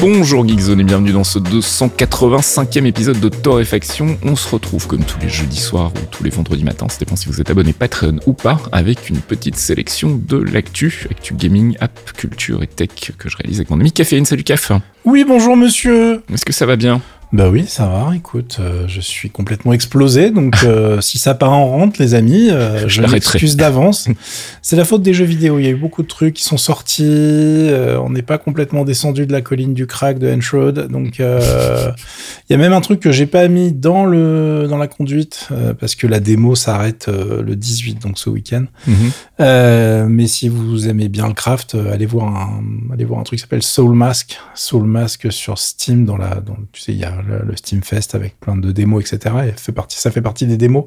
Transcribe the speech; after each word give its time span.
Bonjour 0.00 0.48
Geekzone 0.48 0.80
et 0.80 0.84
bienvenue 0.84 1.12
dans 1.12 1.24
ce 1.24 1.38
285e 1.38 2.86
épisode 2.86 3.20
de 3.20 3.28
Torréfaction. 3.28 4.16
On 4.22 4.34
se 4.34 4.48
retrouve 4.48 4.86
comme 4.86 5.04
tous 5.04 5.18
les 5.20 5.28
jeudis 5.28 5.60
soirs 5.60 5.92
ou 5.94 6.06
tous 6.10 6.24
les 6.24 6.30
vendredis 6.30 6.64
matins, 6.64 6.88
ça 6.88 6.98
dépend 6.98 7.16
si 7.16 7.26
vous 7.26 7.38
êtes 7.42 7.50
abonné 7.50 7.74
Patreon 7.74 8.16
ou 8.24 8.32
pas, 8.32 8.58
avec 8.72 9.10
une 9.10 9.18
petite 9.18 9.56
sélection 9.56 10.18
de 10.26 10.38
l'actu, 10.38 11.06
actu 11.10 11.34
gaming, 11.34 11.76
app, 11.80 12.12
culture 12.12 12.62
et 12.62 12.66
tech 12.66 13.12
que 13.18 13.28
je 13.28 13.36
réalise 13.36 13.58
avec 13.58 13.68
mon 13.68 13.78
ami 13.78 13.92
Caféine. 13.92 14.24
Salut 14.24 14.42
Caf 14.42 14.72
Oui, 15.04 15.26
bonjour 15.28 15.54
monsieur 15.54 16.22
Est-ce 16.32 16.46
que 16.46 16.54
ça 16.54 16.64
va 16.64 16.76
bien? 16.76 17.02
Bah 17.32 17.48
oui, 17.48 17.66
ça 17.68 17.86
va. 17.86 18.16
Écoute, 18.16 18.56
euh, 18.58 18.88
je 18.88 19.00
suis 19.00 19.30
complètement 19.30 19.72
explosé, 19.72 20.30
donc 20.30 20.64
euh, 20.64 21.00
si 21.00 21.16
ça 21.16 21.34
part 21.34 21.52
en 21.52 21.68
rente, 21.68 21.98
les 21.98 22.14
amis, 22.14 22.50
euh, 22.50 22.88
je, 22.88 23.02
m'excuse 23.02 23.54
d'avance. 23.54 24.08
C'est 24.62 24.74
la 24.74 24.84
faute 24.84 25.02
des 25.02 25.14
jeux 25.14 25.26
vidéo. 25.26 25.60
Il 25.60 25.64
y 25.64 25.68
a 25.68 25.70
eu 25.70 25.76
beaucoup 25.76 26.02
de 26.02 26.08
trucs 26.08 26.34
qui 26.34 26.42
sont 26.42 26.56
sortis. 26.56 27.70
on 28.02 28.10
n'est 28.10 28.22
pas 28.22 28.38
complètement 28.38 28.84
descendu 28.84 29.26
de 29.26 29.32
la 29.32 29.42
colline 29.42 29.74
du 29.74 29.86
crack 29.86 30.18
de 30.18 30.28
Enshroud, 30.28 30.88
donc 30.88 31.18
il 31.20 32.50
y 32.50 32.54
a 32.54 32.56
même 32.56 32.72
un 32.72 32.80
truc 32.80 32.98
que 32.98 33.12
j'ai 33.12 33.26
pas 33.26 33.46
mis 33.46 33.72
dans 33.72 34.04
le 34.04 34.66
dans 34.68 34.76
la 34.76 34.88
conduite 34.88 35.48
parce 35.78 35.94
que 35.94 36.06
la 36.06 36.20
démo 36.20 36.54
s'arrête 36.56 37.08
le 37.08 37.54
18, 37.54 38.02
donc 38.02 38.18
ce 38.18 38.30
week-end. 38.30 38.64
Mhm. 38.86 40.08
mais 40.08 40.26
si 40.26 40.48
vous 40.48 40.88
aimez 40.88 41.08
bien 41.08 41.28
le 41.28 41.34
craft, 41.34 41.76
allez 41.92 42.06
voir 42.06 42.28
un 42.28 42.62
allez 42.92 43.04
voir 43.04 43.20
un 43.20 43.22
truc 43.22 43.38
qui 43.38 43.42
s'appelle 43.42 43.62
Soul 43.62 43.94
Mask. 43.94 44.38
Soul 44.54 44.84
Mask 44.84 45.30
sur 45.30 45.58
Steam 45.58 46.04
dans 46.04 46.16
la 46.16 46.36
dans, 46.40 46.56
tu 46.72 46.80
sais 46.80 46.92
il 46.92 46.98
y 46.98 47.04
a 47.04 47.19
le, 47.26 47.56
Steam 47.56 47.82
Fest 47.82 48.14
avec 48.14 48.38
plein 48.40 48.56
de 48.56 48.72
démos, 48.72 49.02
etc. 49.12 49.34
Et 49.48 49.52
fait 49.56 49.72
partie, 49.72 49.98
ça 49.98 50.10
fait 50.10 50.22
partie 50.22 50.46
des 50.46 50.56
démos 50.56 50.84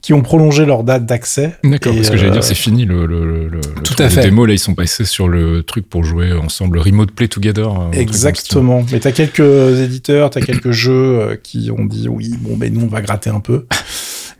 qui 0.00 0.12
ont 0.12 0.22
prolongé 0.22 0.64
leur 0.66 0.84
date 0.84 1.06
d'accès. 1.06 1.54
D'accord, 1.64 1.94
parce 1.94 2.10
que 2.10 2.16
j'allais 2.16 2.30
dire, 2.30 2.40
euh, 2.40 2.46
c'est 2.46 2.54
fini 2.54 2.84
le, 2.84 3.06
le, 3.06 3.48
le 3.48 3.60
Tout 3.82 3.94
à 3.98 4.08
fait. 4.08 4.22
démo. 4.22 4.46
Là, 4.46 4.52
ils 4.52 4.58
sont 4.58 4.74
passés 4.74 5.04
sur 5.04 5.28
le 5.28 5.62
truc 5.62 5.88
pour 5.88 6.04
jouer 6.04 6.32
ensemble, 6.32 6.78
Remote 6.78 7.12
Play 7.12 7.28
Together. 7.28 7.70
Exactement. 7.92 8.84
Mais 8.92 9.00
t'as 9.00 9.12
quelques 9.12 9.80
éditeurs, 9.80 10.30
t'as 10.30 10.40
quelques 10.40 10.70
jeux 10.72 10.92
euh, 10.92 11.36
qui 11.42 11.70
ont 11.70 11.84
dit 11.84 12.08
oui, 12.08 12.34
bon, 12.38 12.56
ben 12.56 12.72
nous, 12.72 12.82
on 12.82 12.88
va 12.88 13.00
gratter 13.00 13.30
un 13.30 13.40
peu. 13.40 13.66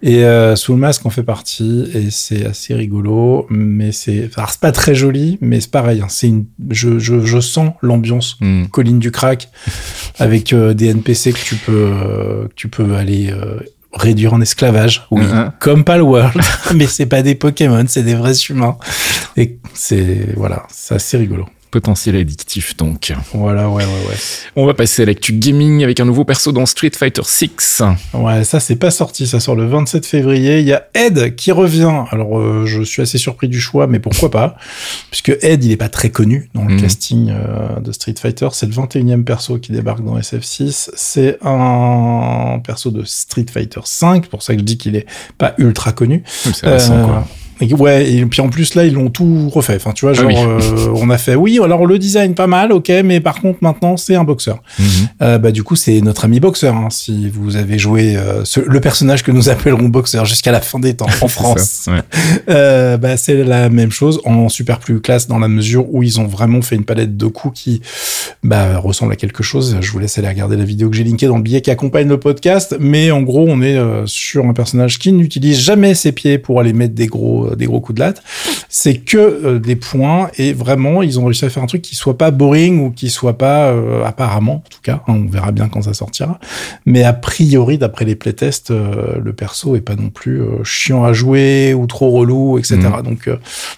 Et 0.03 0.25
euh, 0.25 0.56
sous 0.56 0.73
le 0.73 0.78
masque, 0.78 1.05
on 1.06 1.11
fait 1.11 1.23
partie 1.23 1.91
et 1.95 2.11
c'est 2.11 2.45
assez 2.47 2.75
rigolo, 2.75 3.47
mais 3.50 3.92
c'est, 3.92 4.27
enfin, 4.27 4.47
c'est 4.48 4.61
pas 4.61 4.73
très 4.73 4.95
joli, 4.95 5.39
mais 5.41 5.61
c'est 5.61 5.70
pareil. 5.70 6.01
Hein, 6.03 6.09
c'est 6.09 6.28
une, 6.28 6.47
je, 6.70 6.98
je, 6.98 7.25
je 7.25 7.41
sens 7.41 7.73
l'ambiance 7.81 8.36
hmm. 8.41 8.67
colline 8.67 8.98
du 8.98 9.11
crack 9.11 9.48
avec 10.19 10.53
euh, 10.53 10.75
des 10.75 10.89
NPC 10.89 11.33
que 11.33 11.39
tu 11.39 11.56
peux, 11.56 11.73
euh, 11.92 12.48
que 12.48 12.55
tu 12.55 12.69
peux 12.69 12.95
aller 12.95 13.31
euh, 13.31 13.61
réduire 13.92 14.34
en 14.34 14.41
esclavage, 14.41 15.06
oui, 15.11 15.23
uh-huh. 15.23 15.53
comme 15.61 15.84
Palworld, 15.84 16.41
mais 16.75 16.86
c'est 16.86 17.06
pas 17.06 17.23
des 17.23 17.34
Pokémon, 17.34 17.84
c'est 17.86 18.03
des 18.03 18.14
vrais 18.14 18.34
humains. 18.48 18.77
Et 19.36 19.58
c'est 19.73 20.34
voilà, 20.36 20.64
c'est 20.70 20.95
assez 20.95 21.17
rigolo 21.17 21.47
potentiel 21.75 22.14
addictif 22.14 22.77
donc. 22.77 23.12
Voilà, 23.33 23.69
ouais, 23.69 23.84
ouais, 23.84 24.08
ouais. 24.08 24.17
On 24.55 24.64
va 24.64 24.75
passer 24.75 25.03
à 25.03 25.06
l'actu 25.06 25.33
gaming 25.33 25.83
avec 25.83 25.98
un 25.98 26.05
nouveau 26.05 26.25
perso 26.25 26.53
dans 26.53 26.67
Street 26.67 26.92
Fighter 26.97 27.22
6. 27.25 27.83
Ouais, 28.12 28.44
ça 28.44 28.61
c'est 28.61 28.77
pas 28.77 28.92
sorti, 28.92 29.27
ça 29.27 29.41
sort 29.41 29.56
le 29.56 29.67
27 29.67 30.06
février. 30.06 30.61
Il 30.61 30.67
y 30.67 30.72
a 30.72 30.86
Ed 30.95 31.34
qui 31.34 31.50
revient. 31.50 32.05
Alors 32.12 32.39
euh, 32.39 32.64
je 32.64 32.83
suis 32.83 33.02
assez 33.02 33.19
surpris 33.19 33.48
du 33.48 33.61
choix, 33.61 33.89
mais 33.89 33.98
pourquoi 33.98 34.30
pas? 34.30 34.56
Puisque 35.11 35.36
Ed 35.42 35.64
il 35.64 35.72
est 35.72 35.77
pas 35.77 35.89
très 35.89 36.11
connu 36.11 36.48
dans 36.55 36.64
le 36.64 36.75
mhm. 36.75 36.80
casting 36.80 37.33
euh, 37.33 37.80
de 37.80 37.91
Street 37.91 38.14
Fighter. 38.17 38.50
C'est 38.52 38.67
le 38.67 38.72
21e 38.72 39.24
perso 39.24 39.58
qui 39.58 39.73
débarque 39.73 40.05
dans 40.05 40.17
SF6. 40.17 40.91
C'est 40.95 41.39
un 41.42 42.61
perso 42.64 42.92
de 42.92 43.02
Street 43.02 43.46
Fighter 43.52 43.80
5, 43.83 44.29
pour 44.29 44.45
ça 44.45 44.55
que 44.55 44.61
je 44.61 44.64
dis 44.64 44.79
qu'il 44.79 44.95
est 44.95 45.06
pas 45.39 45.55
ultra 45.58 45.91
connu. 45.91 46.23
C'est 46.24 46.68
récent, 46.68 47.05
quoi. 47.05 47.27
Ouais, 47.61 48.11
et 48.11 48.27
puis 48.27 48.41
en 48.41 48.48
plus 48.48 48.75
là 48.75 48.85
ils 48.85 48.95
l'ont 48.95 49.11
tout 49.11 49.48
refait. 49.48 49.77
Enfin, 49.77 49.92
tu 49.92 50.05
vois, 50.05 50.15
ah 50.17 50.20
genre 50.20 50.31
euh, 50.31 50.92
on 50.97 51.09
a 51.11 51.19
fait 51.19 51.35
oui, 51.35 51.61
alors 51.63 51.87
le 51.87 51.98
design 51.98 52.35
pas 52.35 52.47
mal, 52.47 52.73
ok, 52.73 52.91
mais 53.05 53.20
par 53.20 53.41
contre 53.41 53.59
maintenant 53.63 53.97
c'est 53.97 54.17
un 54.17 54.25
boxeur. 54.25 54.63
Mhm. 54.79 54.87
euh, 55.23 55.39
bah 55.39 55.53
du 55.53 55.63
coup 55.63 55.77
c'est 55.77 56.01
notre 56.01 56.25
ami 56.25 56.41
boxeur. 56.41 56.75
Hein, 56.75 56.89
si 56.91 57.31
vous 57.31 57.57
avez 57.57 57.79
joué 57.79 58.17
euh, 58.17 58.42
le 58.67 58.81
personnage 58.81 59.23
que 59.23 59.31
nous 59.31 59.48
appellerons 59.48 59.89
boxeur 59.89 60.25
jusqu'à 60.25 60.51
la 60.51 60.61
fin 60.61 60.81
des 60.81 60.95
temps 60.95 61.07
en 61.20 61.29
France, 61.29 61.89
bah 62.47 63.17
c'est 63.17 63.45
la 63.45 63.69
même 63.69 63.91
chose 63.91 64.21
en 64.25 64.48
super 64.48 64.81
plus 64.81 65.01
classe 65.01 65.29
dans 65.29 65.39
la 65.39 65.48
mesure 65.48 65.86
où 65.95 66.03
ils 66.03 66.21
ont 66.21 66.27
vraiment 66.27 66.63
fait 66.63 66.77
une 66.77 66.85
palette 66.85 67.17
de 67.17 67.27
coups 67.27 67.61
qui 67.61 67.81
bah 68.42 68.79
ressemble 68.79 69.13
à 69.13 69.17
quelque 69.17 69.42
chose. 69.42 69.77
Je 69.81 69.92
vous 69.92 69.98
laisse 70.01 70.19
aller 70.19 70.29
regarder 70.29 70.57
la 70.57 70.65
vidéo 70.65 70.91
que 70.91 70.97
j'ai 70.97 71.05
linkée 71.05 71.27
dans 71.27 71.36
le 71.36 71.42
billet 71.42 71.61
qui 71.61 71.71
accompagne 71.71 72.09
le 72.09 72.19
podcast, 72.19 72.77
mais 72.81 73.11
en 73.11 73.23
gros 73.23 73.47
on 73.48 73.63
est 73.63 73.79
sur 74.07 74.45
un 74.45 74.53
personnage 74.53 74.98
qui 74.98 75.13
n'utilise 75.13 75.61
jamais 75.61 75.95
ses 75.95 76.13
pieds 76.13 76.39
pour 76.39 76.59
aller 76.59 76.73
mettre 76.73 76.95
des 76.95 77.07
gros 77.07 77.43
euh, 77.44 77.56
des 77.56 77.66
gros 77.66 77.80
coups 77.80 77.96
de 77.96 78.00
latte. 78.00 78.22
C'est 78.68 78.96
que 78.96 79.16
euh, 79.16 79.58
des 79.58 79.77
points 79.77 80.30
et 80.36 80.52
vraiment, 80.52 81.02
ils 81.02 81.18
ont 81.18 81.27
réussi 81.27 81.44
à 81.44 81.50
faire 81.50 81.62
un 81.62 81.66
truc 81.66 81.82
qui 81.82 81.94
soit 81.94 82.18
pas 82.18 82.30
boring 82.30 82.80
ou 82.80 82.90
qui 82.90 83.10
soit 83.10 83.38
pas, 83.38 83.68
euh, 83.68 84.05
apparemment, 84.05 84.56
en 84.66 84.70
tout 84.70 84.80
cas, 84.82 85.02
hein, 85.06 85.14
on 85.14 85.27
verra 85.27 85.52
bien 85.52 85.68
quand 85.68 85.82
ça 85.82 85.94
sortira. 85.94 86.38
Mais 86.86 87.05
a 87.05 87.12
priori, 87.12 87.78
d'après 87.78 88.05
les 88.05 88.14
playtests, 88.14 88.70
le 88.70 89.32
perso 89.32 89.77
est 89.77 89.80
pas 89.80 89.96
non 89.96 90.10
plus 90.10 90.42
chiant 90.64 91.05
à 91.05 91.12
jouer 91.12 91.74
ou 91.74 91.86
trop 91.86 92.10
relou, 92.10 92.58
etc. 92.58 92.78
Mm. 92.78 93.02
Donc, 93.02 93.30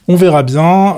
on 0.08 0.16
verra 0.16 0.42
bien. 0.42 0.96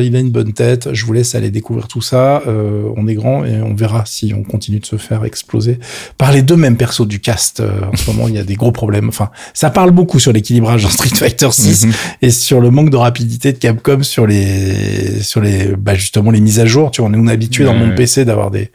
il 0.00 0.16
a 0.16 0.20
une 0.20 0.30
bonne 0.30 0.52
tête. 0.52 0.92
Je 0.92 1.04
vous 1.04 1.12
laisse 1.12 1.34
aller 1.34 1.50
découvrir 1.50 1.88
tout 1.88 2.02
ça. 2.02 2.42
on 2.46 3.06
est 3.08 3.14
grand 3.14 3.44
et 3.44 3.60
on 3.62 3.74
verra 3.74 4.04
si 4.06 4.32
on 4.36 4.42
continue 4.42 4.80
de 4.80 4.86
se 4.86 4.96
faire 4.96 5.24
exploser 5.24 5.78
par 6.18 6.32
les 6.32 6.42
deux 6.42 6.56
mêmes 6.56 6.76
persos 6.76 7.06
du 7.06 7.20
cast. 7.20 7.60
en 7.60 7.96
ce 7.96 8.10
moment, 8.10 8.28
il 8.28 8.34
y 8.34 8.38
a 8.38 8.44
des 8.44 8.56
gros 8.56 8.72
problèmes. 8.72 9.08
Enfin, 9.08 9.30
ça 9.54 9.70
parle 9.70 9.90
beaucoup 9.90 10.18
sur 10.18 10.32
l'équilibrage 10.32 10.82
dans 10.82 10.90
Street 10.90 11.14
Fighter 11.14 11.50
6 11.50 11.86
et 12.22 12.30
sur 12.30 12.60
le 12.60 12.70
manque 12.70 12.90
de 12.90 12.96
rapidité 12.96 13.52
de 13.52 13.58
Capcom 13.58 14.02
sur 14.02 14.26
les 14.26 15.22
sur 15.22 15.40
les 15.40 15.74
bah 15.76 15.94
justement 15.94 16.30
les 16.30 16.40
mises 16.40 16.60
à 16.60 16.66
jour. 16.66 16.90
Tu 16.90 17.00
vois 17.00 17.10
on 17.12 17.26
est 17.26 17.32
habitué 17.32 17.64
dans 17.64 17.74
mon 17.74 17.94
PC 17.94 18.24
d'avoir 18.24 18.50
des 18.50 18.70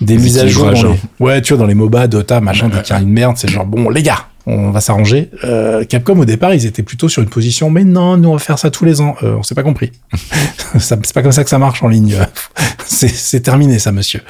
des, 0.00 0.18
mises 0.18 0.38
à 0.38 0.46
jour 0.46 0.66
dans 0.66 0.72
les, 0.72 0.98
ouais 1.20 1.42
tu 1.42 1.54
vois 1.54 1.60
dans 1.60 1.66
les 1.66 1.74
MOBA 1.74 2.06
Dota 2.08 2.40
machin 2.40 2.68
dès 2.68 2.82
qu'il 2.82 2.94
y 2.94 2.98
a 2.98 3.02
une 3.02 3.10
merde 3.10 3.36
c'est 3.36 3.48
genre 3.48 3.66
bon 3.66 3.90
les 3.90 4.02
gars 4.02 4.26
on 4.46 4.70
va 4.70 4.80
s'arranger. 4.80 5.30
Euh, 5.44 5.84
Capcom 5.84 6.18
au 6.18 6.24
départ, 6.24 6.54
ils 6.54 6.66
étaient 6.66 6.82
plutôt 6.82 7.08
sur 7.08 7.22
une 7.22 7.28
position, 7.28 7.70
mais 7.70 7.84
non, 7.84 8.16
nous 8.16 8.28
on 8.28 8.34
va 8.34 8.38
faire 8.38 8.58
ça 8.58 8.70
tous 8.70 8.84
les 8.84 9.00
ans. 9.00 9.16
Euh, 9.22 9.36
on 9.36 9.42
s'est 9.42 9.54
pas 9.54 9.62
compris. 9.62 9.92
c'est 10.78 11.12
pas 11.12 11.22
comme 11.22 11.32
ça 11.32 11.44
que 11.44 11.50
ça 11.50 11.58
marche 11.58 11.82
en 11.82 11.88
ligne. 11.88 12.16
c'est 12.84 13.40
terminé 13.40 13.78
ça, 13.78 13.92
monsieur. 13.92 14.20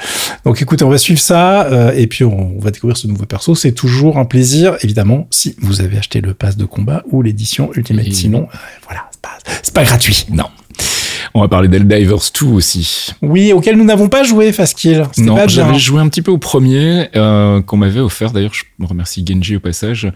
Donc 0.44 0.60
écoutez, 0.62 0.84
on 0.84 0.90
va 0.90 0.98
suivre 0.98 1.20
ça 1.20 1.64
euh, 1.64 1.92
et 1.92 2.06
puis 2.06 2.24
on, 2.24 2.58
va 2.58 2.70
découvrir 2.70 2.96
ce 2.96 3.06
nouveau 3.06 3.26
perso. 3.26 3.54
C'est 3.54 3.72
toujours 3.72 4.18
un 4.18 4.24
plaisir, 4.24 4.76
évidemment, 4.82 5.26
si 5.30 5.56
vous 5.60 5.80
avez 5.80 5.98
acheté 5.98 6.20
le 6.20 6.34
pass 6.34 6.56
de 6.56 6.64
combat 6.64 7.02
ou 7.10 7.22
l'édition 7.22 7.70
Ultimate. 7.74 8.12
Sinon, 8.12 8.42
euh, 8.42 8.56
voilà, 8.84 9.08
c'est 9.10 9.20
pas, 9.74 9.80
pas 9.80 9.84
gratuit. 9.84 10.26
Non. 10.30 10.46
On 11.32 11.40
va 11.40 11.48
parler 11.48 11.68
d'Eldivers 11.68 12.18
2 12.40 12.46
aussi. 12.46 13.12
Oui, 13.22 13.52
auquel 13.52 13.76
nous 13.76 13.84
n'avons 13.84 14.08
pas 14.08 14.22
joué, 14.22 14.52
Faskill. 14.52 15.04
Non, 15.18 15.38
j'avais 15.46 15.78
joué 15.78 16.00
un 16.00 16.08
petit 16.08 16.22
peu 16.22 16.30
au 16.30 16.38
premier, 16.38 17.08
euh, 17.16 17.62
qu'on 17.62 17.76
m'avait 17.76 18.00
offert. 18.00 18.32
D'ailleurs, 18.32 18.54
je 18.54 18.64
remercie 18.86 19.24
Genji 19.26 19.56
au 19.56 19.60
passage. 19.60 20.12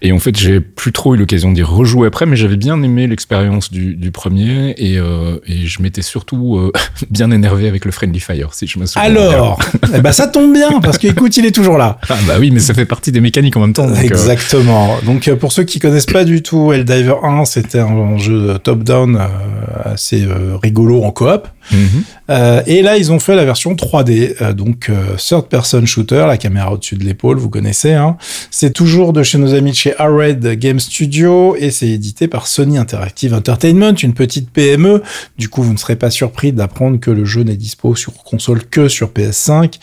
Et 0.00 0.12
en 0.12 0.18
fait, 0.18 0.38
j'ai 0.38 0.60
plus 0.60 0.92
trop 0.92 1.14
eu 1.14 1.18
l'occasion 1.18 1.52
d'y 1.52 1.62
rejouer 1.62 2.08
après, 2.08 2.26
mais 2.26 2.36
j'avais 2.36 2.56
bien 2.56 2.82
aimé 2.82 3.06
l'expérience 3.06 3.70
du, 3.70 3.94
du, 3.94 4.10
premier. 4.10 4.74
Et, 4.78 4.98
euh, 4.98 5.38
et 5.46 5.66
je 5.66 5.82
m'étais 5.82 6.02
surtout 6.02 6.56
euh, 6.56 6.72
bien 7.10 7.30
énervé 7.30 7.68
avec 7.68 7.84
le 7.84 7.92
Friendly 7.92 8.20
Fire, 8.20 8.54
si 8.54 8.66
je 8.66 8.78
me 8.78 8.86
souviens. 8.86 9.02
Alors, 9.02 9.60
eh 9.94 10.00
ben, 10.00 10.12
ça 10.12 10.26
tombe 10.26 10.52
bien, 10.52 10.80
parce 10.80 10.98
qu'écoute, 10.98 11.36
il 11.36 11.46
est 11.46 11.52
toujours 11.52 11.78
là. 11.78 11.98
Ah 12.08 12.16
bah 12.26 12.34
oui, 12.38 12.50
mais 12.50 12.60
ça 12.60 12.74
fait 12.74 12.86
partie 12.86 13.12
des 13.12 13.20
mécaniques 13.20 13.56
en 13.56 13.60
même 13.60 13.72
temps. 13.72 13.86
Donc, 13.86 13.98
euh. 13.98 14.02
Exactement. 14.02 14.96
Donc, 15.04 15.30
pour 15.34 15.52
ceux 15.52 15.64
qui 15.64 15.78
connaissent 15.78 16.06
pas 16.06 16.24
du 16.24 16.42
tout 16.42 16.72
Eldiver 16.72 17.16
1, 17.22 17.44
c'était 17.44 17.80
un 17.80 18.16
jeu 18.18 18.58
top-down 18.62 19.18
assez 19.84 20.26
rigolo 20.60 21.04
en 21.04 21.12
coop. 21.12 21.46
Mhm. 21.70 22.04
Euh, 22.32 22.62
et 22.66 22.82
là, 22.82 22.96
ils 22.96 23.12
ont 23.12 23.18
fait 23.18 23.36
la 23.36 23.44
version 23.44 23.74
3D, 23.74 24.36
euh, 24.40 24.52
donc 24.54 24.88
euh, 24.88 25.16
third 25.16 25.48
person 25.48 25.84
shooter, 25.84 26.24
la 26.26 26.38
caméra 26.38 26.72
au-dessus 26.72 26.96
de 26.96 27.04
l'épaule, 27.04 27.36
vous 27.36 27.50
connaissez. 27.50 27.92
Hein. 27.92 28.16
C'est 28.50 28.72
toujours 28.72 29.12
de 29.12 29.22
chez 29.22 29.36
nos 29.36 29.54
amis 29.54 29.72
de 29.72 29.76
chez 29.76 29.94
Arred 29.98 30.46
Game 30.58 30.80
Studio 30.80 31.54
et 31.56 31.70
c'est 31.70 31.88
édité 31.88 32.28
par 32.28 32.46
Sony 32.46 32.78
Interactive 32.78 33.34
Entertainment, 33.34 33.94
une 34.02 34.14
petite 34.14 34.50
PME. 34.50 35.02
Du 35.36 35.50
coup, 35.50 35.62
vous 35.62 35.74
ne 35.74 35.78
serez 35.78 35.96
pas 35.96 36.10
surpris 36.10 36.52
d'apprendre 36.52 36.98
que 36.98 37.10
le 37.10 37.26
jeu 37.26 37.42
n'est 37.42 37.56
dispo 37.56 37.94
sur 37.94 38.14
console 38.14 38.64
que 38.64 38.88
sur 38.88 39.10
PS5, 39.10 39.74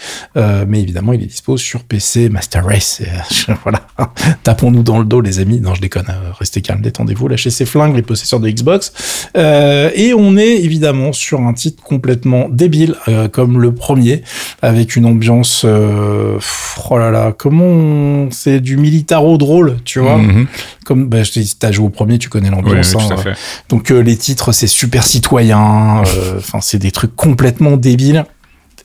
mais 0.67 0.81
évidemment, 0.81 1.13
il 1.13 1.21
est 1.21 1.27
dispo 1.27 1.57
sur 1.57 1.83
PC, 1.83 2.29
Master 2.29 2.65
Race. 2.65 3.01
voilà, 3.63 3.87
tapons-nous 4.43 4.83
dans 4.83 4.99
le 4.99 5.05
dos, 5.05 5.21
les 5.21 5.39
amis. 5.39 5.59
Non, 5.61 5.75
je 5.75 5.81
déconne. 5.81 6.07
restez 6.39 6.61
calme, 6.61 6.81
détendez-vous, 6.81 7.27
lâchez 7.27 7.51
ces 7.51 7.65
flingues, 7.65 7.95
les 7.95 8.01
possesseurs 8.01 8.39
de 8.39 8.49
Xbox. 8.49 8.91
et 9.35 10.13
on 10.17 10.37
est 10.37 10.63
évidemment 10.63 11.13
sur 11.13 11.41
un 11.41 11.53
titre 11.53 11.83
complètement 11.83 12.38
complètement 12.39 12.49
débile, 12.49 12.95
comme 13.31 13.59
le 13.59 13.73
premier, 13.73 14.23
avec 14.61 14.95
une 14.95 15.05
ambiance, 15.05 15.65
oh 15.65 16.97
là 16.97 17.11
là, 17.11 17.33
comment 17.37 18.29
c'est 18.31 18.59
du 18.59 18.77
militaro 18.77 19.37
drôle, 19.37 19.77
tu 19.85 19.99
vois. 19.99 20.17
Mm-hmm. 20.17 20.45
Comme 20.85 21.07
bah, 21.07 21.23
je 21.23 21.31
dis, 21.31 21.55
t'as 21.57 21.71
joué 21.71 21.85
au 21.85 21.89
premier, 21.89 22.17
tu 22.17 22.29
connais 22.29 22.49
l'ambiance. 22.49 22.95
Hein, 22.95 23.33
donc 23.69 23.89
les 23.89 24.17
titres, 24.17 24.51
c'est 24.51 24.67
super 24.67 25.05
citoyen. 25.05 26.03
Enfin, 26.37 26.59
c'est 26.61 26.79
des 26.79 26.91
trucs 26.91 27.15
complètement 27.15 27.77
débiles. 27.77 28.25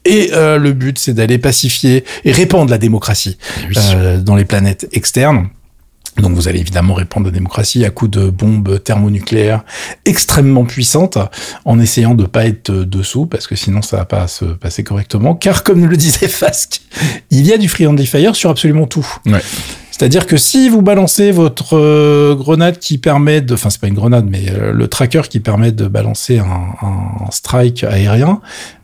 Et 0.05 0.31
euh, 0.33 0.59
le 0.59 0.73
but, 0.73 0.99
c'est 0.99 1.15
d'aller 1.15 1.39
pacifier 1.39 2.05
et 2.25 2.33
répandre 2.33 2.71
la 2.71 2.79
démocratie 2.79 3.39
eh 3.59 3.79
euh, 3.79 4.19
dans 4.19 4.37
les 4.37 4.45
planètes 4.45 4.87
externes. 4.93 5.49
Donc 6.19 6.33
vous 6.35 6.49
allez 6.49 6.61
évidemment 6.61 6.95
répandre 6.95 7.27
la 7.27 7.33
démocratie 7.33 7.85
à 7.85 7.91
coup 7.91 8.09
de 8.09 8.31
bombes 8.31 8.83
thermonucléaires 8.83 9.65
extrêmement 10.05 10.65
puissantes 10.65 11.19
en 11.65 11.81
essayant 11.81 12.15
de 12.15 12.25
pas 12.25 12.47
être 12.47 12.71
dessous 12.71 13.27
parce 13.27 13.47
que 13.47 13.57
sinon 13.57 13.83
ça 13.83 13.97
va 13.97 14.05
pas 14.05 14.29
se 14.29 14.45
passer 14.45 14.85
correctement. 14.85 15.35
Car 15.35 15.65
comme 15.65 15.85
le 15.87 15.97
disait 15.97 16.29
Fask, 16.29 16.81
il 17.31 17.47
y 17.47 17.53
a 17.53 17.59
du 17.59 17.69
friendly 17.69 18.07
fire 18.07 18.37
sur 18.37 18.51
absolument 18.51 18.87
tout. 18.87 19.07
C'est-à-dire 19.97 20.27
que 20.27 20.37
si 20.37 20.69
vous 20.69 20.83
balancez 20.83 21.31
votre 21.31 21.79
euh, 21.79 22.35
grenade 22.35 22.81
qui 22.81 22.99
permet 22.99 23.41
de, 23.41 23.55
enfin 23.55 23.71
c'est 23.71 23.81
pas 23.81 23.87
une 23.87 23.95
grenade, 23.95 24.27
mais 24.29 24.47
euh, 24.51 24.73
le 24.73 24.89
tracker 24.89 25.23
qui 25.31 25.39
permet 25.39 25.71
de 25.71 25.87
balancer 25.87 26.41
un, 26.41 26.75
un 26.85 27.31
strike 27.31 27.85
aérien, 27.85 28.41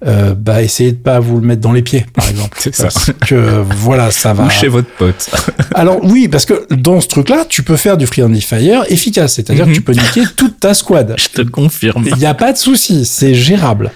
euh, 0.06 0.34
bah 0.36 0.62
essayez 0.62 0.92
de 0.92 0.98
pas 0.98 1.18
vous 1.18 1.40
le 1.40 1.46
mettre 1.48 1.62
dans 1.62 1.72
les 1.72 1.82
pieds, 1.82 2.06
par 2.14 2.28
exemple. 2.28 2.56
c'est 2.60 2.72
ça. 2.72 2.84
Parce 2.84 3.10
que 3.26 3.60
voilà, 3.76 4.12
ça 4.12 4.34
va. 4.34 4.44
Ou 4.44 4.50
chez 4.50 4.68
votre 4.68 4.88
pote. 4.98 5.30
Alors 5.74 5.98
oui, 6.04 6.28
parce 6.28 6.46
que 6.46 6.72
dans 6.72 7.00
ce 7.00 7.08
truc-là, 7.08 7.44
tu 7.48 7.64
peux 7.64 7.76
faire 7.76 7.96
du 7.96 8.06
friendly 8.06 8.40
fire 8.40 8.84
efficace, 8.88 9.34
c'est-à-dire 9.34 9.66
que 9.66 9.72
tu 9.72 9.82
peux 9.82 9.94
niquer 9.94 10.22
toute 10.36 10.60
ta 10.60 10.74
squad. 10.74 11.16
Je 11.18 11.42
te 11.42 11.42
confirme. 11.42 12.04
Il 12.06 12.18
n'y 12.18 12.26
a 12.26 12.34
pas 12.34 12.52
de 12.52 12.58
souci, 12.58 13.04
c'est 13.04 13.34
gérable. 13.34 13.90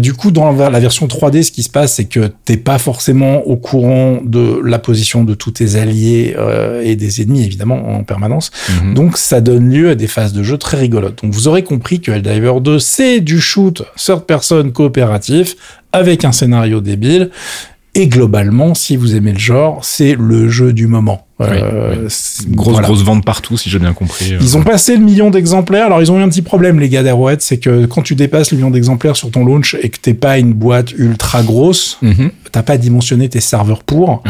Du 0.00 0.14
coup, 0.14 0.32
dans 0.32 0.50
la 0.50 0.80
version 0.80 1.06
3D, 1.06 1.44
ce 1.44 1.52
qui 1.52 1.62
se 1.62 1.70
passe, 1.70 1.94
c'est 1.94 2.06
que 2.06 2.32
t'es 2.44 2.56
pas 2.56 2.78
forcément 2.78 3.46
au 3.46 3.56
courant 3.56 4.18
de 4.24 4.60
la 4.64 4.80
position 4.80 5.22
de 5.22 5.34
tous 5.34 5.52
tes 5.52 5.76
alliés 5.76 6.23
euh, 6.36 6.82
et 6.82 6.96
des 6.96 7.20
ennemis 7.20 7.44
évidemment 7.44 7.96
en 7.96 8.04
permanence. 8.04 8.50
Mhm. 8.82 8.94
Donc 8.94 9.18
ça 9.18 9.40
donne 9.40 9.70
lieu 9.70 9.90
à 9.90 9.94
des 9.94 10.06
phases 10.06 10.32
de 10.32 10.42
jeu 10.42 10.56
très 10.56 10.78
rigolotes. 10.78 11.22
Donc 11.22 11.32
vous 11.32 11.48
aurez 11.48 11.62
compris 11.62 12.00
que 12.00 12.10
Helldivers 12.10 12.60
2 12.60 12.78
c'est 12.78 13.20
du 13.20 13.40
shoot 13.40 13.82
third 13.96 14.24
person 14.24 14.70
coopératif 14.70 15.56
avec 15.92 16.24
un 16.24 16.32
scénario 16.32 16.80
débile. 16.80 17.30
Et 17.96 18.08
globalement, 18.08 18.74
si 18.74 18.96
vous 18.96 19.14
aimez 19.14 19.32
le 19.32 19.38
genre, 19.38 19.84
c'est 19.84 20.16
le 20.18 20.48
jeu 20.48 20.72
du 20.72 20.88
moment. 20.88 21.28
Euh, 21.40 22.08
grosse 22.50 22.80
grosse 22.80 23.02
vente 23.02 23.24
partout 23.24 23.56
si 23.56 23.68
j'ai 23.68 23.80
bien 23.80 23.92
compris. 23.92 24.34
Euh. 24.34 24.38
Ils 24.40 24.56
ont 24.56 24.62
passé 24.62 24.96
le 24.96 25.02
million 25.02 25.30
d'exemplaires. 25.30 25.86
Alors 25.86 26.00
ils 26.00 26.12
ont 26.12 26.18
eu 26.20 26.22
un 26.22 26.28
petit 26.28 26.42
problème 26.42 26.78
les 26.78 26.88
gars 26.88 27.02
d'Arrowhead, 27.02 27.40
c'est 27.40 27.58
que 27.58 27.86
quand 27.86 28.02
tu 28.02 28.14
dépasses 28.14 28.52
le 28.52 28.58
million 28.58 28.70
d'exemplaires 28.70 29.16
sur 29.16 29.32
ton 29.32 29.44
launch 29.44 29.76
et 29.82 29.88
que 29.88 29.98
t'es 29.98 30.14
pas 30.14 30.38
une 30.38 30.52
boîte 30.52 30.92
ultra 30.92 31.42
grosse, 31.42 31.98
mhm. 32.02 32.30
t'as 32.52 32.62
pas 32.62 32.76
dimensionné 32.78 33.28
tes 33.28 33.40
serveurs 33.40 33.82
pour. 33.82 34.22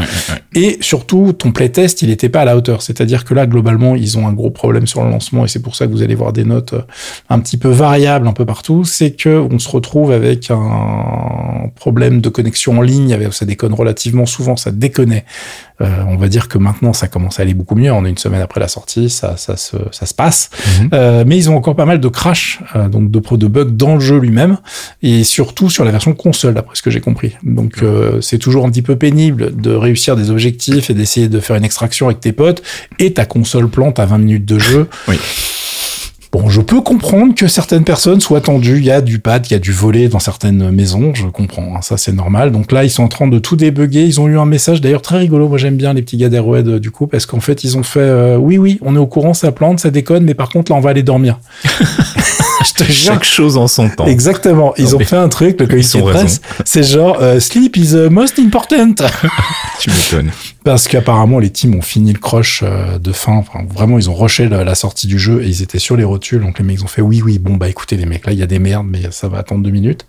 Et 0.54 0.78
surtout 0.80 1.34
ton 1.34 1.52
playtest 1.52 2.00
il 2.00 2.10
était 2.10 2.30
pas 2.30 2.40
à 2.40 2.44
la 2.46 2.56
hauteur. 2.56 2.80
C'est-à-dire 2.80 3.24
que 3.24 3.34
là 3.34 3.46
globalement 3.46 3.96
ils 3.96 4.16
ont 4.16 4.26
un 4.26 4.32
gros 4.32 4.50
problème 4.50 4.86
sur 4.86 5.04
le 5.04 5.10
lancement 5.10 5.44
et 5.44 5.48
c'est 5.48 5.60
pour 5.60 5.76
ça 5.76 5.86
que 5.86 5.92
vous 5.92 6.02
allez 6.02 6.14
voir 6.14 6.32
des 6.32 6.44
notes 6.44 6.72
euh, 6.72 6.82
un 7.28 7.38
petit 7.40 7.58
peu 7.58 7.68
variables 7.68 8.26
un 8.26 8.32
peu 8.32 8.46
partout. 8.46 8.84
C'est 8.84 9.10
que 9.10 9.46
on 9.50 9.58
se 9.58 9.68
retrouve 9.68 10.10
avec 10.10 10.50
un 10.50 11.68
problème 11.74 12.22
de 12.22 12.30
connexion 12.30 12.78
en 12.78 12.82
ligne. 12.82 13.14
Ça 13.30 13.44
déconne 13.44 13.74
relativement 13.74 14.24
souvent, 14.24 14.56
ça 14.56 14.70
déconnait. 14.70 15.24
On 15.80 16.16
va 16.16 16.28
dire 16.28 16.48
que 16.48 16.58
maintenant 16.58 16.92
ça 16.92 17.08
commence 17.08 17.38
à 17.38 17.42
aller 17.42 17.54
beaucoup 17.54 17.74
mieux. 17.74 17.92
On 17.92 18.04
est 18.04 18.10
une 18.10 18.18
semaine 18.18 18.40
après 18.40 18.60
la 18.60 18.68
sortie, 18.68 19.10
ça, 19.10 19.36
ça, 19.36 19.56
se, 19.56 19.76
ça 19.90 20.06
se 20.06 20.14
passe. 20.14 20.50
Mhm. 20.80 20.90
Euh, 20.92 21.24
mais 21.26 21.36
ils 21.36 21.50
ont 21.50 21.56
encore 21.56 21.76
pas 21.76 21.84
mal 21.84 22.00
de 22.00 22.08
crash, 22.08 22.60
euh, 22.76 22.88
donc 22.88 23.10
de, 23.10 23.36
de 23.36 23.46
bugs 23.46 23.64
dans 23.64 23.94
le 23.94 24.00
jeu 24.00 24.18
lui-même, 24.18 24.58
et 25.02 25.24
surtout 25.24 25.70
sur 25.70 25.84
la 25.84 25.90
version 25.90 26.14
console, 26.14 26.54
d'après 26.54 26.76
ce 26.76 26.82
que 26.82 26.90
j'ai 26.90 27.00
compris. 27.00 27.36
Donc 27.42 27.82
euh, 27.82 28.20
c'est 28.20 28.38
toujours 28.38 28.64
un 28.64 28.70
petit 28.70 28.82
peu 28.82 28.96
pénible 28.96 29.60
de 29.60 29.72
réussir 29.74 30.16
des 30.16 30.30
objectifs 30.30 30.90
et 30.90 30.94
d'essayer 30.94 31.28
de 31.28 31.40
faire 31.40 31.56
une 31.56 31.64
extraction 31.64 32.06
avec 32.06 32.20
tes 32.20 32.32
potes, 32.32 32.62
et 32.98 33.12
ta 33.12 33.24
console 33.24 33.68
plante 33.68 33.98
à 33.98 34.06
20 34.06 34.18
minutes 34.18 34.44
de 34.44 34.58
jeu. 34.58 34.88
Oui. 35.08 35.18
Bon, 36.34 36.48
je 36.48 36.60
peux 36.60 36.80
comprendre 36.80 37.32
que 37.32 37.46
certaines 37.46 37.84
personnes 37.84 38.20
soient 38.20 38.40
tendues. 38.40 38.78
Il 38.78 38.84
y 38.84 38.90
a 38.90 39.00
du 39.00 39.20
pad, 39.20 39.46
il 39.46 39.52
y 39.52 39.54
a 39.54 39.60
du 39.60 39.70
volet 39.70 40.08
dans 40.08 40.18
certaines 40.18 40.68
maisons. 40.72 41.14
Je 41.14 41.28
comprends. 41.28 41.76
Hein, 41.76 41.80
ça, 41.80 41.96
c'est 41.96 42.10
normal. 42.10 42.50
Donc 42.50 42.72
là, 42.72 42.82
ils 42.82 42.90
sont 42.90 43.04
en 43.04 43.08
train 43.08 43.28
de 43.28 43.38
tout 43.38 43.54
débugger. 43.54 44.04
Ils 44.04 44.20
ont 44.20 44.26
eu 44.26 44.36
un 44.36 44.44
message 44.44 44.80
d'ailleurs 44.80 45.00
très 45.00 45.18
rigolo. 45.18 45.48
Moi, 45.48 45.58
j'aime 45.58 45.76
bien 45.76 45.92
les 45.92 46.02
petits 46.02 46.16
gars 46.16 46.28
d'Aerohead 46.28 46.66
euh, 46.66 46.80
du 46.80 46.90
coup, 46.90 47.06
parce 47.06 47.24
qu'en 47.24 47.38
fait, 47.38 47.62
ils 47.62 47.78
ont 47.78 47.84
fait, 47.84 48.00
euh, 48.00 48.36
oui, 48.36 48.58
oui, 48.58 48.80
on 48.82 48.96
est 48.96 48.98
au 48.98 49.06
courant, 49.06 49.32
ça 49.32 49.52
plante, 49.52 49.78
ça 49.78 49.92
déconne, 49.92 50.24
mais 50.24 50.34
par 50.34 50.48
contre, 50.48 50.72
là, 50.72 50.76
on 50.76 50.80
va 50.80 50.90
aller 50.90 51.04
dormir. 51.04 51.38
je 52.64 52.84
te 52.84 52.90
Chaque 52.90 53.24
chose 53.24 53.56
en 53.56 53.68
son 53.68 53.88
temps. 53.88 54.06
Exactement. 54.06 54.74
Ils 54.76 54.94
ont 54.94 55.00
fait 55.00 55.16
un 55.16 55.28
truc, 55.28 55.60
le 55.60 55.66
communiqué 55.66 56.00
de 56.00 56.04
presse. 56.04 56.40
C'est 56.64 56.82
genre, 56.82 57.18
euh, 57.20 57.40
sleep 57.40 57.76
is 57.76 57.92
the 57.92 58.10
most 58.10 58.38
important. 58.38 58.94
tu 59.80 59.90
m'étonnes. 59.90 60.30
Parce 60.64 60.88
qu'apparemment, 60.88 61.38
les 61.38 61.50
teams 61.50 61.74
ont 61.74 61.82
fini 61.82 62.12
le 62.12 62.18
crush 62.18 62.62
euh, 62.62 62.98
de 62.98 63.12
fin. 63.12 63.34
Enfin, 63.34 63.60
vraiment, 63.68 63.98
ils 63.98 64.08
ont 64.08 64.14
rushé 64.14 64.48
la, 64.48 64.74
sortie 64.74 65.06
du 65.06 65.18
jeu 65.18 65.42
et 65.42 65.46
ils 65.46 65.62
étaient 65.62 65.78
sur 65.78 65.96
les 65.96 66.04
rotules. 66.04 66.40
Donc, 66.40 66.58
les 66.58 66.64
mecs 66.64 66.82
ont 66.82 66.86
fait 66.86 67.02
oui, 67.02 67.22
oui, 67.24 67.38
bon, 67.38 67.56
bah 67.56 67.68
écoutez, 67.68 67.96
les 67.96 68.06
mecs, 68.06 68.26
là, 68.26 68.32
il 68.32 68.38
y 68.38 68.42
a 68.42 68.46
des 68.46 68.58
merdes, 68.58 68.86
mais 68.88 69.02
ça 69.10 69.28
va 69.28 69.38
attendre 69.38 69.62
deux 69.62 69.70
minutes. 69.70 70.06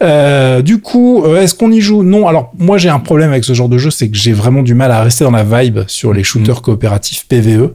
Euh, 0.00 0.62
du 0.62 0.80
coup, 0.80 1.24
euh, 1.24 1.40
est-ce 1.40 1.54
qu'on 1.54 1.70
y 1.70 1.80
joue? 1.80 2.02
Non. 2.02 2.28
Alors, 2.28 2.52
moi, 2.58 2.78
j'ai 2.78 2.88
un 2.88 3.00
problème 3.00 3.30
avec 3.30 3.44
ce 3.44 3.52
genre 3.52 3.68
de 3.68 3.78
jeu, 3.78 3.90
c'est 3.90 4.08
que 4.08 4.16
j'ai 4.16 4.32
vraiment 4.32 4.62
du 4.62 4.74
mal 4.74 4.92
à 4.92 5.02
rester 5.02 5.24
dans 5.24 5.30
la 5.30 5.44
vibe 5.44 5.80
sur 5.88 6.12
les 6.12 6.22
shooters 6.22 6.58
mm. 6.58 6.62
coopératifs 6.62 7.26
PVE. 7.26 7.72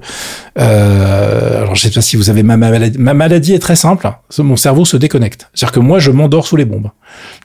Euh, 0.59 1.61
alors, 1.61 1.75
je 1.75 1.81
sais 1.81 1.91
pas 1.91 2.01
si 2.01 2.15
vous 2.15 2.29
avez 2.29 2.43
ma 2.43 2.57
maladie. 2.57 2.97
Ma 2.97 3.13
maladie 3.13 3.53
est 3.53 3.59
très 3.59 3.75
simple. 3.75 4.11
Mon 4.39 4.56
cerveau 4.56 4.86
se 4.86 4.98
déconnecte. 4.98 5.50
C'est-à-dire 5.54 5.74
que 5.74 5.80
moi, 5.80 6.00
je 6.00 6.12
m'endors 6.12 6.48
sous 6.48 6.56
les 6.56 6.65
bombes. 6.65 6.92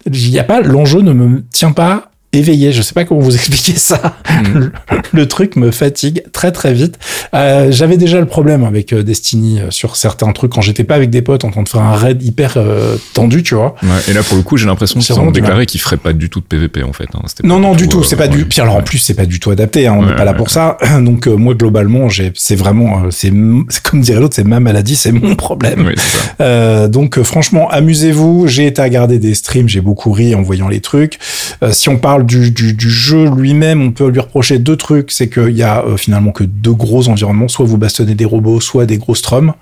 Il 0.06 0.30
n'y 0.30 0.38
a 0.38 0.44
pas, 0.44 0.60
l'enjeu 0.60 1.00
ne 1.00 1.12
me 1.12 1.44
tient 1.48 1.72
pas 1.72 2.07
éveillé. 2.32 2.72
Je 2.72 2.82
sais 2.82 2.94
pas 2.94 3.04
comment 3.04 3.20
vous 3.20 3.34
expliquer 3.34 3.76
ça. 3.76 4.16
Mm. 4.30 4.70
Le, 5.12 5.28
truc 5.28 5.56
me 5.56 5.70
fatigue 5.70 6.22
très 6.32 6.52
très 6.52 6.72
vite. 6.72 6.98
Euh, 7.34 7.70
J'avais 7.70 7.96
déjà 7.96 8.20
le 8.20 8.26
problème 8.26 8.64
avec 8.64 8.92
euh, 8.92 9.02
Destiny 9.02 9.60
euh, 9.60 9.70
sur 9.70 9.96
certains 9.96 10.32
trucs 10.32 10.52
quand 10.52 10.60
j'étais 10.60 10.84
pas 10.84 10.94
avec 10.94 11.10
des 11.10 11.22
potes 11.22 11.44
en 11.44 11.50
train 11.50 11.62
de 11.62 11.68
faire 11.68 11.82
un 11.82 11.96
raid 11.96 12.22
hyper 12.22 12.54
euh, 12.56 12.96
tendu, 13.14 13.42
tu 13.42 13.54
vois. 13.54 13.74
Ouais, 13.82 13.88
et 14.08 14.12
là 14.12 14.22
pour 14.22 14.36
le 14.36 14.42
coup, 14.42 14.56
j'ai 14.56 14.66
l'impression 14.66 15.00
qu'ils 15.00 15.18
ont 15.18 15.30
déclaré 15.30 15.66
qu'ils 15.66 15.80
feraient 15.80 15.96
pas 15.96 16.12
du 16.12 16.30
tout 16.30 16.40
de 16.40 16.46
PVP 16.46 16.82
en 16.82 16.92
fait. 16.92 17.08
Hein. 17.14 17.22
Non 17.44 17.58
non 17.58 17.74
du 17.74 17.88
tout. 17.88 18.04
C'est 18.04 18.16
pas 18.16 18.28
du. 18.28 18.44
Puis 18.44 18.60
alors 18.60 18.76
en 18.76 18.82
plus 18.82 18.98
c'est 18.98 19.14
pas 19.14 19.26
du 19.26 19.40
tout 19.40 19.50
adapté. 19.50 19.86
Hein. 19.86 19.96
On 19.98 20.06
n'est 20.06 20.16
pas 20.16 20.24
là 20.24 20.34
pour 20.34 20.50
ça. 20.50 20.78
Donc 21.00 21.26
moi 21.26 21.54
globalement, 21.54 22.08
j'ai 22.08 22.32
c'est 22.34 22.56
vraiment 22.56 23.04
c'est 23.10 23.32
comme 23.82 24.00
dirait 24.00 24.20
l'autre, 24.20 24.34
c'est 24.34 24.44
ma 24.44 24.60
maladie, 24.60 24.96
c'est 24.96 25.12
mon 25.12 25.34
problème. 25.36 25.92
donc 26.88 27.22
franchement, 27.22 27.68
amusez-vous. 27.70 28.46
J'ai 28.46 28.66
été 28.66 28.82
à 28.82 28.88
garder 28.88 29.18
des 29.18 29.34
streams, 29.34 29.68
j'ai 29.68 29.80
beaucoup 29.80 30.12
ri 30.12 30.34
en 30.34 30.42
voyant 30.42 30.68
les 30.68 30.80
trucs. 30.80 31.18
si 31.70 31.88
on 31.88 31.96
parle 31.96 32.17
du, 32.24 32.76
jeu 32.78 33.28
lui-même, 33.30 33.82
on 33.82 33.90
peut 33.90 34.08
lui 34.08 34.20
reprocher 34.20 34.58
deux 34.58 34.76
trucs. 34.76 35.10
C'est 35.10 35.28
qu'il 35.28 35.56
y 35.56 35.62
a 35.62 35.84
euh, 35.84 35.96
finalement 35.96 36.32
que 36.32 36.44
deux 36.44 36.72
gros 36.72 37.08
environnements. 37.08 37.48
Soit 37.48 37.66
vous 37.66 37.78
bastonnez 37.78 38.14
des 38.14 38.24
robots, 38.24 38.60
soit 38.60 38.86
des 38.86 38.98
gros 38.98 39.14
strums. 39.14 39.54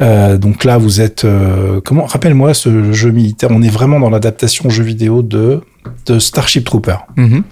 Euh, 0.00 0.38
donc 0.38 0.64
là, 0.64 0.78
vous 0.78 1.00
êtes... 1.00 1.24
Euh, 1.24 1.80
comment 1.84 2.04
Rappelle-moi 2.04 2.54
ce 2.54 2.92
jeu 2.92 3.10
militaire. 3.10 3.50
On 3.52 3.62
est 3.62 3.70
vraiment 3.70 4.00
dans 4.00 4.10
l'adaptation 4.10 4.70
jeu 4.70 4.84
vidéo 4.84 5.22
de 5.22 5.60
de 6.06 6.18
Starship 6.18 6.64
Trooper, 6.64 6.96
mhm. 7.16 7.44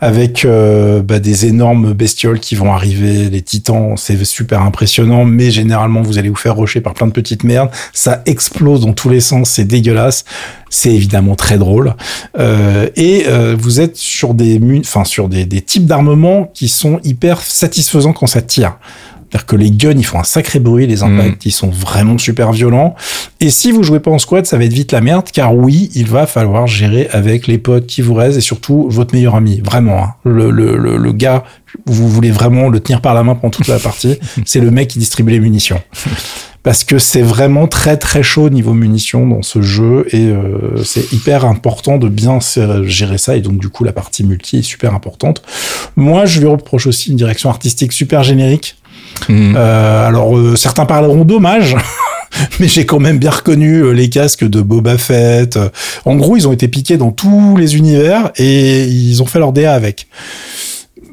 avec 0.00 0.44
euh, 0.44 1.02
bah, 1.02 1.18
des 1.18 1.46
énormes 1.46 1.92
bestioles 1.92 2.38
qui 2.38 2.54
vont 2.54 2.72
arriver, 2.72 3.28
les 3.28 3.42
titans, 3.42 3.96
c'est 3.96 4.22
super 4.24 4.62
impressionnant, 4.62 5.24
mais 5.24 5.50
généralement 5.50 6.02
vous 6.02 6.18
allez 6.18 6.28
vous 6.28 6.36
faire 6.36 6.54
rocher 6.54 6.80
par 6.80 6.94
plein 6.94 7.06
de 7.06 7.12
petites 7.12 7.44
merdes, 7.44 7.70
ça 7.92 8.22
explose 8.26 8.80
dans 8.80 8.92
tous 8.92 9.08
les 9.08 9.20
sens, 9.20 9.50
c'est 9.50 9.64
dégueulasse, 9.64 10.24
c'est 10.70 10.94
évidemment 10.94 11.34
très 11.34 11.58
drôle, 11.58 11.94
euh, 12.38 12.88
et 12.96 13.24
euh, 13.26 13.56
vous 13.58 13.80
êtes 13.80 13.96
sur 13.96 14.34
des, 14.34 14.60
enfin 14.80 15.04
sur 15.04 15.28
des, 15.28 15.44
des 15.44 15.60
types 15.60 15.86
d'armements 15.86 16.50
qui 16.54 16.68
sont 16.68 17.00
hyper 17.04 17.40
satisfaisants 17.40 18.12
quand 18.12 18.26
ça 18.26 18.42
tire. 18.42 18.78
C'est-à-dire 19.30 19.46
que 19.46 19.56
les 19.56 19.70
guns, 19.70 19.98
ils 19.98 20.06
font 20.06 20.18
un 20.18 20.24
sacré 20.24 20.58
bruit, 20.58 20.86
les 20.86 21.02
impacts, 21.02 21.44
mm. 21.44 21.48
ils 21.48 21.52
sont 21.52 21.68
vraiment 21.68 22.16
super 22.16 22.50
violents. 22.50 22.94
Et 23.40 23.50
si 23.50 23.72
vous 23.72 23.82
jouez 23.82 24.00
pas 24.00 24.10
en 24.10 24.18
squad, 24.18 24.46
ça 24.46 24.56
va 24.56 24.64
être 24.64 24.72
vite 24.72 24.92
la 24.92 25.02
merde, 25.02 25.26
car 25.30 25.54
oui, 25.54 25.90
il 25.94 26.06
va 26.06 26.26
falloir 26.26 26.66
gérer 26.66 27.08
avec 27.12 27.46
les 27.46 27.58
potes 27.58 27.86
qui 27.86 28.00
vous 28.00 28.14
restent 28.14 28.38
et 28.38 28.42
surtout 28.42 28.88
votre 28.88 29.14
meilleur 29.14 29.34
ami. 29.34 29.60
Vraiment, 29.60 30.02
hein. 30.02 30.14
le, 30.24 30.50
le, 30.50 30.96
le, 30.96 31.12
gars, 31.12 31.44
vous 31.84 32.08
voulez 32.08 32.30
vraiment 32.30 32.70
le 32.70 32.80
tenir 32.80 33.02
par 33.02 33.12
la 33.12 33.22
main 33.22 33.34
pendant 33.34 33.50
toute 33.50 33.68
la 33.68 33.78
partie, 33.78 34.18
c'est 34.46 34.60
le 34.60 34.70
mec 34.70 34.88
qui 34.88 34.98
distribue 34.98 35.32
les 35.32 35.40
munitions. 35.40 35.80
Parce 36.62 36.84
que 36.84 36.98
c'est 36.98 37.22
vraiment 37.22 37.66
très 37.66 37.96
très 37.96 38.22
chaud 38.22 38.50
niveau 38.50 38.74
munitions 38.74 39.26
dans 39.26 39.42
ce 39.42 39.62
jeu 39.62 40.06
et 40.10 40.26
euh, 40.26 40.82
c'est 40.84 41.12
hyper 41.12 41.44
important 41.44 41.98
de 41.98 42.08
bien 42.08 42.40
gérer 42.84 43.16
ça 43.16 43.36
et 43.36 43.40
donc 43.40 43.58
du 43.58 43.68
coup 43.68 43.84
la 43.84 43.92
partie 43.92 44.24
multi 44.24 44.58
est 44.58 44.62
super 44.62 44.94
importante. 44.94 45.42
Moi 45.96 46.26
je 46.26 46.40
lui 46.40 46.46
reproche 46.46 46.86
aussi 46.86 47.10
une 47.10 47.16
direction 47.16 47.48
artistique 47.48 47.92
super 47.92 48.22
générique 48.22 48.76
Mhm. 49.28 49.54
Euh, 49.56 50.06
alors 50.06 50.36
euh, 50.36 50.56
certains 50.56 50.86
parleront 50.86 51.24
dommage. 51.24 51.76
mais 52.60 52.68
j'ai 52.68 52.86
quand 52.86 53.00
même 53.00 53.18
bien 53.18 53.30
reconnu 53.30 53.80
euh, 53.80 53.90
les 53.92 54.08
casques 54.10 54.44
de 54.44 54.60
Boba 54.60 54.98
Fett. 54.98 55.58
En 56.04 56.16
gros, 56.16 56.36
ils 56.36 56.46
ont 56.46 56.52
été 56.52 56.68
piqués 56.68 56.96
dans 56.96 57.10
tous 57.10 57.56
les 57.56 57.76
univers 57.76 58.30
et 58.36 58.84
ils 58.84 59.22
ont 59.22 59.26
fait 59.26 59.38
leur 59.38 59.52
DA 59.52 59.74
avec. 59.74 60.08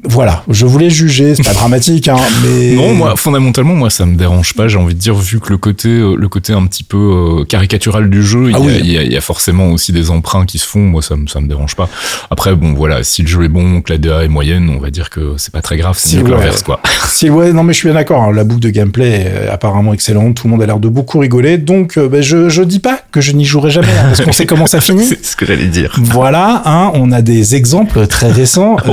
Voilà, 0.08 0.44
je 0.48 0.66
voulais 0.66 0.90
juger, 0.90 1.34
c'est 1.34 1.42
pas 1.42 1.52
dramatique, 1.54 2.08
hein, 2.08 2.16
mais 2.42 2.74
non, 2.74 2.94
moi 2.94 3.16
fondamentalement, 3.16 3.74
moi 3.74 3.90
ça 3.90 4.06
me 4.06 4.16
dérange 4.16 4.54
pas. 4.54 4.68
J'ai 4.68 4.78
envie 4.78 4.94
de 4.94 5.00
dire 5.00 5.14
vu 5.14 5.40
que 5.40 5.50
le 5.50 5.58
côté, 5.58 5.88
euh, 5.88 6.14
le 6.16 6.28
côté 6.28 6.52
un 6.52 6.66
petit 6.66 6.84
peu 6.84 6.96
euh, 7.40 7.44
caricatural 7.44 8.08
du 8.10 8.22
jeu, 8.22 8.50
ah 8.54 8.58
il, 8.60 8.90
y 8.90 8.98
a, 8.98 9.02
il, 9.02 9.12
y 9.12 9.16
a, 9.16 9.20
forcément 9.20 9.70
aussi 9.70 9.92
des 9.92 10.10
emprunts 10.10 10.46
qui 10.46 10.58
se 10.58 10.66
font. 10.66 10.80
Moi 10.80 11.02
ça 11.02 11.16
me 11.16 11.26
ça 11.26 11.40
me 11.40 11.48
dérange 11.48 11.76
pas. 11.76 11.88
Après 12.30 12.54
bon 12.54 12.74
voilà, 12.74 13.02
si 13.02 13.22
le 13.22 13.28
jeu 13.28 13.44
est 13.44 13.48
bon, 13.48 13.80
que 13.80 13.92
la 13.92 13.98
DA 13.98 14.24
est 14.24 14.28
moyenne, 14.28 14.70
on 14.70 14.80
va 14.80 14.90
dire 14.90 15.10
que 15.10 15.34
c'est 15.36 15.52
pas 15.52 15.62
très 15.62 15.76
grave, 15.76 15.96
c'est 15.98 16.10
si, 16.10 16.16
mieux 16.16 16.24
que 16.24 16.30
l'inverse 16.30 16.62
quoi. 16.62 16.80
Si 17.08 17.30
ouais, 17.30 17.52
non 17.52 17.62
mais 17.62 17.72
je 17.72 17.78
suis 17.78 17.88
bien 17.88 17.94
d'accord. 17.94 18.22
Hein, 18.22 18.32
la 18.32 18.44
boucle 18.44 18.60
de 18.60 18.70
gameplay 18.70 19.10
est 19.10 19.48
apparemment 19.48 19.92
excellente, 19.92 20.36
tout 20.36 20.46
le 20.46 20.52
monde 20.52 20.62
a 20.62 20.66
l'air 20.66 20.78
de 20.78 20.88
beaucoup 20.88 21.18
rigoler, 21.18 21.58
donc 21.58 21.98
ben, 21.98 22.22
je 22.22 22.48
je 22.48 22.62
dis 22.62 22.80
pas 22.80 23.00
que 23.12 23.20
je 23.20 23.32
n'y 23.32 23.44
jouerai 23.44 23.70
jamais 23.70 23.88
hein, 23.88 24.06
parce 24.08 24.20
qu'on 24.22 24.32
sait 24.32 24.46
comment 24.46 24.66
ça 24.66 24.80
finit. 24.86 25.06
c'est 25.06 25.24
ce 25.24 25.36
que 25.36 25.46
j'allais 25.46 25.66
dire. 25.66 25.96
Voilà, 25.98 26.62
hein, 26.64 26.90
on 26.94 27.12
a 27.12 27.22
des 27.22 27.54
exemples 27.54 28.06
très 28.06 28.30
récents. 28.30 28.76
Oh 28.88 28.92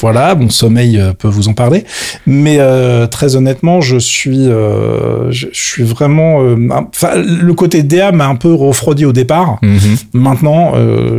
voilà, 0.00 0.21
mon 0.34 0.50
sommeil 0.50 0.98
euh, 0.98 1.12
peut 1.12 1.28
vous 1.28 1.48
en 1.48 1.54
parler. 1.54 1.84
Mais 2.26 2.56
euh, 2.58 3.06
très 3.06 3.36
honnêtement, 3.36 3.80
je 3.80 3.96
suis, 3.96 4.48
euh, 4.48 5.30
je, 5.30 5.46
suis 5.52 5.82
vraiment. 5.82 6.38
Enfin, 6.94 7.12
le 7.16 7.52
côté 7.54 7.82
DA 7.82 8.12
m'a 8.12 8.26
un 8.26 8.36
peu 8.36 8.52
refroidi 8.52 9.04
au 9.04 9.12
départ. 9.12 9.58
Mhm. 9.62 9.96
Maintenant, 10.12 10.72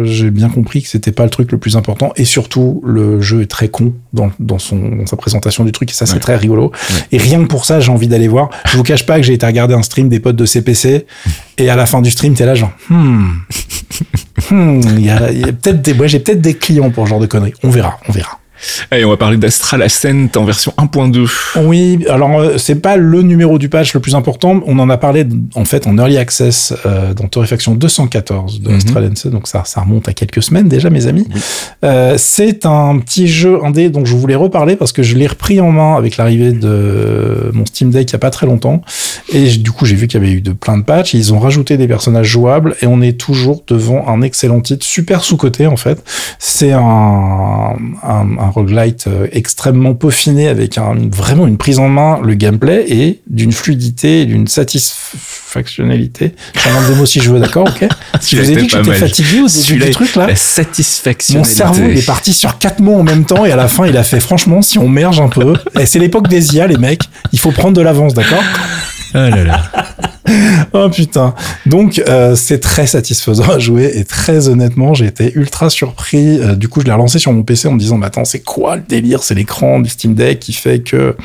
j'ai 0.04 0.32
bien 0.32 0.50
compris 0.50 0.82
que 0.82 0.90
c'était 0.90 1.12
pas 1.12 1.24
le 1.24 1.30
truc 1.30 1.52
le 1.52 1.58
plus 1.58 1.76
important. 1.76 2.12
Et 2.16 2.26
surtout, 2.26 2.82
le 2.86 3.22
jeu 3.22 3.42
est 3.42 3.52
très 3.52 3.68
con 3.68 3.94
dans, 4.14 4.32
dans, 4.40 4.60
son, 4.60 4.78
dans 4.78 5.06
sa 5.06 5.18
présentation 5.18 5.64
du 5.64 5.72
truc. 5.72 5.92
Et 5.92 5.94
ça, 5.94 6.06
c'est 6.06 6.20
très 6.20 6.36
rigolo. 6.36 6.72
Et 7.12 7.18
rien 7.18 7.42
que 7.42 7.48
pour 7.48 7.66
ça, 7.66 7.80
j'ai 7.80 7.92
envie 7.92 8.08
d'aller 8.08 8.28
voir. 8.28 8.50
Je 8.66 8.78
vous 8.78 8.84
cache 8.84 9.06
pas 9.06 9.18
que 9.18 9.24
j'ai 9.24 9.34
été 9.34 9.46
regarder 9.46 9.74
un 9.74 9.84
stream 9.84 10.10
des 10.10 10.20
potes 10.20 10.36
de 10.36 10.46
CPC. 10.46 11.06
Et 11.58 11.70
à 11.70 11.76
la 11.76 11.86
fin 11.86 12.02
du 12.02 12.10
stream, 12.10 12.34
t'es 12.34 12.46
là 12.46 12.56
genre, 12.56 12.72
hmm, 12.90 13.28
hmm, 14.52 14.82
il 14.98 15.06
y 15.06 15.10
a, 15.10 15.32
y 15.32 15.44
a 15.44 15.48
peut-être 15.48 15.82
des, 15.82 16.08
j'ai 16.08 16.20
peut-être 16.20 16.42
des 16.42 16.56
clients 16.56 16.90
pour 16.90 17.06
ce 17.06 17.10
genre 17.10 17.20
de 17.20 17.28
conneries. 17.28 17.54
On 17.64 17.70
verra, 17.70 18.00
on 18.08 18.12
verra. 18.12 18.40
Allez, 18.92 19.06
on 19.06 19.10
va 19.10 19.18
parler 19.18 19.38
d'Astral 19.38 19.82
Ascent 19.82 20.28
en 20.36 20.46
version 20.46 20.74
1.2. 20.78 21.30
Oui, 21.64 22.06
alors 22.10 22.40
euh, 22.40 22.58
c'est 22.58 22.76
pas 22.76 22.98
le 22.98 23.22
numéro 23.22 23.58
du 23.58 23.70
patch 23.70 23.94
le 23.94 24.00
plus 24.00 24.16
important. 24.16 24.62
On 24.66 24.80
en 24.80 24.90
a 24.90 24.98
parlé 24.98 25.26
en 25.56 25.66
fait 25.66 25.88
en 25.88 25.98
early 25.98 26.18
access 26.18 26.74
euh, 26.86 27.14
dans 27.14 27.28
Torréfaction 27.28 27.76
214 27.76 28.62
de 28.62 28.74
Astral 28.74 29.12
Ascent, 29.12 29.30
donc 29.30 29.48
ça, 29.48 29.64
ça 29.66 29.82
remonte 29.82 30.08
à 30.08 30.14
quelques 30.14 30.44
semaines 30.44 30.68
déjà, 30.68 30.90
mes 30.90 31.08
amis. 31.08 31.28
Euh, 31.84 32.16
c'est 32.18 32.66
un 32.66 32.98
petit 33.00 33.28
jeu 33.28 33.60
indé 33.64 33.90
dont 33.90 34.06
je 34.06 34.16
voulais 34.16 34.36
reparler 34.36 34.76
parce 34.76 34.92
que 34.92 35.04
je 35.04 35.16
l'ai 35.16 35.28
repris 35.28 35.60
en 35.60 35.72
main 35.72 35.96
avec 35.96 36.18
l'arrivée 36.18 36.52
de 36.52 37.52
mon 37.54 37.66
Steam 37.66 37.90
Deck 37.90 38.10
il 38.10 38.14
y 38.14 38.16
a 38.16 38.20
pas 38.20 38.32
très 38.32 38.46
longtemps. 38.46 38.82
Et 39.32 39.50
du 39.50 39.72
coup, 39.72 39.86
j'ai 39.86 39.96
vu 39.96 40.08
qu'il 40.08 40.22
y 40.22 40.24
avait 40.24 40.34
eu 40.34 40.42
de 40.42 40.52
plein 40.52 40.78
de 40.78 40.84
patchs. 40.84 41.14
Ils 41.14 41.34
ont 41.34 41.40
rajouté 41.40 41.78
des 41.78 41.88
personnages 41.88 42.28
jouables 42.28 42.76
et 42.82 42.88
on 42.88 43.02
est 43.02 43.20
toujours 43.20 43.64
devant 43.68 44.08
un 44.08 44.22
excellent 44.22 44.62
titre, 44.62 44.86
super 44.86 45.24
sous-côté 45.24 45.68
en 45.68 45.78
fait. 45.78 46.04
C'est 46.40 46.72
un, 46.72 46.80
un, 46.82 48.38
un 48.38 48.50
roguelite 48.54 49.08
euh, 49.08 49.28
extrêmement 49.32 49.94
peaufiné 49.94 50.48
avec 50.48 50.78
un, 50.78 50.96
vraiment 51.12 51.48
une 51.48 51.58
prise 51.58 51.80
en 51.80 51.90
main, 51.90 52.20
le 52.24 52.34
gameplay 52.36 52.86
et 52.88 53.22
d'une 53.28 53.52
fluidité 53.52 54.26
d'une 54.26 54.48
satisfactionnalité. 54.48 56.36
J'invente 56.64 56.88
des 56.88 56.96
mots 56.96 57.06
si 57.06 57.20
je 57.20 57.32
veux, 57.32 57.40
d'accord, 57.40 57.68
ok 57.68 57.88
Si 58.22 58.36
je 58.36 58.42
vous 58.42 58.52
ai 58.52 58.56
dit 58.56 58.68
que 58.68 58.78
j'étais 58.78 58.94
fatigué 58.94 59.42
au 59.42 59.48
début 59.48 59.86
du 59.86 59.92
truc 59.92 60.16
là. 60.16 60.28
La 60.28 60.36
satisfaction. 60.36 61.40
Mon 61.40 61.44
cerveau 61.44 61.84
il 61.90 61.98
est 61.98 62.06
parti 62.06 62.34
sur 62.34 62.58
quatre 62.58 62.80
mots 62.80 63.00
en 63.00 63.04
même 63.04 63.26
temps 63.26 63.46
et 63.46 63.52
à 63.52 63.56
la 63.56 63.68
fin 63.68 63.86
il 63.86 63.98
a 63.98 64.04
fait 64.04 64.20
franchement 64.20 64.62
si 64.62 64.78
on 64.80 64.88
merge 64.88 65.20
un 65.20 65.30
peu. 65.30 65.54
Et 65.80 65.86
c'est 65.86 66.00
l'époque 66.00 66.28
des 66.28 66.56
IA 66.56 66.68
les 66.68 66.78
mecs, 66.78 67.04
il 67.32 67.40
faut 67.40 67.52
prendre 67.52 67.76
de 67.76 67.82
l'avance, 67.82 68.14
d'accord? 68.14 68.44
Ah 69.14 69.30
là 69.30 69.44
là. 69.44 69.72
oh 70.74 70.90
putain. 70.90 71.34
Donc 71.66 72.02
euh, 72.08 72.36
c'est 72.36 72.60
très 72.60 72.88
satisfaisant 72.88 73.50
à 73.50 73.60
jouer 73.60 73.92
et 73.96 74.06
très 74.06 74.48
honnêtement 74.48 74.94
j'ai 74.94 75.06
été 75.06 75.34
ultra 75.36 75.70
surpris. 75.70 76.40
Euh, 76.40 76.56
du 76.56 76.70
coup 76.70 76.82
je 76.82 76.86
l'ai 76.86 76.92
relancé 76.92 77.20
sur 77.20 77.34
mon 77.34 77.44
PC 77.44 77.68
en 77.68 77.74
me 77.74 77.80
disant 77.80 77.98
mais 77.98 78.06
attends 78.06 78.26
c'est 78.26 78.40
quoi 78.40 78.78
le 78.78 78.84
délire? 78.88 79.24
C'est 79.24 79.36
l'écran 79.36 79.80
du 79.80 79.90
Steam 79.90 80.14
Deck 80.14 80.40
qui 80.40 80.54
fait 80.54 80.80
que 80.80 81.16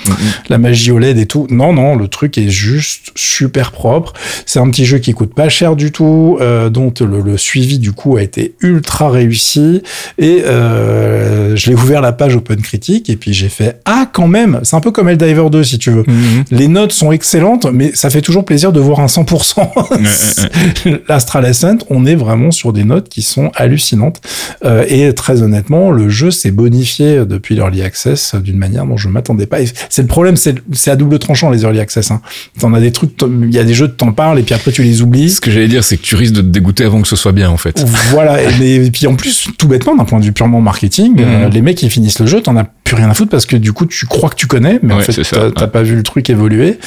la 0.48 0.58
magie 0.58 0.90
OLED 0.90 1.18
et 1.18 1.26
tout. 1.26 1.46
Non 1.50 1.72
non 1.72 1.94
le 1.94 2.08
truc 2.08 2.38
est 2.38 2.48
juste 2.48 3.12
super 3.14 3.72
propre. 3.72 4.14
C'est 4.46 4.58
un 4.58 4.68
petit 4.70 4.84
jeu 4.84 4.98
qui 4.98 5.12
coûte 5.12 5.34
pas 5.34 5.48
cher 5.48 5.76
du 5.76 5.92
tout, 5.92 6.38
euh, 6.40 6.68
dont 6.68 6.92
le, 7.00 7.36
suivi 7.36 7.78
du 7.78 7.92
coup 7.92 8.16
a 8.16 8.22
été 8.22 8.54
ultra 8.60 9.10
réussi 9.10 9.82
et 10.18 10.42
je 10.44 11.68
l'ai 11.68 11.74
ouvert 11.74 12.00
la 12.00 12.12
page 12.12 12.34
Open 12.34 12.60
Critique 12.60 13.10
et 13.10 13.16
puis 13.16 13.32
j'ai 13.32 13.48
fait 13.48 13.80
ah 13.84 14.08
quand 14.12 14.26
même 14.26 14.60
c'est 14.64 14.76
un 14.76 14.80
peu 14.80 14.90
comme 14.90 15.08
Eldiver 15.08 15.50
2 15.50 15.62
si 15.62 15.78
tu 15.78 15.90
veux. 15.90 16.02
Mm-hmm. 16.02 16.44
Les 16.50 16.68
notes 16.68 16.92
sont 16.92 17.12
excellentes 17.12 17.66
mais 17.72 17.92
ça 17.94 18.10
fait 18.10 18.22
toujours 18.22 18.44
plaisir 18.44 18.72
de 18.72 18.80
voir 18.80 18.87
un 18.96 19.06
100%. 19.06 21.00
L'Astral 21.08 21.44
Ascent, 21.44 21.78
on 21.90 22.06
est 22.06 22.14
vraiment 22.14 22.50
sur 22.50 22.72
des 22.72 22.84
notes 22.84 23.08
qui 23.08 23.22
sont 23.22 23.50
hallucinantes. 23.54 24.20
Euh, 24.64 24.84
et 24.88 25.12
très 25.14 25.42
honnêtement, 25.42 25.90
le 25.90 26.08
jeu 26.08 26.30
s'est 26.30 26.50
bonifié 26.50 27.24
depuis 27.26 27.54
l'Early 27.54 27.82
Access 27.82 28.34
d'une 28.34 28.56
manière 28.56 28.86
dont 28.86 28.96
je 28.96 29.08
m'attendais 29.08 29.46
pas. 29.46 29.58
C'est 29.88 30.02
le 30.02 30.08
problème, 30.08 30.36
c'est 30.36 30.90
à 30.90 30.96
double 30.96 31.18
tranchant 31.18 31.50
les 31.50 31.62
Early 31.62 31.80
Access. 31.80 32.10
Hein. 32.10 32.20
T'en 32.58 32.72
as 32.74 32.80
des 32.80 32.92
trucs, 32.92 33.12
il 33.22 33.54
y 33.54 33.58
a 33.58 33.64
des 33.64 33.74
jeux, 33.74 33.88
t'en 33.88 34.12
parles 34.12 34.38
et 34.38 34.42
puis 34.42 34.54
après 34.54 34.72
tu 34.72 34.82
les 34.82 35.02
oublies. 35.02 35.30
Ce 35.30 35.40
que 35.40 35.50
j'allais 35.50 35.68
dire, 35.68 35.84
c'est 35.84 35.96
que 35.96 36.02
tu 36.02 36.16
risques 36.16 36.34
de 36.34 36.40
te 36.40 36.46
dégoûter 36.46 36.84
avant 36.84 37.02
que 37.02 37.08
ce 37.08 37.16
soit 37.16 37.32
bien 37.32 37.50
en 37.50 37.56
fait. 37.56 37.84
Voilà, 38.10 38.42
et, 38.42 38.90
puis 38.90 39.06
en 39.06 39.14
plus, 39.14 39.48
tout 39.58 39.68
bêtement, 39.68 39.94
d'un 39.94 40.04
point 40.04 40.20
de 40.20 40.24
vue 40.24 40.32
purement 40.32 40.60
marketing, 40.60 41.12
mhm. 41.12 41.24
euh, 41.24 41.48
les 41.48 41.62
mecs 41.62 41.76
qui 41.76 41.90
finissent 41.90 42.20
le 42.20 42.26
jeu, 42.26 42.40
t'en 42.40 42.56
as 42.56 42.66
plus 42.88 42.96
rien 42.96 43.10
à 43.10 43.14
foutre 43.14 43.30
parce 43.30 43.44
que 43.44 43.56
du 43.56 43.74
coup 43.74 43.84
tu 43.84 44.06
crois 44.06 44.30
que 44.30 44.34
tu 44.34 44.46
connais, 44.46 44.80
mais 44.82 44.94
en 44.94 45.00
fait 45.00 45.22
t'as 45.54 45.66
pas 45.66 45.82
vu 45.82 45.94
le 45.94 46.02
truc 46.02 46.30
évoluer. 46.30 46.78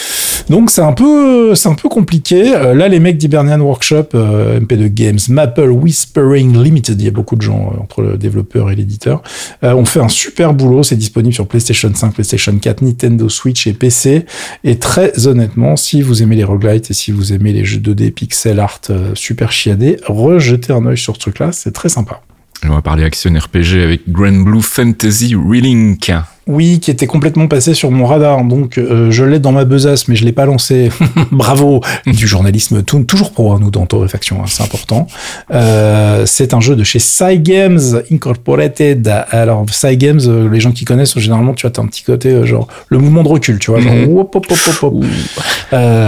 Donc 0.49 0.71
c'est 0.71 0.81
un 0.81 0.93
peu, 0.93 1.53
c'est 1.53 1.69
un 1.69 1.75
peu 1.75 1.89
compliqué. 1.89 2.55
Euh, 2.55 2.73
là, 2.73 2.87
les 2.87 2.99
mecs 2.99 3.17
d'Hibernian 3.17 3.59
Workshop, 3.59 4.09
euh, 4.15 4.59
MP2 4.59 4.87
Games, 4.87 5.19
Maple 5.29 5.69
Whispering 5.69 6.61
Limited, 6.61 6.99
il 6.99 7.05
y 7.05 7.07
a 7.07 7.11
beaucoup 7.11 7.35
de 7.35 7.41
gens 7.43 7.71
euh, 7.71 7.83
entre 7.83 8.01
le 8.01 8.17
développeur 8.17 8.71
et 8.71 8.75
l'éditeur, 8.75 9.21
ont 9.61 9.85
fait 9.85 9.99
un 9.99 10.09
super 10.09 10.53
boulot. 10.53 10.81
C'est 10.81 10.95
disponible 10.95 11.33
sur 11.33 11.47
PlayStation 11.47 11.91
5, 11.93 12.13
PlayStation 12.13 12.57
4, 12.57 12.81
Nintendo 12.81 13.29
Switch 13.29 13.67
et 13.67 13.73
PC. 13.73 14.25
Et 14.63 14.79
très 14.79 15.27
honnêtement, 15.27 15.75
si 15.75 16.01
vous 16.01 16.23
aimez 16.23 16.35
les 16.35 16.43
roguelites 16.43 16.89
et 16.89 16.93
si 16.93 17.11
vous 17.11 17.31
aimez 17.31 17.53
les 17.53 17.63
jeux 17.63 17.79
2D 17.79 18.11
pixel 18.11 18.59
art 18.59 18.81
super 19.13 19.51
chiadés, 19.51 19.97
rejetez 20.07 20.73
un 20.73 20.85
œil 20.85 20.97
sur 20.97 21.15
ce 21.15 21.19
truc-là, 21.19 21.51
c'est 21.51 21.71
très 21.71 21.89
sympa. 21.89 22.21
On 22.63 22.69
va 22.75 22.81
parler 22.81 23.03
action 23.03 23.33
RPG 23.33 23.83
avec 23.83 24.09
Grand 24.09 24.43
Blue 24.43 24.61
Fantasy 24.61 25.35
Relink. 25.35 26.11
Oui, 26.47 26.79
qui 26.79 26.89
était 26.89 27.05
complètement 27.05 27.47
passé 27.47 27.75
sur 27.75 27.91
mon 27.91 28.07
radar. 28.07 28.43
Donc, 28.43 28.79
euh, 28.79 29.11
je 29.11 29.23
l'ai 29.23 29.37
dans 29.37 29.51
ma 29.51 29.63
besace, 29.63 30.07
mais 30.07 30.15
je 30.15 30.25
l'ai 30.25 30.31
pas 30.31 30.45
lancé. 30.45 30.91
Bravo 31.31 31.81
Du 32.07 32.27
journalisme 32.27 32.81
toujours 32.81 33.31
pour 33.31 33.59
nous 33.59 33.69
dans 33.69 33.85
Torréfaction, 33.85 34.41
hein, 34.41 34.47
c'est 34.47 34.63
important. 34.63 35.05
Euh, 35.51 36.25
c'est 36.25 36.55
un 36.55 36.59
jeu 36.59 36.75
de 36.75 36.83
chez 36.83 36.97
Cygames 36.97 38.01
Incorporated. 38.11 39.07
Alors, 39.29 39.63
Cygames, 39.71 40.21
euh, 40.25 40.49
les 40.49 40.59
gens 40.59 40.71
qui 40.71 40.83
connaissent, 40.83 41.17
généralement, 41.19 41.53
tu 41.53 41.67
as 41.67 41.71
un 41.77 41.85
petit 41.85 42.01
côté, 42.03 42.43
genre, 42.45 42.67
le 42.89 42.97
mouvement 42.97 43.21
de 43.21 43.27
recul, 43.27 43.59
tu 43.59 43.69
vois. 43.69 43.79
Genre, 43.79 43.93
mhm. 43.93 44.07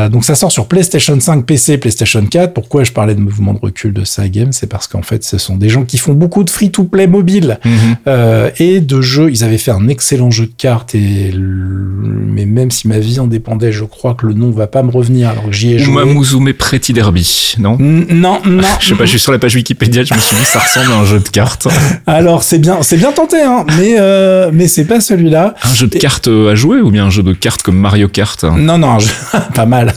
donc, 0.09 0.25
ça 0.25 0.33
sort 0.33 0.51
sur 0.51 0.65
PlayStation 0.65 1.19
5, 1.19 1.45
PC, 1.45 1.77
PlayStation 1.77 2.25
4. 2.25 2.53
Pourquoi 2.53 2.83
je 2.83 2.91
parlais 2.91 3.13
de 3.13 3.19
mouvement 3.19 3.53
de 3.53 3.59
recul 3.59 3.93
de 3.93 4.03
Cygames 4.03 4.51
C'est 4.51 4.67
parce 4.67 4.87
qu'en 4.87 5.03
fait, 5.03 5.23
ce 5.23 5.37
sont 5.37 5.57
des 5.57 5.69
gens 5.69 5.83
qui 5.83 5.99
font 5.99 6.13
beaucoup 6.13 6.43
de 6.43 6.49
free-to-play 6.49 7.05
mobile 7.05 7.59
mhm. 7.63 8.51
et 8.57 8.79
de 8.79 9.01
jeux. 9.01 9.29
Ils 9.29 9.43
avaient 9.43 9.59
fait 9.59 9.71
un 9.71 9.87
excellent 9.87 10.22
jeu 10.31 10.45
de 10.45 10.53
cartes 10.57 10.95
et 10.95 11.33
mais 11.35 12.45
même 12.45 12.71
si 12.71 12.87
ma 12.87 12.99
vie 12.99 13.19
en 13.19 13.27
dépendait, 13.27 13.71
je 13.71 13.83
crois 13.83 14.15
que 14.15 14.25
le 14.25 14.33
nom 14.33 14.51
va 14.51 14.67
pas 14.67 14.83
me 14.83 14.91
revenir 14.91 15.29
alors 15.29 15.45
que 15.45 15.51
j'y 15.51 15.73
ai 15.73 15.79
joué. 15.79 15.93
Pretty 16.53 16.93
Derby, 16.93 17.55
non 17.59 17.77
Non, 17.79 18.41
non. 18.45 18.63
je 18.79 18.89
sais 18.89 18.95
pas, 18.95 19.05
je 19.05 19.11
suis 19.11 19.19
sur 19.19 19.31
la 19.31 19.39
page 19.39 19.55
Wikipédia, 19.55 20.03
je 20.03 20.13
me 20.13 20.19
suis 20.19 20.35
dit 20.35 20.45
ça 20.45 20.59
ressemble 20.59 20.91
à 20.91 20.97
un 20.97 21.05
jeu 21.05 21.19
de 21.19 21.27
cartes. 21.29 21.67
alors 22.07 22.43
c'est 22.43 22.59
bien, 22.59 22.81
c'est 22.81 22.97
bien 22.97 23.11
tenté, 23.11 23.41
hein, 23.41 23.65
mais 23.77 23.95
euh, 23.99 24.49
mais 24.53 24.67
c'est 24.67 24.85
pas 24.85 24.99
celui-là. 24.99 25.55
Un 25.63 25.73
jeu 25.73 25.87
de 25.87 25.97
cartes 25.97 26.27
à 26.27 26.55
jouer 26.55 26.81
ou 26.81 26.91
bien 26.91 27.05
un 27.05 27.09
jeu 27.09 27.23
de 27.23 27.33
cartes 27.33 27.61
comme 27.63 27.77
Mario 27.77 28.07
Kart 28.07 28.43
Non, 28.43 28.77
non, 28.77 28.97
pas 29.55 29.65
mal. 29.65 29.93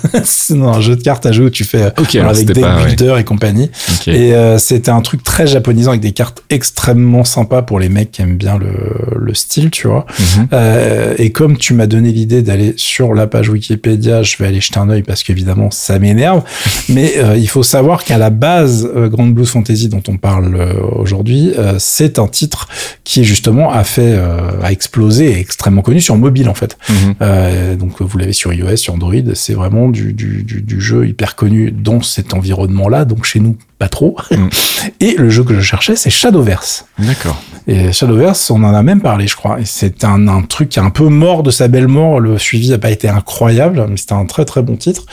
non, 0.50 0.74
un 0.74 0.80
jeu 0.80 0.96
de 0.96 1.02
cartes 1.02 1.26
à 1.26 1.32
jouer 1.32 1.46
où 1.46 1.50
tu 1.50 1.64
fais 1.64 1.82
avec 1.82 2.46
des 2.46 2.62
builders 2.86 3.18
et 3.18 3.24
compagnie. 3.24 3.70
Et 4.06 4.34
euh, 4.34 4.58
c'était 4.58 4.90
un 4.90 5.00
truc 5.00 5.22
très 5.22 5.46
japonisant 5.46 5.90
avec 5.90 6.00
des 6.00 6.12
cartes 6.12 6.42
extrêmement 6.50 7.24
sympas 7.24 7.62
pour 7.62 7.78
les 7.80 7.88
mecs 7.88 8.12
qui 8.12 8.22
aiment 8.22 8.36
bien 8.36 8.58
le, 8.58 8.72
le 9.16 9.34
style, 9.34 9.70
tu 9.70 9.88
vois. 9.88 10.06
Mhm. 10.18 10.48
Euh, 10.52 11.14
et 11.18 11.30
comme 11.30 11.56
tu 11.56 11.74
m'as 11.74 11.86
donné 11.86 12.12
l'idée 12.12 12.42
d'aller 12.42 12.74
sur 12.76 13.14
la 13.14 13.26
page 13.26 13.48
Wikipédia, 13.48 14.22
je 14.22 14.36
vais 14.38 14.46
aller 14.46 14.60
jeter 14.60 14.78
un 14.78 14.88
œil 14.88 15.02
parce 15.02 15.22
qu'évidemment 15.22 15.70
ça 15.70 15.98
m'énerve. 15.98 16.42
Mais 16.88 17.14
euh, 17.18 17.36
il 17.36 17.48
faut 17.48 17.62
savoir 17.62 18.04
qu'à 18.04 18.18
la 18.18 18.30
base, 18.30 18.88
euh, 18.94 19.08
Grand 19.08 19.26
Blues 19.26 19.48
Fantasy 19.48 19.88
dont 19.88 20.02
on 20.08 20.16
parle 20.16 20.56
aujourd'hui, 20.96 21.52
c'est 21.78 22.18
un 22.18 22.28
titre 22.28 22.68
qui 23.04 23.24
justement 23.24 23.72
a 23.72 23.84
fait 23.84 24.18
a 24.62 24.72
explosé 24.72 25.32
et 25.32 25.38
extrêmement 25.38 25.82
connu 25.82 26.00
sur 26.00 26.16
mobile 26.16 26.48
en 26.48 26.54
fait. 26.54 26.76
Mhm. 26.88 27.76
donc 27.76 28.00
vous 28.00 28.18
l'avez 28.18 28.32
sur 28.32 28.52
iOS, 28.52 28.76
sur 28.76 28.94
Android, 28.94 29.14
c'est 29.34 29.54
vraiment 29.54 29.88
du, 29.88 30.12
du, 30.12 30.42
du, 30.42 30.62
du 30.62 30.80
jeu 30.80 31.06
hyper 31.06 31.36
connu 31.36 31.70
dans 31.70 32.02
cet 32.02 32.34
environnement-là. 32.34 33.04
Donc 33.04 33.24
chez 33.24 33.40
nous, 33.40 33.56
pas 33.78 33.88
trop. 33.88 34.16
Mm. 34.30 34.48
Et 35.00 35.14
le 35.16 35.30
jeu 35.30 35.44
que 35.44 35.54
je 35.54 35.60
cherchais, 35.60 35.96
c'est 35.96 36.10
Shadowverse. 36.10 36.86
D'accord. 36.98 37.40
Et 37.68 37.92
Shadowverse, 37.92 38.50
on 38.50 38.62
en 38.62 38.74
a 38.74 38.82
même 38.82 39.00
parlé, 39.00 39.26
je 39.26 39.34
crois. 39.34 39.60
Et 39.60 39.64
c'est 39.64 40.04
un, 40.04 40.28
un, 40.28 40.42
truc 40.42 40.68
qui 40.68 40.78
est 40.78 40.82
un 40.82 40.90
peu 40.90 41.08
mort 41.08 41.42
de 41.42 41.50
sa 41.50 41.66
belle 41.66 41.88
mort. 41.88 42.20
Le 42.20 42.38
suivi 42.38 42.70
n'a 42.70 42.78
pas 42.78 42.90
été 42.90 43.08
incroyable, 43.08 43.86
mais 43.88 43.96
c'était 43.96 44.12
un 44.12 44.26
très 44.26 44.44
très 44.44 44.62
bon 44.62 44.76
titre. 44.76 45.04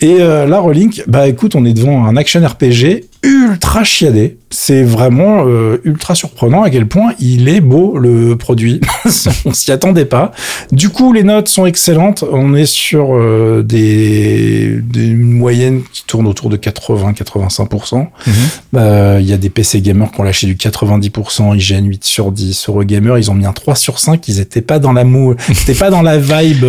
Et 0.00 0.20
euh, 0.20 0.46
là, 0.46 0.60
Relink, 0.60 1.04
bah 1.06 1.26
écoute, 1.26 1.54
on 1.54 1.64
est 1.64 1.72
devant 1.72 2.04
un 2.04 2.16
action 2.16 2.46
RPG 2.46 3.04
ultra 3.22 3.84
chiadé. 3.84 4.38
C'est 4.50 4.82
vraiment 4.82 5.44
euh, 5.46 5.80
ultra 5.84 6.14
surprenant 6.14 6.62
à 6.62 6.68
quel 6.68 6.86
point 6.86 7.14
il 7.18 7.48
est 7.48 7.60
beau 7.60 7.96
le 7.96 8.36
produit. 8.36 8.80
On 9.44 9.52
s'y 9.52 9.72
attendait 9.72 10.04
pas. 10.04 10.32
Du 10.72 10.90
coup, 10.90 11.12
les 11.12 11.22
notes 11.22 11.48
sont 11.48 11.64
excellentes. 11.64 12.24
On 12.30 12.54
est 12.54 12.66
sur 12.66 13.14
euh, 13.14 13.62
des, 13.62 14.78
des 14.82 15.14
moyennes 15.14 15.82
qui 15.92 16.04
tournent 16.04 16.26
autour 16.26 16.50
de 16.50 16.56
80-85%. 16.58 17.96
Mhm. 17.96 18.32
Euh, 18.76 19.18
il 19.20 19.26
y 19.26 19.32
a 19.32 19.38
des 19.38 19.48
PC 19.48 19.80
gamers 19.80 20.10
qui 20.10 20.20
ont 20.20 20.24
lâché 20.24 20.46
du 20.46 20.56
90%, 20.56 21.56
IGN 21.56 21.86
8 21.86 22.04
sur 22.04 22.32
10, 22.32 22.68
Eurogamer 22.68 23.14
ils 23.18 23.30
ont 23.30 23.34
mis 23.34 23.46
un 23.46 23.52
3 23.52 23.74
sur 23.74 23.98
5. 24.00 24.26
Ils 24.28 24.40
étaient 24.40 24.60
pas 24.60 24.78
dans 24.78 24.92
la 24.92 25.04
mou, 25.04 25.34
c'était 25.54 25.78
pas 25.78 25.90
dans 25.90 26.02
la 26.02 26.18
vibe 26.18 26.66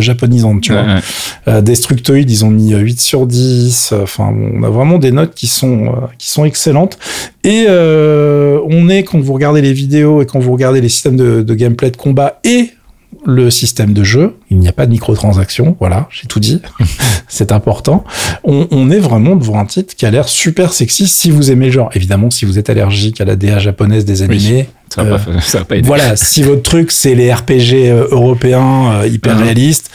japonisante, 0.00 0.62
tu 0.62 0.72
vois. 0.72 1.60
Destructoid, 1.60 2.30
ils 2.30 2.44
ont 2.44 2.50
mis 2.50 2.72
8 2.72 3.00
sur 3.00 3.26
10. 3.26 3.94
Enfin, 4.02 4.32
on 4.32 4.62
a 4.62 4.70
vraiment 4.70 4.98
des 4.98 5.12
notes 5.12 5.34
qui 5.34 5.46
sont 5.46 5.79
euh, 5.88 6.06
qui 6.18 6.28
sont 6.28 6.44
excellentes. 6.44 6.98
Et 7.44 7.66
euh, 7.68 8.60
on 8.68 8.88
est, 8.88 9.04
quand 9.04 9.20
vous 9.20 9.32
regardez 9.32 9.62
les 9.62 9.72
vidéos 9.72 10.22
et 10.22 10.26
quand 10.26 10.38
vous 10.38 10.52
regardez 10.52 10.80
les 10.80 10.88
systèmes 10.88 11.16
de, 11.16 11.42
de 11.42 11.54
gameplay 11.54 11.90
de 11.90 11.96
combat 11.96 12.40
et 12.44 12.70
le 13.24 13.50
système 13.50 13.92
de 13.92 14.02
jeu. 14.02 14.36
Il 14.50 14.58
n'y 14.58 14.68
a 14.68 14.72
pas 14.72 14.86
de 14.86 14.92
microtransactions. 14.92 15.76
Voilà, 15.78 16.08
j'ai 16.10 16.26
tout 16.26 16.40
dit. 16.40 16.62
c'est 17.28 17.52
important. 17.52 18.04
On, 18.44 18.66
on, 18.70 18.90
est 18.90 18.98
vraiment 18.98 19.36
devant 19.36 19.58
un 19.58 19.66
titre 19.66 19.94
qui 19.94 20.06
a 20.06 20.10
l'air 20.10 20.28
super 20.28 20.72
sexy 20.72 21.06
si 21.06 21.30
vous 21.30 21.50
aimez 21.50 21.66
le 21.66 21.72
genre. 21.72 21.90
Évidemment, 21.94 22.30
si 22.30 22.44
vous 22.44 22.58
êtes 22.58 22.70
allergique 22.70 23.20
à 23.20 23.24
la 23.24 23.36
DA 23.36 23.58
japonaise 23.58 24.04
des 24.04 24.22
animés, 24.22 24.68
ça 24.94 25.04
va, 25.04 25.18
pas, 25.18 25.40
ça 25.40 25.58
va 25.58 25.64
pas 25.64 25.76
Voilà, 25.82 26.16
si 26.16 26.42
votre 26.42 26.62
truc 26.62 26.90
c'est 26.90 27.14
les 27.14 27.32
RPG 27.32 27.74
euh, 27.74 28.08
européens 28.10 28.92
euh, 28.92 29.06
hyper 29.06 29.36
uh-huh. 29.36 29.42
réalistes, 29.42 29.90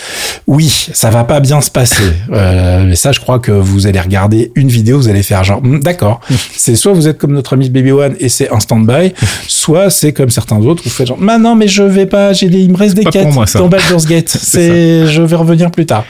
oui, 0.47 0.87
ça 0.93 1.09
va 1.09 1.23
pas 1.23 1.39
bien 1.39 1.59
se 1.61 1.69
passer. 1.69 2.03
euh, 2.31 2.85
mais 2.87 2.95
ça, 2.95 3.11
je 3.11 3.19
crois 3.19 3.39
que 3.39 3.51
vous 3.51 3.87
allez 3.87 3.99
regarder 3.99 4.51
une 4.55 4.69
vidéo, 4.69 4.97
vous 4.97 5.09
allez 5.09 5.23
faire 5.23 5.43
genre, 5.43 5.61
hmm, 5.61 5.79
d'accord. 5.79 6.21
c'est 6.55 6.75
soit 6.75 6.93
vous 6.93 7.07
êtes 7.07 7.17
comme 7.17 7.33
notre 7.33 7.53
ami 7.53 7.69
Baby 7.69 7.91
One 7.91 8.15
et 8.19 8.29
c'est 8.29 8.49
un 8.51 8.59
stand-by, 8.59 9.13
soit 9.47 9.89
c'est 9.89 10.13
comme 10.13 10.29
certains 10.29 10.59
autres, 10.59 10.83
vous 10.83 10.89
faites 10.89 11.07
genre, 11.07 11.17
bah 11.19 11.37
non, 11.37 11.55
mais 11.55 11.67
je 11.67 11.83
vais 11.83 12.05
pas, 12.05 12.33
j'ai 12.33 12.49
des, 12.49 12.59
il 12.59 12.71
me 12.71 12.77
reste 12.77 12.95
des 12.95 13.03
quêtes 13.03 13.27
dans 13.55 13.67
Baldur's 13.67 14.05
Gate. 14.05 14.29
c'est, 14.29 15.07
je 15.07 15.21
vais 15.21 15.35
revenir 15.35 15.71
plus 15.71 15.85
tard. 15.85 16.05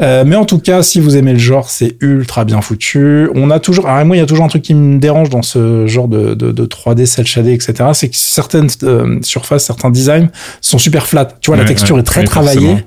Euh, 0.00 0.24
mais 0.26 0.36
en 0.36 0.44
tout 0.44 0.58
cas, 0.58 0.82
si 0.82 1.00
vous 1.00 1.16
aimez 1.16 1.32
le 1.32 1.38
genre, 1.38 1.68
c'est 1.68 1.96
ultra 2.00 2.44
bien 2.44 2.60
foutu. 2.60 3.28
On 3.34 3.50
a 3.50 3.58
toujours, 3.60 3.86
alors 3.88 4.04
moi, 4.06 4.16
il 4.16 4.20
y 4.20 4.22
a 4.22 4.26
toujours 4.26 4.44
un 4.44 4.48
truc 4.48 4.62
qui 4.62 4.74
me 4.74 4.98
dérange 4.98 5.30
dans 5.30 5.42
ce 5.42 5.86
genre 5.86 6.08
de, 6.08 6.34
de, 6.34 6.52
de 6.52 6.66
3D, 6.66 7.06
cel 7.06 7.26
shaded, 7.26 7.52
etc. 7.52 7.90
C'est 7.92 8.08
que 8.08 8.16
certaines 8.20 8.68
euh, 8.82 9.18
surfaces, 9.22 9.64
certains 9.64 9.90
designs 9.90 10.28
sont 10.60 10.78
super 10.78 11.06
flat. 11.06 11.28
Tu 11.40 11.50
vois, 11.50 11.56
la 11.56 11.64
texture 11.64 11.98
est 11.98 12.02
très 12.02 12.24
travaillée, 12.24 12.84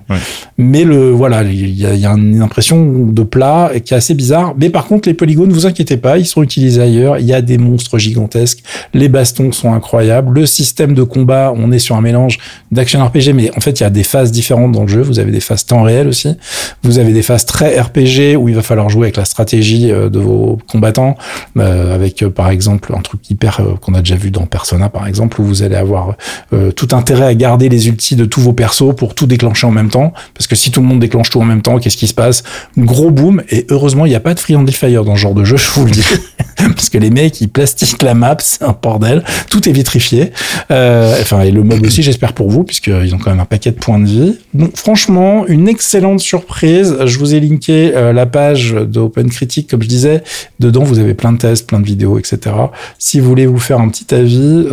mais 0.58 0.84
le 0.84 1.12
voilà, 1.12 1.44
il 1.44 1.78
y 1.78 1.86
a, 1.86 1.94
y 1.96 2.06
a, 2.06 2.12
une 2.12 2.42
impression 2.42 3.08
de 3.08 3.24
plat 3.24 3.72
qui 3.84 3.94
est 3.94 3.98
assez 3.98 4.14
bizarre. 4.14 4.54
Mais 4.58 4.70
par 4.70 4.86
contre, 4.86 5.08
les 5.08 5.14
polygones, 5.14 5.52
vous 5.52 5.66
inquiétez 5.66 5.98
pas, 5.98 6.18
ils 6.18 6.26
sont 6.26 6.44
utilisés 6.44 6.82
ailleurs. 6.82 7.18
Il 7.18 7.26
y 7.26 7.34
a 7.34 7.42
des 7.42 7.58
monstres 7.58 7.98
gigantesques, 7.98 8.64
les 8.94 9.10
bastons 9.10 9.52
sont 9.52 9.74
incroyables, 9.74 10.40
le 10.40 10.46
système 10.46 10.94
de 10.94 11.04
combat, 11.04 11.54
on 11.56 11.72
est 11.72 11.80
sur 11.80 11.96
un 11.96 12.02
mélange 12.02 12.38
d'action 12.72 13.04
RPG, 13.04 13.34
mais 13.34 13.52
en 13.58 13.62
fait, 13.62 13.80
il 13.80 13.84
y 13.84 13.86
a 13.86 13.90
des 13.90 14.04
phases 14.04 14.32
différentes 14.32 14.72
dans 14.72 14.84
le 14.84 14.88
jeu. 14.88 15.02
Vous 15.02 15.20
avez 15.20 15.32
des 15.32 15.40
phases 15.40 15.66
temps 15.66 15.84
réel 15.84 16.08
aussi. 16.08 16.36
Vous 16.84 17.00
avez 17.00 17.14
des 17.14 17.24
phases 17.24 17.46
très 17.46 17.80
RPG 17.80 18.38
où 18.38 18.50
il 18.50 18.56
va 18.56 18.62
falloir 18.62 18.90
jouer 18.90 19.06
avec 19.06 19.18
la 19.18 19.26
stratégie 19.26 19.92
euh, 19.92 20.10
de 20.10 20.20
vos 20.20 20.60
combattants, 20.68 21.16
euh, 21.58 21.94
avec 21.94 22.26
par 22.28 22.50
exemple 22.50 22.94
un 22.96 23.02
truc 23.02 23.30
hyper 23.30 23.62
qu'on 23.82 23.94
a 23.94 24.00
déjà 24.00 24.16
vu 24.16 24.32
dans 24.32 24.46
Persona, 24.46 24.90
par 24.90 25.08
exemple, 25.08 25.23
où 25.40 25.44
vous 25.44 25.64
allez 25.64 25.76
avoir 25.76 26.16
euh, 26.54 26.72
tout 26.72 26.90
intérêt 26.92 27.26
à 27.26 27.36
garder 27.36 27.70
les 27.70 27.88
ultis 27.88 28.16
de 28.16 28.26
tous 28.26 28.42
vos 28.42 28.54
persos 28.54 28.96
pour 28.96 29.16
tout 29.16 29.26
déclencher 29.26 29.68
en 29.68 29.72
même 29.72 29.90
temps. 29.90 30.14
Parce 30.34 30.48
que 30.48 30.56
si 30.56 30.72
tout 30.72 30.82
le 30.82 30.88
monde 30.88 31.00
déclenche 31.00 31.30
tout 31.30 31.42
en 31.42 31.46
même 31.46 31.62
temps, 31.62 31.80
qu'est-ce 31.80 31.98
qui 31.98 32.08
se 32.08 32.14
passe? 32.14 32.44
Gros 32.78 33.12
boom. 33.12 33.44
Et 33.50 33.66
heureusement, 33.70 34.06
il 34.06 34.10
n'y 34.10 34.16
a 34.16 34.20
pas 34.20 34.34
de 34.34 34.40
fire 34.40 35.04
dans 35.04 35.16
ce 35.16 35.22
genre 35.22 35.34
de 35.34 35.44
jeu, 35.44 35.58
je 35.58 35.70
vous 35.72 35.86
le 35.86 35.92
dis. 35.92 36.06
parce 36.58 36.90
que 36.90 36.98
les 36.98 37.10
mecs, 37.10 37.42
ils 37.42 37.50
plastiquent 37.50 38.02
la 38.02 38.14
map, 38.14 38.38
c'est 38.40 38.64
un 38.64 38.76
bordel. 38.80 39.24
Tout 39.50 39.68
est 39.68 39.72
vitrifié. 39.72 40.32
Euh, 40.72 41.16
enfin, 41.22 41.42
et 41.42 41.52
le 41.52 41.64
mob 41.64 41.82
aussi, 41.86 42.04
j'espère 42.04 42.34
pour 42.34 42.50
vous, 42.50 42.64
puisqu'ils 42.64 43.14
ont 43.14 43.18
quand 43.18 43.32
même 43.32 43.40
un 43.40 43.46
paquet 43.46 43.72
de 43.72 43.78
points 43.78 44.00
de 44.00 44.06
vie. 44.06 44.38
Donc, 44.54 44.78
franchement, 44.78 45.46
une 45.48 45.68
excellente 45.68 46.20
surprise. 46.20 46.96
Je 47.06 47.18
vous 47.20 47.34
ai 47.34 47.40
linké 47.40 47.94
euh, 47.96 48.14
la 48.14 48.26
page 48.26 48.74
d'Open 48.74 49.30
Critique, 49.30 49.70
comme 49.70 49.82
je 49.82 49.88
disais. 49.88 50.24
Dedans, 50.60 50.84
vous 50.84 51.00
avez 51.00 51.14
plein 51.14 51.34
de 51.34 51.38
tests, 51.38 51.68
plein 51.68 51.80
de 51.80 51.86
vidéos, 51.86 52.18
etc. 52.18 52.56
Si 53.00 53.20
vous 53.20 53.28
voulez 53.28 53.46
vous 53.46 53.60
faire 53.60 53.80
un 53.80 53.90
petit 53.90 54.14
avis, 54.14 54.68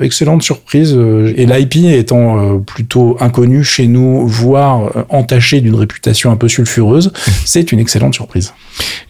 excellente 0.00 0.42
surprise. 0.42 0.94
Euh, 0.96 1.32
et 1.36 1.46
l'IP 1.46 1.76
étant 1.76 2.38
euh, 2.38 2.58
plutôt 2.58 3.16
inconnu 3.20 3.64
chez 3.64 3.86
nous, 3.86 4.26
voire 4.26 4.96
euh, 4.96 5.04
entaché 5.08 5.60
d'une 5.60 5.74
réputation 5.74 6.30
un 6.30 6.36
peu 6.36 6.48
sulfureuse, 6.48 7.12
c'est 7.44 7.72
une 7.72 7.78
excellente 7.78 8.14
surprise. 8.14 8.52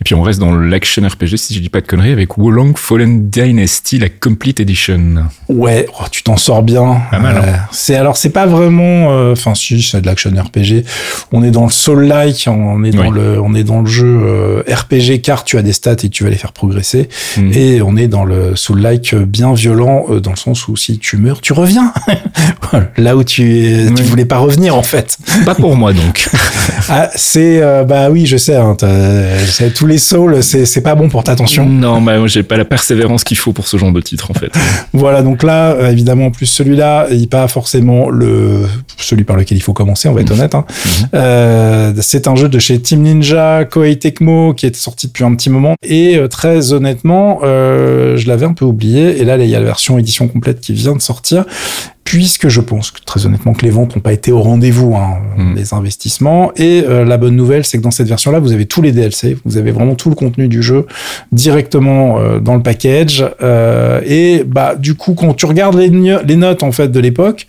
Et 0.01 0.05
puis 0.05 0.15
on 0.15 0.23
reste 0.23 0.41
dans 0.41 0.55
l'action 0.55 1.07
RPG, 1.07 1.37
si 1.37 1.55
je 1.55 1.61
dis 1.61 1.69
pas 1.69 1.81
de 1.81 1.87
conneries, 1.87 2.13
avec 2.13 2.39
Wolong 2.39 2.77
Fallen 2.77 3.29
Dynasty, 3.29 3.99
la 3.99 4.09
Complete 4.09 4.61
Edition. 4.61 5.27
Ouais, 5.49 5.87
oh, 6.01 6.05
tu 6.11 6.23
t'en 6.23 6.37
sors 6.37 6.63
bien. 6.63 7.03
Pas 7.11 7.19
mal. 7.19 7.37
Hein. 7.37 7.67
c'est 7.73 7.97
alors 7.97 8.17
c'est 8.17 8.31
pas 8.31 8.47
vraiment, 8.47 9.31
enfin 9.31 9.55
si 9.55 9.83
c'est 9.83 10.01
de 10.01 10.07
l'action 10.07 10.31
RPG. 10.31 10.85
On 11.33 11.43
est 11.43 11.51
dans 11.51 11.65
le 11.65 11.71
soul-like, 11.71 12.47
on 12.49 12.85
est 12.85 12.93
dans 12.93 13.09
oui. 13.09 13.15
le, 13.15 13.41
on 13.41 13.55
est 13.55 13.65
dans 13.65 13.81
le 13.81 13.87
jeu 13.87 14.65
RPG 14.69 15.21
car 15.23 15.45
tu 15.45 15.59
as 15.59 15.63
des 15.63 15.73
stats 15.73 15.97
et 16.05 16.09
tu 16.09 16.25
vas 16.25 16.31
les 16.31 16.37
faire 16.37 16.53
progresser. 16.53 17.09
Mm. 17.37 17.53
Et 17.53 17.83
on 17.83 17.97
est 17.97 18.09
dans 18.09 18.25
le 18.25 18.57
soul-like 18.57 19.15
bien 19.15 19.53
violent 19.53 20.07
dans 20.23 20.31
le 20.31 20.37
sens 20.37 20.68
où 20.69 20.77
si 20.77 20.99
tu 20.99 21.17
meurs, 21.17 21.41
tu 21.41 21.53
reviens. 21.53 21.93
Là 22.97 23.17
où 23.17 23.25
tu, 23.25 23.43
oui. 23.43 23.95
tu 23.95 24.03
voulais 24.05 24.25
pas 24.25 24.39
revenir, 24.39 24.77
en 24.77 24.83
fait. 24.83 25.17
Pas 25.45 25.55
pour 25.55 25.77
moi, 25.77 25.93
donc. 25.93 26.29
ah, 26.89 27.09
c'est, 27.15 27.63
euh, 27.63 27.85
bah 27.85 28.11
oui, 28.11 28.27
je 28.27 28.37
sais, 28.37 28.57
hein, 28.57 28.77
tous 29.75 29.87
les 29.87 29.99
souls, 29.99 30.43
c'est 30.43 30.81
pas 30.83 30.95
bon 30.95 31.09
pour 31.09 31.25
ta 31.25 31.35
tension. 31.37 31.67
Non, 31.67 32.01
bah, 32.01 32.27
j'ai 32.27 32.43
pas 32.43 32.57
la 32.57 32.65
persévérance 32.65 33.25
qu'il 33.25 33.37
faut 33.37 33.53
pour 33.53 33.67
ce 33.69 33.77
genre 33.77 33.93
de 33.93 34.01
titre, 34.01 34.31
en 34.31 34.35
fait. 34.35 34.53
voilà, 34.93 35.23
donc 35.23 35.43
là, 35.43 35.73
euh, 35.73 35.91
évidemment, 35.91 36.27
en 36.27 36.31
plus, 36.31 36.47
celui-là, 36.47 37.09
il 37.11 37.29
pas 37.29 37.47
forcément 37.49 38.09
le, 38.09 38.67
celui 38.97 39.25
par 39.25 39.37
lequel 39.37 39.59
il 39.59 39.61
faut 39.61 39.75
commencer, 39.75 40.09
on 40.09 40.15
va 40.15 40.23
être 40.23 40.31
honnête, 40.33 40.55
hein. 40.55 40.65
mm 40.69 40.89
-hmm. 40.89 41.09
euh, 41.15 41.93
c'est 42.01 42.27
un 42.27 42.37
jeu 42.37 42.49
de 42.49 42.59
chez 42.59 42.81
Team 42.81 43.03
Ninja, 43.03 43.65
Koei 43.65 43.99
Tecmo, 43.99 44.55
qui 44.55 44.67
est 44.67 44.77
sorti 44.77 45.09
depuis 45.09 45.25
un 45.25 45.35
petit 45.35 45.51
moment. 45.51 45.75
Et 45.83 46.19
très 46.31 46.73
honnêtement, 46.73 47.41
euh, 47.43 48.17
je 48.17 48.29
l'avais 48.29 48.47
un 48.47 48.53
peu 48.53 48.65
oublié. 48.65 49.21
Et 49.21 49.25
là, 49.25 49.37
il 49.37 49.49
y 49.49 49.55
a 49.55 49.59
la 49.59 49.65
version 49.65 49.99
édition 49.99 50.29
complète 50.29 50.58
qui 50.61 50.73
vient 50.73 50.95
de 50.95 51.01
sortir 51.03 51.45
puisque 52.09 52.49
je 52.49 52.63
pense 52.63 52.91
que 52.91 53.01
très 53.05 53.27
honnêtement 53.27 53.53
que 53.53 53.67
les 53.67 53.71
ventes 53.71 53.95
n'ont 53.95 54.01
pas 54.01 54.15
été 54.15 54.33
au 54.33 54.41
rendez-vous, 54.41 54.97
hein, 54.97 55.19
mmh. 55.37 55.55
les 55.57 55.75
investissements. 55.75 56.53
Et 56.57 56.83
euh, 56.89 57.05
la 57.05 57.19
bonne 57.19 57.37
nouvelle, 57.37 57.67
c'est 57.67 57.77
que 57.77 57.83
dans 57.83 57.91
cette 57.91 58.09
version-là, 58.09 58.39
vous 58.39 58.53
avez 58.53 58.65
tous 58.65 58.81
les 58.81 58.93
DLC, 58.93 59.37
vous 59.45 59.59
avez 59.59 59.73
vraiment 59.73 59.95
tout 59.95 60.09
le 60.09 60.15
contenu 60.15 60.49
du 60.49 60.63
jeu 60.63 60.87
directement 61.33 62.19
euh, 62.19 62.41
dans 62.41 62.55
le 62.55 62.63
package. 62.63 63.27
Euh, 63.43 64.01
et 64.07 64.43
bah 64.43 64.75
du 64.75 64.95
coup, 64.95 65.13
quand 65.13 65.35
tu 65.35 65.45
regardes 65.45 65.77
les, 65.77 65.91
les 65.91 66.37
notes 66.37 66.63
en 66.63 66.73
fait 66.73 66.89
de 66.89 66.99
l'époque, 66.99 67.47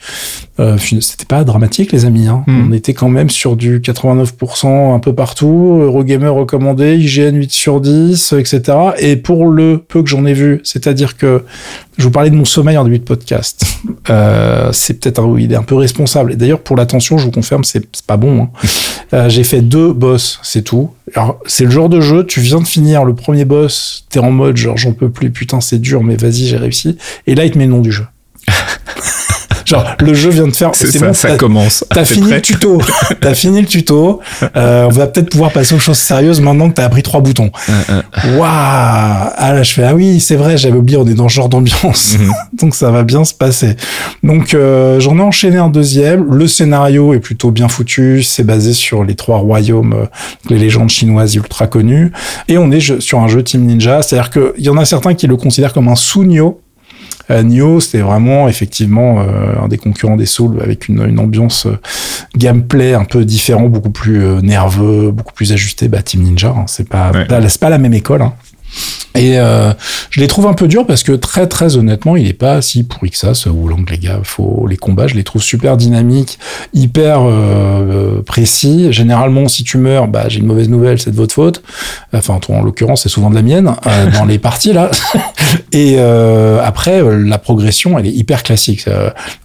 c'était 0.78 1.24
pas 1.24 1.46
dramatique 1.46 1.94
les 1.94 2.04
amis. 2.04 2.28
Hein. 2.28 2.44
Mmh. 2.46 2.68
On 2.68 2.74
était 2.74 2.94
quand 2.94 3.08
même 3.08 3.30
sur 3.30 3.56
du 3.56 3.80
89% 3.80 4.94
un 4.94 5.00
peu 5.00 5.16
partout. 5.16 5.80
Eurogamer 5.82 6.28
recommandé, 6.28 6.98
IGN 6.98 7.38
8 7.38 7.52
sur 7.54 7.80
10, 7.80 8.34
etc. 8.34 8.78
Et 8.98 9.16
pour 9.16 9.48
le 9.48 9.78
peu 9.78 10.04
que 10.04 10.10
j'en 10.10 10.26
ai 10.26 10.34
vu, 10.34 10.60
c'est-à-dire 10.66 11.16
que 11.16 11.46
je 12.00 12.06
vous 12.06 12.12
parlais 12.12 12.30
de 12.30 12.36
mon 12.36 12.46
sommeil 12.46 12.78
en 12.78 12.86
début 12.86 13.00
de 13.00 13.04
podcast. 13.04 13.66
Euh, 14.10 14.49
c'est 14.72 15.00
peut-être 15.00 15.20
un, 15.20 15.40
il 15.40 15.52
est 15.52 15.56
un 15.56 15.64
peu 15.64 15.76
responsable. 15.76 16.34
Et 16.34 16.36
d'ailleurs, 16.36 16.62
pour 16.62 16.76
l'attention, 16.76 17.18
je 17.18 17.26
vous 17.26 17.32
confirme, 17.32 17.64
c'est 17.64 17.86
pas 18.06 18.18
bon. 18.18 18.44
Hein. 18.44 18.50
Euh, 19.12 19.28
j'ai 19.28 19.44
fait 19.44 19.62
deux 19.62 19.92
boss, 19.92 20.40
c'est 20.44 20.62
tout. 20.62 20.92
Alors, 21.16 21.40
c'est 21.48 21.64
le 21.64 21.72
genre 21.72 21.90
de 21.90 22.00
jeu, 22.00 22.28
tu 22.28 22.42
viens 22.42 22.62
de 22.62 22.68
finir 22.68 23.06
le 23.06 23.16
premier 23.16 23.44
boss, 23.44 24.06
t'es 24.10 24.20
en 24.20 24.30
mode 24.30 24.56
genre 24.56 24.78
j'en 24.78 24.92
peux 24.92 25.10
plus, 25.10 25.32
putain, 25.32 25.62
c'est 25.62 25.80
dur, 25.80 26.04
mais 26.04 26.16
vas-y, 26.16 26.46
j'ai 26.46 26.58
réussi. 26.58 26.96
Et 27.26 27.34
là, 27.34 27.44
il 27.46 27.50
te 27.50 27.58
met 27.58 27.66
le 27.66 27.72
nom 27.72 27.82
du 27.82 27.92
jeu. 27.92 28.06
Genre, 29.70 29.86
le 30.00 30.14
jeu 30.14 30.30
vient 30.30 30.48
de 30.48 30.56
faire. 30.56 30.72
C'est 30.74 30.92
ça, 30.92 31.08
bon, 31.08 31.14
ça 31.14 31.36
commence. 31.38 31.86
T'as 31.90 32.06
fini 32.06 32.32
le 32.32 32.42
tuto. 32.42 32.82
T'as 33.22 33.34
fini 33.34 33.62
le 33.62 33.68
tuto. 33.68 34.20
Euh, 34.56 34.86
on 34.86 34.90
va 34.90 35.08
peut-être 35.08 35.30
pouvoir 35.30 35.52
passer 35.52 35.76
aux 35.76 35.80
choses 35.80 35.98
sérieuses 35.98 36.42
maintenant 36.42 36.70
que 36.70 36.76
t'as 36.76 36.86
appris 36.86 37.04
trois 37.04 37.22
boutons. 37.22 37.52
Waouh! 38.38 38.42
Ah 38.42 39.52
là, 39.54 39.64
je 39.64 39.74
fais, 39.74 39.84
ah 39.84 39.94
oui, 39.94 40.20
c'est 40.20 40.36
vrai, 40.36 40.58
j'avais 40.58 40.78
oublié, 40.78 40.98
on 40.98 41.08
est 41.08 41.14
dans 41.14 41.30
ce 41.30 41.36
genre 41.36 41.50
d'ambiance. 41.50 42.18
Mm 42.18 42.24
-hmm. 42.24 42.32
Donc 42.62 42.76
ça 42.76 42.92
va 42.92 43.04
bien 43.04 43.24
se 43.24 43.34
passer. 43.34 43.76
Donc, 44.24 44.54
euh, 44.54 45.00
j'en 45.00 45.18
ai 45.18 45.22
enchaîné 45.22 45.58
un 45.58 45.70
deuxième. 45.70 46.34
Le 46.34 46.48
scénario 46.48 47.14
est 47.14 47.20
plutôt 47.20 47.52
bien 47.52 47.68
foutu. 47.68 48.24
C'est 48.24 48.44
basé 48.44 48.74
sur 48.74 49.04
les 49.04 49.16
trois 49.16 49.38
royaumes, 49.38 49.94
euh, 49.94 50.06
les 50.50 50.58
légendes 50.58 50.90
chinoises 50.90 51.36
ultra 51.36 51.68
connues. 51.68 52.12
Et 52.48 52.58
on 52.58 52.72
est 52.72 53.02
sur 53.02 53.20
un 53.20 53.28
jeu 53.28 53.44
Team 53.44 53.66
Ninja. 53.66 54.02
C'est-à-dire 54.02 54.30
qu'il 54.30 54.66
y 54.66 54.70
en 54.70 54.78
a 54.78 54.86
certains 54.86 55.14
qui 55.14 55.28
le 55.28 55.36
considèrent 55.36 55.74
comme 55.74 55.88
un 55.88 55.96
euh, 56.18 56.52
Nioh, 57.30 57.80
c'était 57.80 58.02
vraiment 58.02 58.48
effectivement 58.48 59.22
euh, 59.22 59.64
un 59.64 59.68
des 59.68 59.78
concurrents 59.78 60.18
des 60.18 60.26
Souls 60.26 60.60
avec 60.62 60.88
une, 60.88 61.08
une 61.08 61.20
ambiance 61.20 61.68
euh, 61.68 61.78
gameplay 62.36 62.94
un 62.94 63.06
peu 63.06 63.24
différent, 63.24 63.68
beaucoup 63.68 63.92
plus 63.92 64.24
euh, 64.24 64.42
nerveux, 64.42 65.12
beaucoup 65.12 65.34
plus 65.34 65.54
ajusté. 65.54 65.88
Bah, 65.88 66.02
Team 66.02 66.24
Ninja, 66.24 66.50
hein, 66.50 66.66
c'est 66.68 66.88
pas, 66.88 67.12
ouais. 67.12 67.26
pas, 67.26 67.40
pas 67.60 67.70
la 67.70 67.78
même 67.78 67.94
école. 67.94 68.24
Hein. 68.24 68.34
Et 69.16 69.40
euh, 69.40 69.74
je 70.12 70.20
les 70.20 70.28
trouve 70.28 70.46
un 70.46 70.54
peu 70.54 70.68
durs 70.68 70.86
parce 70.86 71.02
que 71.04 71.14
très 71.14 71.48
très 71.48 71.78
honnêtement, 71.78 72.16
il 72.16 72.28
est 72.28 72.34
pas 72.34 72.62
si 72.62 72.84
pourri 72.84 73.10
que 73.10 73.18
ça, 73.18 73.34
ce 73.34 73.50
Wulong, 73.50 73.86
les 73.90 73.98
gars. 73.98 74.20
Faut 74.24 74.68
les 74.68 74.78
combats, 74.78 75.08
je 75.08 75.16
les 75.16 75.24
trouve 75.24 75.42
super 75.42 75.78
dynamiques, 75.78 76.38
hyper 76.74 77.22
euh, 77.24 78.22
précis. 78.22 78.94
Généralement, 78.94 79.48
si 79.48 79.64
tu 79.64 79.78
meurs, 79.78 80.08
bah 80.08 80.26
j'ai 80.28 80.40
une 80.40 80.46
mauvaise 80.46 80.70
nouvelle, 80.70 81.00
c'est 81.00 81.10
de 81.10 81.16
votre 81.16 81.34
faute. 81.34 81.64
Enfin, 82.14 82.38
toi, 82.40 82.58
en 82.58 82.62
l'occurrence, 82.62 83.04
c'est 83.04 83.10
souvent 83.10 83.32
de 83.32 83.36
la 83.36 83.42
mienne 83.42 83.74
euh, 83.88 84.12
dans 84.14 84.26
les 84.26 84.38
parties 84.38 84.74
là. 84.74 84.92
Et 85.72 85.96
euh, 85.98 86.62
après, 86.64 87.02
la 87.04 87.40
progression, 87.40 87.98
elle 87.98 88.06
est 88.06 88.12
hyper 88.12 88.44
classique. 88.44 88.86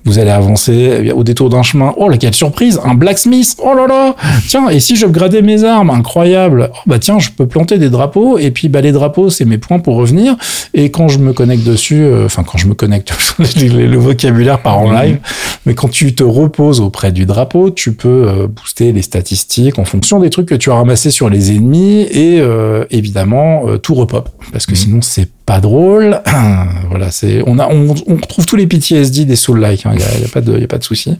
Vous 0.04 0.18
allez 0.18 0.30
avancer 0.30 1.10
au 1.14 1.24
détour 1.24 1.48
d'un 1.48 1.62
chemin. 1.62 1.94
Oh, 1.96 2.10
quelle 2.20 2.34
surprise, 2.34 2.80
un 2.84 2.94
blacksmith. 2.94 3.56
Oh 3.62 3.74
là 3.74 3.86
là. 3.86 4.14
Tiens, 4.46 4.68
et 4.68 4.80
si 4.80 4.96
je 4.96 5.06
gradais 5.06 5.40
mes 5.40 5.64
armes, 5.64 5.90
incroyable. 5.90 6.70
Oh, 6.72 6.78
bah 6.86 6.98
tiens, 6.98 7.18
je 7.18 7.30
peux 7.30 7.46
planter 7.46 7.78
des 7.78 7.88
drapeaux. 7.88 8.38
Et 8.38 8.50
puis 8.50 8.68
bah 8.68 8.82
les 8.82 8.92
drapeaux, 8.92 9.30
c'est 9.30 9.46
points 9.66 9.78
pour 9.78 9.96
revenir. 9.96 10.36
Et 10.72 10.90
quand 10.90 11.08
je 11.08 11.18
me 11.18 11.32
connecte 11.32 11.64
dessus, 11.64 12.02
euh, 12.02 12.26
enfin 12.26 12.44
quand 12.44 12.58
je 12.58 12.66
me 12.66 12.74
connecte, 12.74 13.12
le 13.38 13.96
vocabulaire 13.96 14.60
part 14.60 14.78
en 14.78 14.92
live, 14.92 15.18
mais 15.66 15.74
quand 15.74 15.88
tu 15.88 16.14
te 16.14 16.24
reposes 16.24 16.80
auprès 16.80 17.12
du 17.12 17.26
drapeau, 17.26 17.70
tu 17.70 17.92
peux 17.92 18.26
euh, 18.28 18.46
booster 18.46 18.92
les 18.92 19.02
statistiques 19.02 19.78
en 19.78 19.84
fonction 19.84 20.20
des 20.20 20.30
trucs 20.30 20.46
que 20.46 20.54
tu 20.54 20.70
as 20.70 20.74
ramassés 20.74 21.10
sur 21.10 21.28
les 21.28 21.52
ennemis 21.52 22.02
et 22.10 22.40
euh, 22.40 22.84
évidemment 22.90 23.64
tout 23.82 23.94
repop 23.94 24.28
parce 24.52 24.66
que 24.66 24.72
mhm. 24.72 24.76
sinon 24.76 25.02
c'est 25.02 25.28
pas 25.46 25.60
drôle. 25.60 26.20
voilà, 26.88 27.10
c'est 27.10 27.42
on 27.46 27.58
a 27.58 27.68
on, 27.68 27.94
on 28.06 28.16
retrouve 28.16 28.46
tous 28.46 28.56
les 28.56 28.66
PTSD 28.66 29.24
des 29.24 29.36
soul 29.36 29.60
like. 29.60 29.82
Il 29.84 29.88
hein, 29.88 29.94
y, 29.98 30.02
a, 30.02 30.20
y, 30.20 30.24
a, 30.24 30.28
pas 30.28 30.40
de 30.40 30.58
y 30.58 30.64
a 30.64 30.66
pas 30.66 30.78
de 30.78 30.84
souci. 30.84 31.16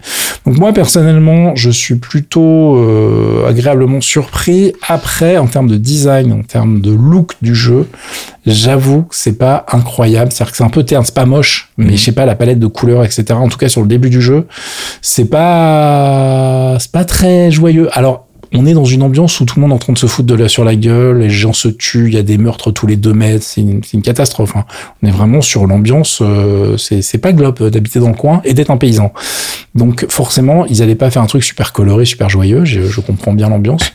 Donc 0.47 0.57
moi 0.59 0.73
personnellement, 0.73 1.55
je 1.55 1.71
suis 1.71 1.97
plutôt 1.97 2.77
euh, 2.77 3.47
agréablement 3.49 4.01
surpris. 4.01 4.73
Après, 4.87 5.37
en 5.37 5.47
termes 5.47 5.69
de 5.69 5.77
design, 5.77 6.33
en 6.33 6.43
termes 6.43 6.81
de 6.81 6.93
look 6.93 7.33
du 7.43 7.55
jeu, 7.55 7.87
j'avoue 8.47 9.03
que 9.03 9.15
c'est 9.15 9.39
pas 9.39 9.65
incroyable. 9.73 10.33
C'est-à-dire 10.33 10.53
que 10.53 10.57
c'est 10.57 10.65
un 10.65 10.71
peu 10.71 10.85
terne, 10.85 11.05
c'est 11.05 11.15
pas 11.15 11.27
moche, 11.27 11.71
mais 11.77 11.87
mhm. 11.87 11.97
je 11.97 11.97
sais 11.97 12.13
pas 12.13 12.27
la 12.27 12.35
palette 12.35 12.59
de 12.59 12.67
couleurs, 12.67 13.05
etc. 13.05 13.25
En 13.33 13.49
tout 13.49 13.59
cas 13.59 13.69
sur 13.69 13.81
le 13.81 13.89
début 13.89 14.11
du 14.11 14.21
jeu, 14.21 14.47
c'est 15.03 15.27
pas 15.27 16.77
c'est 16.79 16.93
pas 16.93 17.05
très 17.05 17.51
joyeux. 17.51 17.89
Alors 17.93 18.27
on 18.55 18.67
est 18.67 18.73
dans 18.73 18.85
une 18.85 19.03
ambiance 19.03 19.41
où 19.41 19.45
tout 19.45 19.57
le 19.57 19.63
monde 19.63 19.73
est 19.73 19.75
en 19.75 19.79
train 19.79 19.93
de 19.93 19.99
se 19.99 20.07
foutre 20.07 20.29
de 20.29 20.35
la, 20.35 20.49
sur 20.49 20.65
la 20.65 20.77
gueule, 20.77 21.19
les 21.19 21.31
gens 21.31 21.53
se 21.53 21.67
tuent, 21.67 22.07
il 22.07 22.15
y 22.15 22.19
a 22.19 22.23
des 22.23 22.39
meurtres 22.39 22.71
tous 22.71 22.87
les 22.87 22.95
deux 22.95 23.13
mètres, 23.13 23.45
c'est 23.45 23.61
une, 23.61 23.81
une, 23.93 24.03
catastrophe. 24.03 24.55
Hein. 24.57 24.65
On 25.03 25.09
est 25.09 25.11
vraiment 25.11 25.41
sur 25.41 25.67
l'ambiance, 25.67 26.21
euh, 26.23 26.77
c'est 26.77 27.19
pas 27.19 27.33
globe 27.33 27.69
d'habiter 27.69 27.99
dans 27.99 28.09
le 28.09 28.15
coin 28.15 28.41
et 28.45 28.55
d'être 28.55 28.71
un 28.71 28.77
paysan. 28.77 29.13
Donc 29.75 30.07
forcément, 30.09 30.67
ils 30.67 30.83
allaient 30.83 30.95
pas 30.95 31.11
faire 31.11 31.23
un 31.23 31.27
truc 31.27 31.43
super 31.43 31.73
coloré, 31.73 32.05
super 32.05 32.31
joyeux, 32.31 32.65
je, 32.65 32.83
je 32.83 33.01
comprends 33.01 33.33
bien 33.33 33.49
l'ambiance. 33.49 33.93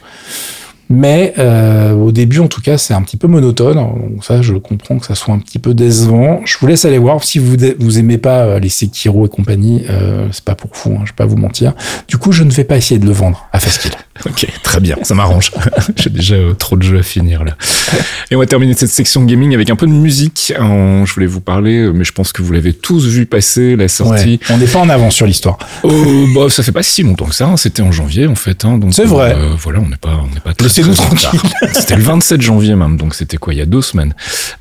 Mais 0.89 1.34
euh, 1.38 1.93
au 1.93 2.12
début, 2.12 2.39
en 2.39 2.47
tout 2.47 2.62
cas, 2.62 2.80
c'est 2.80 2.95
un 2.95 3.02
petit 3.04 3.17
peu 3.17 3.28
monotone. 3.28 3.75
Donc 3.75 4.25
ça, 4.25 4.41
je 4.41 4.56
comprends 4.56 4.97
que 4.97 5.06
ça 5.06 5.13
soit 5.13 5.34
un 5.34 5.39
petit 5.39 5.60
peu 5.60 5.75
décevant. 5.75 6.41
Je 6.45 6.58
vous 6.58 6.65
laisse 6.65 6.84
aller 6.84 6.97
voir. 6.97 7.23
Si 7.23 7.38
vous 7.38 7.56
vous 7.80 7.99
aimez 7.99 8.17
pas 8.17 8.39
euh, 8.39 8.60
les 8.60 8.69
Sekiro 8.69 9.28
et 9.28 9.30
compagnie, 9.30 9.86
euh, 9.89 10.28
c'est 10.32 10.43
pas 10.43 10.56
pour 10.56 10.71
vous. 10.73 10.93
Hein, 10.95 11.02
je 11.04 11.12
vais 11.12 11.15
pas 11.15 11.28
vous 11.28 11.38
mentir. 11.38 11.73
Du 12.08 12.17
coup, 12.17 12.32
je 12.32 12.43
ne 12.43 12.52
vais 12.52 12.63
pas 12.63 12.78
essayer 12.78 12.99
de 12.99 13.06
le 13.06 13.12
vendre 13.12 13.47
à 13.54 13.60
Fastkill. 13.60 13.93
Ok, 14.25 14.47
très 14.63 14.79
bien, 14.79 14.97
ça 15.03 15.15
m'arrange. 15.15 15.51
J'ai 15.95 16.10
déjà 16.10 16.36
euh, 16.36 16.53
trop 16.53 16.77
de 16.77 16.84
jeux 16.84 16.99
à 16.99 17.03
finir 17.03 17.43
là. 17.43 17.55
Et 18.32 18.36
on 18.36 18.39
va 18.39 18.45
terminer 18.45 18.73
cette 18.73 18.89
section 18.89 19.23
gaming 19.23 19.53
avec 19.53 19.69
un 19.69 19.75
peu 19.75 19.88
de 19.88 19.91
musique. 19.91 20.53
je 20.58 21.13
voulais 21.13 21.27
vous 21.27 21.41
parler, 21.41 21.91
mais 21.93 22.03
je 22.03 22.12
pense 22.12 22.32
que 22.32 22.41
vous 22.41 22.53
l'avez 22.53 22.73
tous 22.73 23.08
vu 23.08 23.25
passer 23.25 23.75
la 23.75 23.88
sortie. 23.88 24.39
on 24.49 24.58
n'est 24.58 24.67
pas 24.67 24.79
en 24.79 24.89
avance 24.89 25.15
sur 25.15 25.25
l'histoire. 25.25 25.58
Oh, 25.84 26.25
bah, 26.36 26.49
ça 26.49 26.63
fait 26.63 26.71
pas 26.71 26.84
si 26.84 27.03
longtemps 27.03 27.25
que 27.25 27.36
ça. 27.36 27.47
Hein. 27.47 27.58
C'était 27.58 27.82
en 27.82 27.91
janvier 27.91 28.27
en 28.27 28.36
fait. 28.36 28.65
Hein, 28.65 28.79
c'est 28.91 29.05
vrai. 29.05 29.36
voilà, 29.58 29.79
on 29.79 29.88
n'est 29.89 29.97
pas, 29.97 30.21
on 30.23 30.34
n'est 30.34 30.39
pas 30.39 30.53
C'était 31.73 31.95
le 31.95 32.03
27 32.03 32.41
janvier 32.41 32.75
même, 32.75 32.97
donc 32.97 33.15
c'était 33.15 33.38
quoi, 33.38 33.53
il 33.53 33.58
y 33.58 33.62
a 33.62 33.65
deux 33.65 33.82
semaines. 33.82 34.13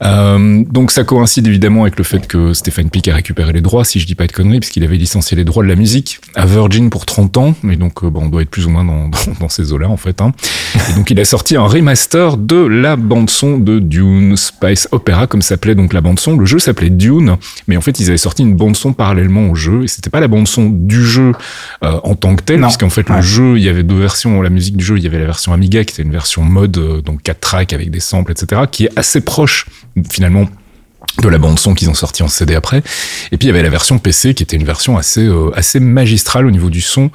Euh, 0.03 0.65
donc 0.71 0.91
ça 0.91 1.05
coïncide 1.05 1.47
évidemment 1.47 1.83
avec 1.83 1.99
le 1.99 2.05
fait 2.05 2.27
que 2.27 2.55
Stéphane 2.55 2.91
Pic 2.91 3.09
a 3.09 3.15
récupéré 3.15 3.53
les 3.53 3.61
droits, 3.61 3.85
si 3.85 4.01
je 4.01 4.07
dis 4.07 4.15
pas 4.15 4.27
de 4.27 4.33
conneries, 4.33 4.61
puisqu'il 4.61 4.85
avait 4.85 4.97
licencié 4.97 5.37
les 5.37 5.45
droits 5.45 5.63
de 5.63 5.69
la 5.69 5.75
musique 5.75 6.21
à 6.35 6.47
Virgin 6.47 6.91
pour 6.91 7.07
30 7.07 7.37
ans, 7.37 7.55
mais 7.63 7.77
donc 7.77 8.05
euh, 8.05 8.11
bon, 8.11 8.25
on 8.25 8.29
doit 8.29 8.43
être 8.43 8.51
plus 8.51 8.67
ou 8.67 8.71
moins 8.71 8.85
dans, 8.85 9.11
dans, 9.41 9.48
ces 9.49 9.73
eaux-là 9.73 9.89
en 9.89 9.97
fait. 9.97 10.21
Hein. 10.21 10.33
Et 10.91 10.95
donc 10.95 11.11
il 11.11 11.19
a 11.21 11.25
sorti 11.25 11.57
un 11.57 11.67
remaster 11.67 12.37
de 12.37 12.57
la 12.57 12.97
bande 12.97 13.31
son 13.31 13.59
de 13.59 13.79
Dune 13.79 14.37
Spice 14.37 14.89
Opera, 14.93 15.27
comme 15.27 15.43
s'appelait 15.43 15.75
donc 15.75 15.93
la 15.93 16.01
bande 16.01 16.19
son. 16.19 16.37
Le 16.37 16.47
jeu 16.47 16.59
s'appelait 16.59 16.91
Dune, 16.91 17.37
mais 17.67 17.77
en 17.77 17.81
fait 17.81 17.99
ils 18.01 18.09
avaient 18.09 18.17
sorti 18.17 18.43
une 18.43 18.55
bande 18.55 18.77
son 18.77 18.93
parallèlement 18.93 19.51
au 19.51 19.55
jeu, 19.55 19.85
et 19.85 19.89
c'était 19.89 20.11
pas 20.11 20.21
la 20.21 20.29
bande 20.29 20.49
son 20.49 20.71
du 20.71 21.05
jeu 21.05 21.33
euh, 21.83 22.01
en 22.05 22.15
tant 22.15 22.37
que 22.37 22.43
tel, 22.43 22.61
puisqu'en 22.61 22.91
fait 22.91 23.09
le 23.09 23.21
jeu, 23.21 23.59
il 23.59 23.65
y 23.65 23.69
avait 23.69 23.83
deux 23.83 23.99
versions, 23.99 24.43
la 24.43 24.51
musique 24.51 24.77
du 24.77 24.85
jeu, 24.85 24.97
il 24.97 25.05
y 25.05 25.07
avait 25.07 25.19
la 25.19 25.27
version 25.27 25.53
Amiga 25.53 25.85
qui 25.85 25.95
était 25.95 26.03
une 26.03 26.13
version 26.13 26.43
mode, 26.43 26.79
euh, 26.79 27.01
donc 27.01 27.23
4 27.23 27.41
tracks 27.41 27.73
avec 27.73 27.91
des 27.91 28.01
samples, 28.01 28.33
etc., 28.33 28.63
qui 28.71 28.85
est 28.85 28.99
assez 28.99 29.21
proche 29.21 29.67
finalement 30.11 30.47
de 31.23 31.29
la 31.29 31.39
bande 31.39 31.59
son 31.59 31.75
qu'ils 31.75 31.91
ont 31.91 31.95
sorti 31.95 32.23
en 32.23 32.29
CD 32.29 32.55
après. 32.55 32.83
Et 33.33 33.37
puis 33.37 33.47
il 33.47 33.47
y 33.47 33.51
avait 33.51 33.63
la 33.63 33.71
version 33.71 33.99
PC 33.99 34.35
qui 34.35 34.43
était 34.43 34.57
une 34.57 34.65
version 34.65 34.97
assez 34.97 35.27
euh, 35.27 35.51
assez 35.55 35.81
magistrale 35.81 36.47
au 36.47 36.51
niveau 36.51 36.71
du 36.71 36.81
son. 36.81 37.11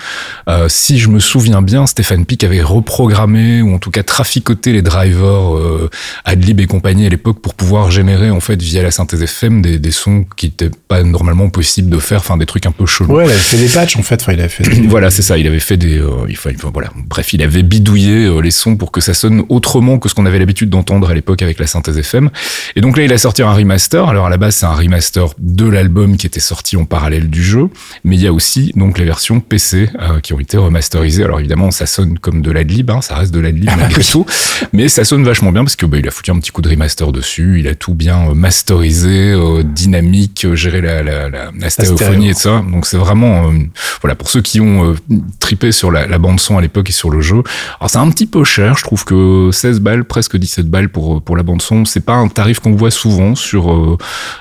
Euh, 0.49 0.67
si 0.69 0.99
je 0.99 1.07
me 1.07 1.19
souviens 1.19 1.61
bien, 1.61 1.87
Stéphane 1.87 2.25
Pic 2.25 2.43
avait 2.43 2.61
reprogrammé 2.61 3.61
ou 3.61 3.73
en 3.73 3.79
tout 3.79 3.91
cas 3.91 4.03
traficoté 4.03 4.73
les 4.73 4.81
drivers 4.81 5.55
euh, 5.55 5.89
Adlib 6.25 6.59
et 6.59 6.65
compagnie 6.65 7.05
à 7.05 7.09
l'époque 7.09 7.39
pour 7.39 7.53
pouvoir 7.53 7.91
générer 7.91 8.29
en 8.29 8.39
fait 8.39 8.61
via 8.61 8.83
la 8.83 8.91
synthèse 8.91 9.23
FM 9.23 9.61
des, 9.61 9.79
des 9.79 9.91
sons 9.91 10.25
qui 10.35 10.47
étaient 10.47 10.71
pas 10.87 11.03
normalement 11.03 11.49
possibles 11.49 11.89
de 11.89 11.99
faire, 11.99 12.19
enfin 12.19 12.37
des 12.37 12.45
trucs 12.45 12.65
un 12.65 12.71
peu 12.71 12.85
chelous. 12.85 13.13
Ouais, 13.13 13.25
il 13.25 13.31
avait 13.31 13.39
fait 13.39 13.57
des 13.57 13.67
patchs 13.67 13.95
en 13.97 14.03
fait. 14.03 14.21
Enfin, 14.21 14.33
il 14.33 14.39
avait 14.39 14.49
fait. 14.49 14.63
voilà, 14.87 15.09
c'est 15.11 15.21
ça. 15.21 15.37
Il 15.37 15.47
avait 15.47 15.59
fait 15.59 15.77
des. 15.77 15.99
Euh, 15.99 16.25
il 16.27 16.35
faut, 16.35 16.49
voilà. 16.73 16.89
Bref, 17.07 17.33
il 17.33 17.41
avait 17.41 17.63
bidouillé 17.63 18.25
euh, 18.25 18.39
les 18.39 18.51
sons 18.51 18.75
pour 18.75 18.91
que 18.91 19.01
ça 19.01 19.13
sonne 19.13 19.43
autrement 19.49 19.99
que 19.99 20.09
ce 20.09 20.15
qu'on 20.15 20.25
avait 20.25 20.39
l'habitude 20.39 20.69
d'entendre 20.69 21.09
à 21.09 21.13
l'époque 21.13 21.41
avec 21.41 21.59
la 21.59 21.67
synthèse 21.67 21.97
FM. 21.97 22.29
Et 22.75 22.81
donc 22.81 22.97
là, 22.97 23.03
il 23.03 23.13
a 23.13 23.17
sorti 23.17 23.41
un 23.41 23.53
remaster 23.53 23.92
alors 24.01 24.25
à 24.25 24.29
la 24.29 24.37
base, 24.37 24.55
c'est 24.55 24.65
un 24.65 24.73
remaster 24.73 25.27
de 25.37 25.67
l'album 25.67 26.17
qui 26.17 26.25
était 26.25 26.39
sorti 26.39 26.77
en 26.77 26.85
parallèle 26.85 27.29
du 27.29 27.43
jeu, 27.43 27.69
mais 28.03 28.15
il 28.15 28.21
y 28.21 28.27
a 28.27 28.33
aussi 28.33 28.71
donc 28.75 28.97
les 28.97 29.05
versions 29.05 29.39
PC 29.39 29.89
euh, 29.99 30.19
qui 30.19 30.33
ont 30.33 30.39
été 30.39 30.57
remasterisées. 30.57 31.23
Alors 31.23 31.39
évidemment, 31.39 31.69
ça 31.69 31.85
sonne 31.85 32.17
comme 32.17 32.41
de 32.41 32.51
l'adlib, 32.51 32.89
hein, 32.89 33.01
ça 33.01 33.15
reste 33.15 33.33
de 33.33 33.39
l'adlib 33.39 33.69
ah, 33.71 33.75
malgré 33.79 34.03
tout, 34.03 34.25
mais 34.71 34.89
ça 34.89 35.03
sonne 35.03 35.23
vachement 35.23 35.51
bien 35.51 35.63
parce 35.63 35.75
que 35.75 35.85
bah, 35.85 35.97
il 35.99 36.07
a 36.07 36.11
foutu 36.11 36.31
un 36.31 36.39
petit 36.39 36.51
coup 36.51 36.61
de 36.61 36.69
remaster 36.69 37.11
dessus, 37.11 37.59
il 37.59 37.67
a 37.67 37.75
tout 37.75 37.93
bien 37.93 38.29
euh, 38.29 38.33
masterisé, 38.33 39.31
euh, 39.31 39.63
dynamique, 39.63 40.47
géré 40.53 40.81
la, 40.81 41.03
la, 41.03 41.29
la, 41.29 41.51
la 41.57 41.69
stéréophonie 41.69 42.29
et 42.29 42.33
tout 42.33 42.41
ça. 42.41 42.63
Donc 42.71 42.85
c'est 42.87 42.97
vraiment 42.97 43.51
voilà 44.01 44.15
pour 44.15 44.29
ceux 44.29 44.41
qui 44.41 44.59
ont 44.59 44.95
tripé 45.39 45.71
sur 45.71 45.91
la, 45.91 46.07
la 46.07 46.17
bande 46.17 46.39
son 46.39 46.57
à 46.57 46.61
l'époque 46.61 46.89
et 46.89 46.93
sur 46.93 47.11
le 47.11 47.21
jeu. 47.21 47.43
Alors 47.79 47.89
c'est 47.89 47.99
un 47.99 48.09
petit 48.09 48.25
peu 48.25 48.43
cher, 48.43 48.75
je 48.77 48.83
trouve 48.83 49.05
que 49.05 49.49
16 49.51 49.81
balles, 49.81 50.03
presque 50.05 50.37
17 50.37 50.67
balles 50.67 50.89
pour 50.89 51.21
pour 51.21 51.37
la 51.37 51.43
bande 51.43 51.61
son, 51.61 51.85
c'est 51.85 52.05
pas 52.05 52.13
un 52.13 52.27
tarif 52.27 52.59
qu'on 52.59 52.75
voit 52.75 52.91
souvent 52.91 53.35
sur 53.35 53.72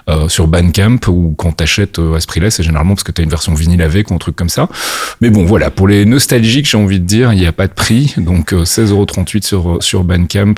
euh, 0.08 0.28
sur 0.28 0.46
Bandcamp 0.46 0.98
ou 1.08 1.34
quand 1.36 1.52
t'achètes 1.52 1.98
euh, 1.98 2.14
à 2.14 2.20
ce 2.20 2.26
prix-là, 2.26 2.50
c'est 2.50 2.62
généralement 2.62 2.94
parce 2.94 3.04
que 3.04 3.12
t'as 3.12 3.22
une 3.22 3.30
version 3.30 3.54
vinyle 3.54 3.82
avec 3.82 4.10
ou 4.10 4.14
un 4.14 4.18
truc 4.18 4.36
comme 4.36 4.48
ça. 4.48 4.68
Mais 5.20 5.30
bon, 5.30 5.44
voilà, 5.44 5.70
pour 5.70 5.88
les 5.88 6.04
nostalgiques, 6.04 6.68
j'ai 6.68 6.78
envie 6.78 7.00
de 7.00 7.06
dire, 7.06 7.32
il 7.32 7.38
n'y 7.38 7.46
a 7.46 7.52
pas 7.52 7.66
de 7.66 7.72
prix, 7.72 8.14
donc 8.16 8.52
16,38€ 8.52 9.36
euh, 9.36 9.40
sur 9.42 9.78
sur 9.80 10.04
Bandcamp, 10.04 10.54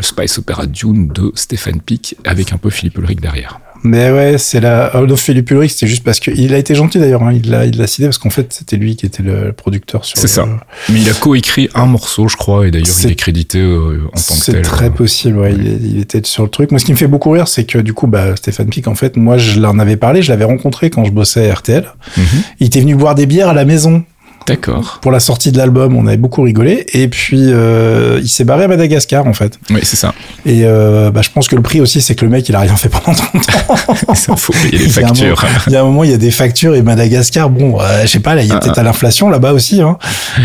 Spice 0.00 0.38
Opera 0.38 0.66
Dune 0.66 1.08
de 1.08 1.32
Stéphane 1.34 1.80
Pic 1.80 2.16
avec 2.24 2.52
un 2.52 2.58
peu 2.58 2.70
Philippe 2.70 2.98
Ulrich 2.98 3.20
derrière. 3.20 3.60
Mais 3.84 4.10
ouais, 4.10 4.38
c'est 4.38 4.60
la 4.60 4.90
Philippe 5.16 5.50
Ulrich, 5.50 5.72
c'était 5.72 5.86
juste 5.86 6.02
parce 6.02 6.18
qu'il 6.18 6.54
a 6.54 6.58
été 6.58 6.74
gentil 6.74 6.98
d'ailleurs, 6.98 7.22
hein. 7.22 7.32
il 7.32 7.50
l'a 7.50 7.66
il 7.66 7.76
l'a 7.76 7.86
cité 7.86 8.04
parce 8.04 8.18
qu'en 8.18 8.30
fait 8.30 8.52
c'était 8.52 8.76
lui 8.76 8.96
qui 8.96 9.04
était 9.06 9.22
le 9.22 9.52
producteur 9.52 10.04
sur. 10.04 10.18
C'est 10.18 10.26
ça. 10.26 10.48
Mais 10.88 11.02
il 11.02 11.08
a 11.08 11.12
coécrit 11.12 11.68
un 11.74 11.86
morceau, 11.86 12.26
je 12.28 12.36
crois, 12.36 12.66
et 12.66 12.70
d'ailleurs 12.70 12.88
il 13.04 13.10
est 13.10 13.14
crédité 13.14 13.58
euh, 13.58 14.00
en 14.06 14.18
tant 14.18 14.34
que 14.34 14.44
tel. 14.44 14.54
C'est 14.54 14.62
très 14.62 14.90
possible, 14.90 15.38
ouais, 15.38 15.54
Il, 15.54 16.00
était 16.00 16.20
sur 16.24 16.44
le 16.44 16.48
truc. 16.48 16.70
Moi, 16.70 16.80
ce 16.80 16.84
qui 16.84 16.92
me 16.92 16.96
fait 16.96 17.06
beaucoup 17.06 17.30
rire, 17.30 17.48
c'est 17.48 17.64
que 17.64 17.78
du 17.78 17.92
coup, 17.92 18.06
bah, 18.06 18.36
Stéphane 18.36 18.68
Pic, 18.68 18.88
en 18.88 18.94
fait, 18.94 19.16
moi, 19.16 19.38
je 19.38 19.60
l'en 19.60 19.78
avais 19.78 19.96
parlé, 19.96 20.22
je 20.22 20.30
l'avais 20.30 20.44
rencontré 20.44 20.90
quand 20.90 21.04
je 21.04 21.12
bossais 21.12 21.50
à 21.50 21.54
RTL. 21.54 21.84
Mhm. 22.16 22.24
Il 22.60 22.66
était 22.66 22.80
venu 22.80 22.94
boire 22.94 23.14
des 23.14 23.26
bières 23.26 23.48
à 23.48 23.54
la 23.54 23.64
maison 23.64 24.04
D'accord. 24.46 24.98
Pour 25.00 25.10
la 25.10 25.20
sortie 25.20 25.52
de 25.52 25.58
l'album, 25.58 25.96
on 25.96 26.06
avait 26.06 26.16
beaucoup 26.16 26.42
rigolé. 26.42 26.86
Et 26.92 27.08
puis, 27.08 27.50
euh, 27.52 28.20
il 28.22 28.28
s'est 28.28 28.44
barré 28.44 28.64
à 28.64 28.68
Madagascar, 28.68 29.26
en 29.26 29.32
fait. 29.32 29.58
Oui, 29.70 29.80
c'est 29.82 29.96
ça. 29.96 30.14
Et 30.46 30.62
euh, 30.64 31.10
bah, 31.10 31.22
je 31.22 31.30
pense 31.30 31.48
que 31.48 31.56
le 31.56 31.62
prix 31.62 31.80
aussi, 31.80 32.00
c'est 32.00 32.14
que 32.14 32.24
le 32.24 32.30
mec, 32.30 32.48
il 32.48 32.54
a 32.54 32.60
rien 32.60 32.76
fait 32.76 32.88
pendant 32.88 33.16
30 33.16 33.34
ans. 33.70 34.14
ça, 34.14 34.36
faut 34.36 34.52
payer 34.52 34.78
les 34.78 34.88
factures. 34.88 35.44
Il 35.66 35.72
y 35.72 35.76
a 35.76 35.80
un 35.80 35.84
moment, 35.84 36.04
il 36.04 36.10
y 36.10 36.14
a 36.14 36.18
des 36.18 36.30
factures 36.30 36.74
et 36.74 36.82
Madagascar, 36.82 37.48
bon, 37.48 37.80
euh, 37.80 38.02
je 38.02 38.06
sais 38.06 38.20
pas, 38.20 38.34
là, 38.34 38.42
il 38.42 38.48
y 38.48 38.52
a 38.52 38.56
ah, 38.56 38.60
peut-être 38.60 38.78
ah. 38.78 38.80
à 38.80 38.84
l'inflation 38.84 39.30
là-bas 39.30 39.52
aussi. 39.52 39.80
Hein. 39.80 39.98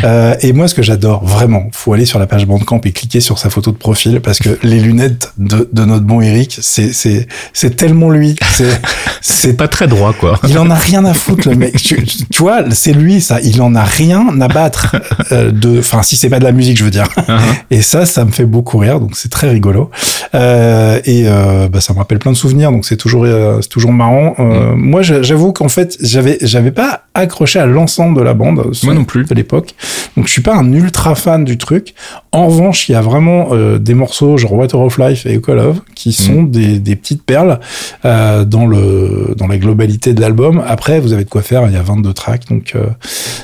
Euh, 0.04 0.36
et 0.42 0.54
moi, 0.54 0.68
ce 0.68 0.76
que 0.76 0.82
j'adore, 0.82 1.26
vraiment, 1.26 1.68
faut 1.74 1.94
aller 1.94 2.06
sur 2.06 2.20
la 2.20 2.28
page 2.28 2.46
Bandcamp 2.46 2.82
et 2.86 2.92
cliquer 2.92 3.20
sur 3.20 3.38
sa 3.38 3.50
photo 3.50 3.72
de 3.72 3.78
profil 3.78 4.22
parce 4.22 4.40
que 4.40 4.58
les 4.64 4.80
lunettes 4.80 5.34
de, 5.38 5.70
de 5.72 5.86
notre 5.86 6.06
bon 6.06 6.22
Eric, 6.22 6.58
c'est 6.62 6.94
c'est 6.94 7.28
c'est 7.54 7.76
tellement 7.76 8.10
lui. 8.10 8.36
C'est 8.54 8.80
c'est 9.22 9.54
pas 9.54 9.68
très 9.68 9.88
droit, 9.88 10.14
quoi. 10.14 10.40
Il 10.48 10.58
en 10.58 10.70
a 10.70 10.76
rien 10.76 11.04
à 11.06 11.14
foutre, 11.14 11.50
le 11.50 11.56
mec. 11.56 11.76
Tu, 11.78 12.04
tu 12.06 12.42
vois, 12.42 12.64
c'est 12.72 12.94
lui, 12.94 13.22
ça. 13.22 13.40
Il 13.42 13.62
en 13.62 13.76
a 13.76 13.84
rien 13.90 14.40
à 14.40 14.48
battre 14.48 14.96
euh, 15.32 15.52
de, 15.52 15.80
enfin 15.80 16.04
si 16.04 16.16
c'est 16.16 16.30
pas 16.30 16.40
de 16.40 16.44
la 16.44 16.52
musique, 16.52 16.78
je 16.78 16.84
veux 16.84 16.92
dire. 16.92 17.08
Uh-huh. 17.18 17.40
Et 17.72 17.82
ça, 17.82 18.06
ça 18.06 18.26
me 18.26 18.32
fait 18.32 18.46
beaucoup 18.46 18.78
rire, 18.78 19.00
donc 19.00 19.16
c'est 19.16 19.30
très 19.30 19.50
rigolo. 19.50 19.90
Euh, 20.36 21.00
et 21.06 21.24
euh, 21.26 21.68
bah, 21.70 21.82
ça 21.82 21.94
me 21.94 22.00
rappelle 22.00 22.20
plein 22.20 22.32
de 22.32 22.38
souvenirs, 22.38 22.72
donc 22.72 22.86
c'est 22.86 22.98
toujours, 22.98 23.26
c'est 23.62 23.70
toujours 23.70 23.92
marrant. 23.92 24.36
Mm. 24.38 24.76
Moi, 24.76 25.02
j'avoue 25.02 25.54
qu'en 25.54 25.70
fait, 25.70 25.98
j'avais, 26.02 26.38
j'avais 26.42 26.72
pas 26.72 27.04
accroché 27.14 27.60
à 27.60 27.66
l'ensemble 27.66 28.18
de 28.18 28.24
la 28.24 28.34
bande. 28.34 28.72
Moi 28.84 28.94
non 28.94 29.04
plus. 29.04 29.26
De 29.26 29.36
l'époque. 29.36 29.76
Donc 30.16 30.28
je 30.28 30.32
suis 30.32 30.42
pas 30.42 30.56
un 30.56 30.72
ultra 30.72 31.16
fan 31.16 31.44
du 31.44 31.58
truc. 31.58 31.94
En 32.32 32.48
revanche, 32.48 32.88
il 32.88 32.94
y 32.94 32.96
a 32.96 33.02
vraiment 33.02 33.50
des 33.78 33.94
morceaux 33.94 34.38
genre 34.38 34.54
Water 34.54 34.80
of 34.80 34.98
Life 34.98 35.26
et 35.26 35.34
Echo 35.34 35.54
Love 35.54 35.82
qui 35.96 36.14
sont 36.14 36.44
mm. 36.44 36.52
des, 36.52 36.80
des, 36.80 36.96
petites 36.96 37.24
perles 37.24 37.60
dans 38.04 38.66
le 38.66 39.36
dans 39.38 39.48
la 39.48 39.58
globalité 39.58 40.14
de 40.14 40.22
l'album. 40.22 40.64
Après, 40.66 41.00
vous 41.00 41.14
avez 41.14 41.24
de 41.24 41.30
quoi 41.30 41.42
faire. 41.42 41.68
Il 41.68 41.74
y 41.74 41.78
a 41.78 41.82
22 41.82 42.14
tracks, 42.14 42.48
donc 42.50 42.76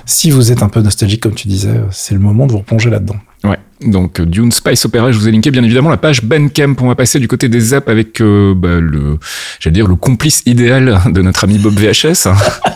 si 0.05 0.31
vous 0.36 0.52
êtes 0.52 0.63
un 0.63 0.69
peu 0.69 0.82
nostalgique, 0.82 1.21
comme 1.21 1.36
tu 1.36 1.48
disais, 1.48 1.80
c'est 1.91 2.13
le 2.13 2.19
moment 2.19 2.48
de 2.48 2.52
vous 2.52 2.60
replonger 2.60 2.89
là-dedans. 2.89 3.17
Ouais. 3.43 3.60
Donc 3.82 4.21
Dune 4.21 4.52
Spice 4.52 4.86
Opera, 4.86 5.12
je 5.12 5.19
vous 5.19 5.28
ai 5.28 5.32
linké 5.32 5.52
bien 5.52 5.63
évidemment 5.63 5.89
la 5.89 5.98
page 5.98 6.24
Bandcamp. 6.24 6.76
On 6.80 6.88
va 6.88 6.95
passer 6.95 7.19
du 7.19 7.28
côté 7.28 7.50
des 7.50 7.74
apps 7.74 7.89
avec 7.89 8.21
euh, 8.21 8.54
bah, 8.56 8.80
le, 8.80 9.19
j'allais 9.60 9.74
dire 9.74 9.88
le 9.88 9.95
complice 9.95 10.41
idéal 10.45 11.02
de 11.12 11.21
notre 11.21 11.43
ami 11.43 11.58
Bob 11.58 11.74
VHS. 11.74 12.30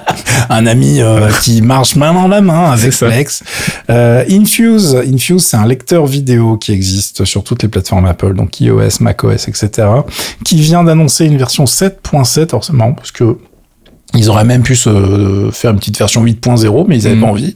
un 0.50 0.66
ami 0.66 1.02
euh, 1.02 1.30
qui 1.42 1.62
marche 1.62 1.96
main 1.96 2.14
dans 2.14 2.28
la 2.28 2.42
main 2.42 2.72
avec 2.72 2.92
Flex. 2.92 3.44
Euh, 3.90 4.26
Infuse, 4.30 4.96
Infuse, 4.96 5.46
c'est 5.46 5.58
un 5.58 5.66
lecteur 5.66 6.06
vidéo 6.06 6.58
qui 6.58 6.74
existe 6.74 7.24
sur 7.24 7.44
toutes 7.44 7.64
les 7.64 7.70
plateformes 7.70 8.06
Apple, 8.06 8.34
donc 8.34 8.60
iOS, 8.60 9.00
macOS, 9.00 9.48
etc. 9.48 9.88
Qui 10.44 10.60
vient 10.62 10.84
d'annoncer 10.84 11.26
une 11.26 11.38
version 11.38 11.64
7.7. 11.64 12.50
Alors 12.50 12.64
c'est 12.64 12.74
marrant 12.74 12.94
parce 12.94 13.12
que 13.12 13.38
ils 14.16 14.30
auraient 14.30 14.46
même 14.46 14.64
pu 14.64 14.76
se 14.76 15.50
faire 15.52 15.72
une 15.72 15.78
petite 15.78 15.98
version 15.98 16.24
8.0, 16.24 16.86
mais 16.88 16.98
ils 16.98 17.04
n'avaient 17.04 17.20
pas 17.20 17.28
mm. 17.28 17.30
envie. 17.30 17.56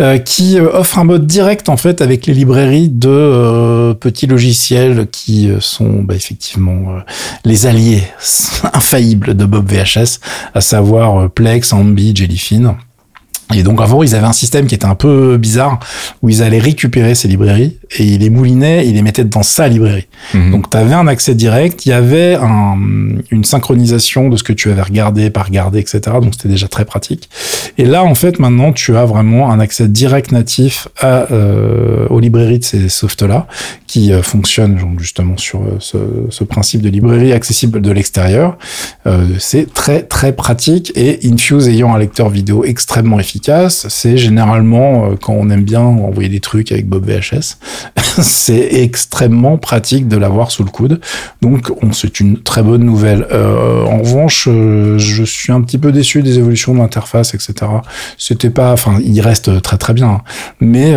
Euh, 0.00 0.16
qui 0.16 0.58
euh, 0.58 0.70
offre 0.72 0.98
un 0.98 1.04
mode 1.04 1.26
direct 1.26 1.68
en 1.68 1.76
fait 1.76 2.00
avec 2.00 2.24
les 2.24 2.32
librairies 2.32 2.88
de 2.88 3.10
euh, 3.10 3.92
petits 3.92 4.26
logiciels 4.26 5.08
qui 5.12 5.50
sont 5.60 6.02
bah, 6.02 6.14
effectivement 6.14 6.94
les 7.44 7.66
alliés 7.66 8.02
infaillibles 8.72 9.36
de 9.36 9.44
Bob 9.44 9.70
VHS, 9.70 10.20
à 10.54 10.62
savoir 10.62 11.28
Plex, 11.30 11.72
Ambi, 11.74 12.16
Jellyfin. 12.16 12.76
Et 13.54 13.62
donc 13.62 13.82
avant, 13.82 14.02
ils 14.02 14.14
avaient 14.14 14.26
un 14.26 14.32
système 14.32 14.66
qui 14.66 14.74
était 14.74 14.86
un 14.86 14.94
peu 14.94 15.36
bizarre, 15.36 15.80
où 16.22 16.30
ils 16.30 16.42
allaient 16.42 16.60
récupérer 16.60 17.14
ces 17.14 17.28
librairies, 17.28 17.76
et 17.98 18.04
ils 18.04 18.20
les 18.20 18.30
moulinaient, 18.30 18.86
ils 18.86 18.94
les 18.94 19.02
mettaient 19.02 19.24
dans 19.24 19.42
sa 19.42 19.68
librairie. 19.68 20.06
Mhm. 20.34 20.52
Donc 20.52 20.70
tu 20.70 20.76
avais 20.76 20.94
un 20.94 21.06
accès 21.06 21.34
direct, 21.34 21.86
il 21.86 21.90
y 21.90 21.92
avait 21.92 22.34
un, 22.34 22.76
une 23.30 23.44
synchronisation 23.44 24.28
de 24.28 24.36
ce 24.36 24.42
que 24.42 24.52
tu 24.52 24.70
avais 24.70 24.82
regardé, 24.82 25.30
pas 25.30 25.42
regardé, 25.42 25.80
etc. 25.80 26.00
Donc 26.22 26.34
c'était 26.34 26.48
déjà 26.48 26.68
très 26.68 26.84
pratique. 26.84 27.28
Et 27.78 27.84
là, 27.84 28.04
en 28.04 28.14
fait, 28.14 28.38
maintenant, 28.38 28.72
tu 28.72 28.96
as 28.96 29.04
vraiment 29.04 29.50
un 29.50 29.60
accès 29.60 29.88
direct 29.88 30.32
natif 30.32 30.88
à, 31.00 31.32
euh, 31.32 32.06
aux 32.08 32.20
librairies 32.20 32.58
de 32.58 32.64
ces 32.64 32.88
softs-là, 32.88 33.46
qui 33.86 34.12
euh, 34.12 34.22
fonctionnent 34.22 34.78
justement 34.98 35.36
sur 35.36 35.62
euh, 35.62 35.76
ce, 35.80 35.98
ce, 36.28 36.44
principe 36.44 36.82
de 36.82 36.88
librairie 36.88 37.32
accessible 37.32 37.80
de 37.80 37.90
l'extérieur. 37.90 38.56
Euh, 39.06 39.26
c'est 39.38 39.72
très 39.72 40.02
très 40.02 40.32
pratique, 40.32 40.92
et 40.94 41.18
Infuse 41.24 41.68
ayant 41.68 41.94
un 41.94 41.98
lecteur 41.98 42.28
vidéo 42.28 42.64
extrêmement 42.64 43.18
efficace, 43.18 43.86
c'est 43.88 44.16
généralement 44.16 45.06
euh, 45.06 45.14
quand 45.20 45.32
on 45.32 45.50
aime 45.50 45.64
bien 45.64 45.80
envoyer 45.80 46.28
des 46.28 46.40
trucs 46.40 46.70
avec 46.72 46.88
Bob 46.88 47.04
VHS. 47.08 47.58
c'est 47.96 48.82
extrêmement 48.82 49.58
pratique 49.58 50.08
de 50.08 50.16
l'avoir 50.16 50.50
sous 50.50 50.64
le 50.64 50.70
coude. 50.70 51.00
Donc, 51.42 51.72
c'est 51.92 52.20
une 52.20 52.42
très 52.42 52.62
bonne 52.62 52.84
nouvelle. 52.84 53.26
Euh, 53.32 53.84
en 53.84 53.98
revanche, 53.98 54.48
euh, 54.50 54.98
je 54.98 55.24
suis 55.24 55.52
un 55.52 55.60
petit 55.62 55.78
peu 55.78 55.92
déçu 55.92 56.22
des 56.22 56.38
évolutions 56.38 56.74
de 56.74 56.78
l'interface, 56.78 57.34
etc. 57.34 57.54
C'était 58.18 58.50
pas, 58.50 58.72
enfin, 58.72 58.98
il 59.02 59.20
reste 59.20 59.62
très 59.62 59.78
très 59.78 59.92
bien, 59.92 60.08
hein. 60.08 60.22
mais 60.60 60.94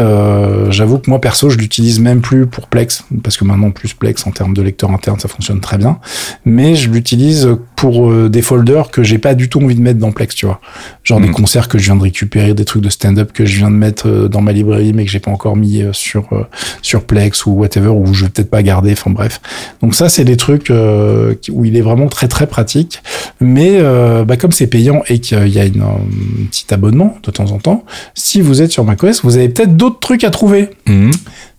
j'avoue 0.70 1.00
que 1.00 1.10
moi 1.10 1.20
perso, 1.20 1.50
je 1.50 1.58
l'utilise 1.58 2.00
même 2.00 2.22
plus 2.22 2.46
pour 2.46 2.68
Plex 2.68 3.06
parce 3.24 3.38
que 3.38 3.46
maintenant 3.46 3.72
plus 3.72 3.94
Plex 3.94 4.26
en 4.26 4.32
termes 4.32 4.54
de 4.54 4.62
lecteur 4.62 4.92
interne, 4.92 5.20
ça 5.20 5.28
fonctionne 5.28 5.60
très 5.60 5.78
bien. 5.78 6.00
Mais 6.46 6.76
je 6.76 6.90
l'utilise 6.90 7.50
pour 7.76 8.14
des 8.30 8.42
folders 8.42 8.92
que 8.92 9.04
j'ai 9.04 9.18
pas 9.18 9.36
du 9.36 9.50
tout 9.50 9.62
envie 9.62 9.76
de 9.76 9.82
mettre 9.82 10.00
dans 10.00 10.12
Plex, 10.12 10.36
tu 10.36 10.46
vois, 10.46 10.60
genre 11.04 11.20
des 11.20 11.30
hmm. 11.30 11.34
concerts 11.34 11.68
que 11.68 11.78
je 11.78 11.86
viens 11.86 11.96
de 11.96 12.02
récupérer 12.02 12.54
des 12.54 12.66
trucs 12.66 12.84
de 12.84 12.90
stand-up 12.90 13.32
que 13.34 13.46
je 13.46 13.58
viens 13.58 13.72
de 13.72 13.76
mettre 13.76 14.08
euh, 14.08 14.28
dans 14.28 14.42
ma 14.42 14.52
librairie 14.52 14.94
mais 14.94 15.06
que 15.06 15.12
j'ai 15.12 15.20
pas 15.20 15.32
encore 15.32 15.56
mis 15.56 15.82
euh, 15.82 15.94
sur 15.94 16.32
euh, 16.34 16.44
sur 16.82 17.04
Plex 17.04 17.46
ou 17.46 17.52
whatever 17.52 17.90
ou 17.90 18.14
je 18.14 18.26
vais 18.26 18.30
peut-être 18.30 18.50
pas 18.50 18.64
garder 18.64 18.94
enfin 18.94 19.12
bref. 19.12 19.42
Donc 19.82 19.96
ça 19.96 20.10
c'est 20.10 20.26
des 20.26 20.38
trucs 20.38 20.70
où 20.70 21.66
il 21.66 21.78
est 21.78 21.82
vraiment 21.82 22.08
très 22.08 22.28
très 22.28 22.48
pratique. 22.48 23.02
Mais 23.40 23.80
bah, 24.26 24.38
comme 24.38 24.52
c'est 24.52 24.68
payant 24.68 25.02
et 25.08 25.20
qu'il 25.20 25.50
y 25.50 25.60
a 25.60 25.66
une, 25.66 25.82
un 25.82 26.48
petit 26.50 26.74
abonnement 26.74 27.18
de 27.24 27.32
temps 27.32 27.52
en 27.52 27.60
temps 27.60 27.84
si 28.14 28.42
vous 28.42 28.62
êtes 28.62 28.72
sur 28.72 28.84
macOS 28.84 29.24
vous 29.24 29.38
avez 29.38 29.50
peut-être 29.50 29.76
d'autres 29.76 30.00
trucs 30.00 30.24
à 30.24 30.30
trouver. 30.30 30.70
Mmh 30.88 31.12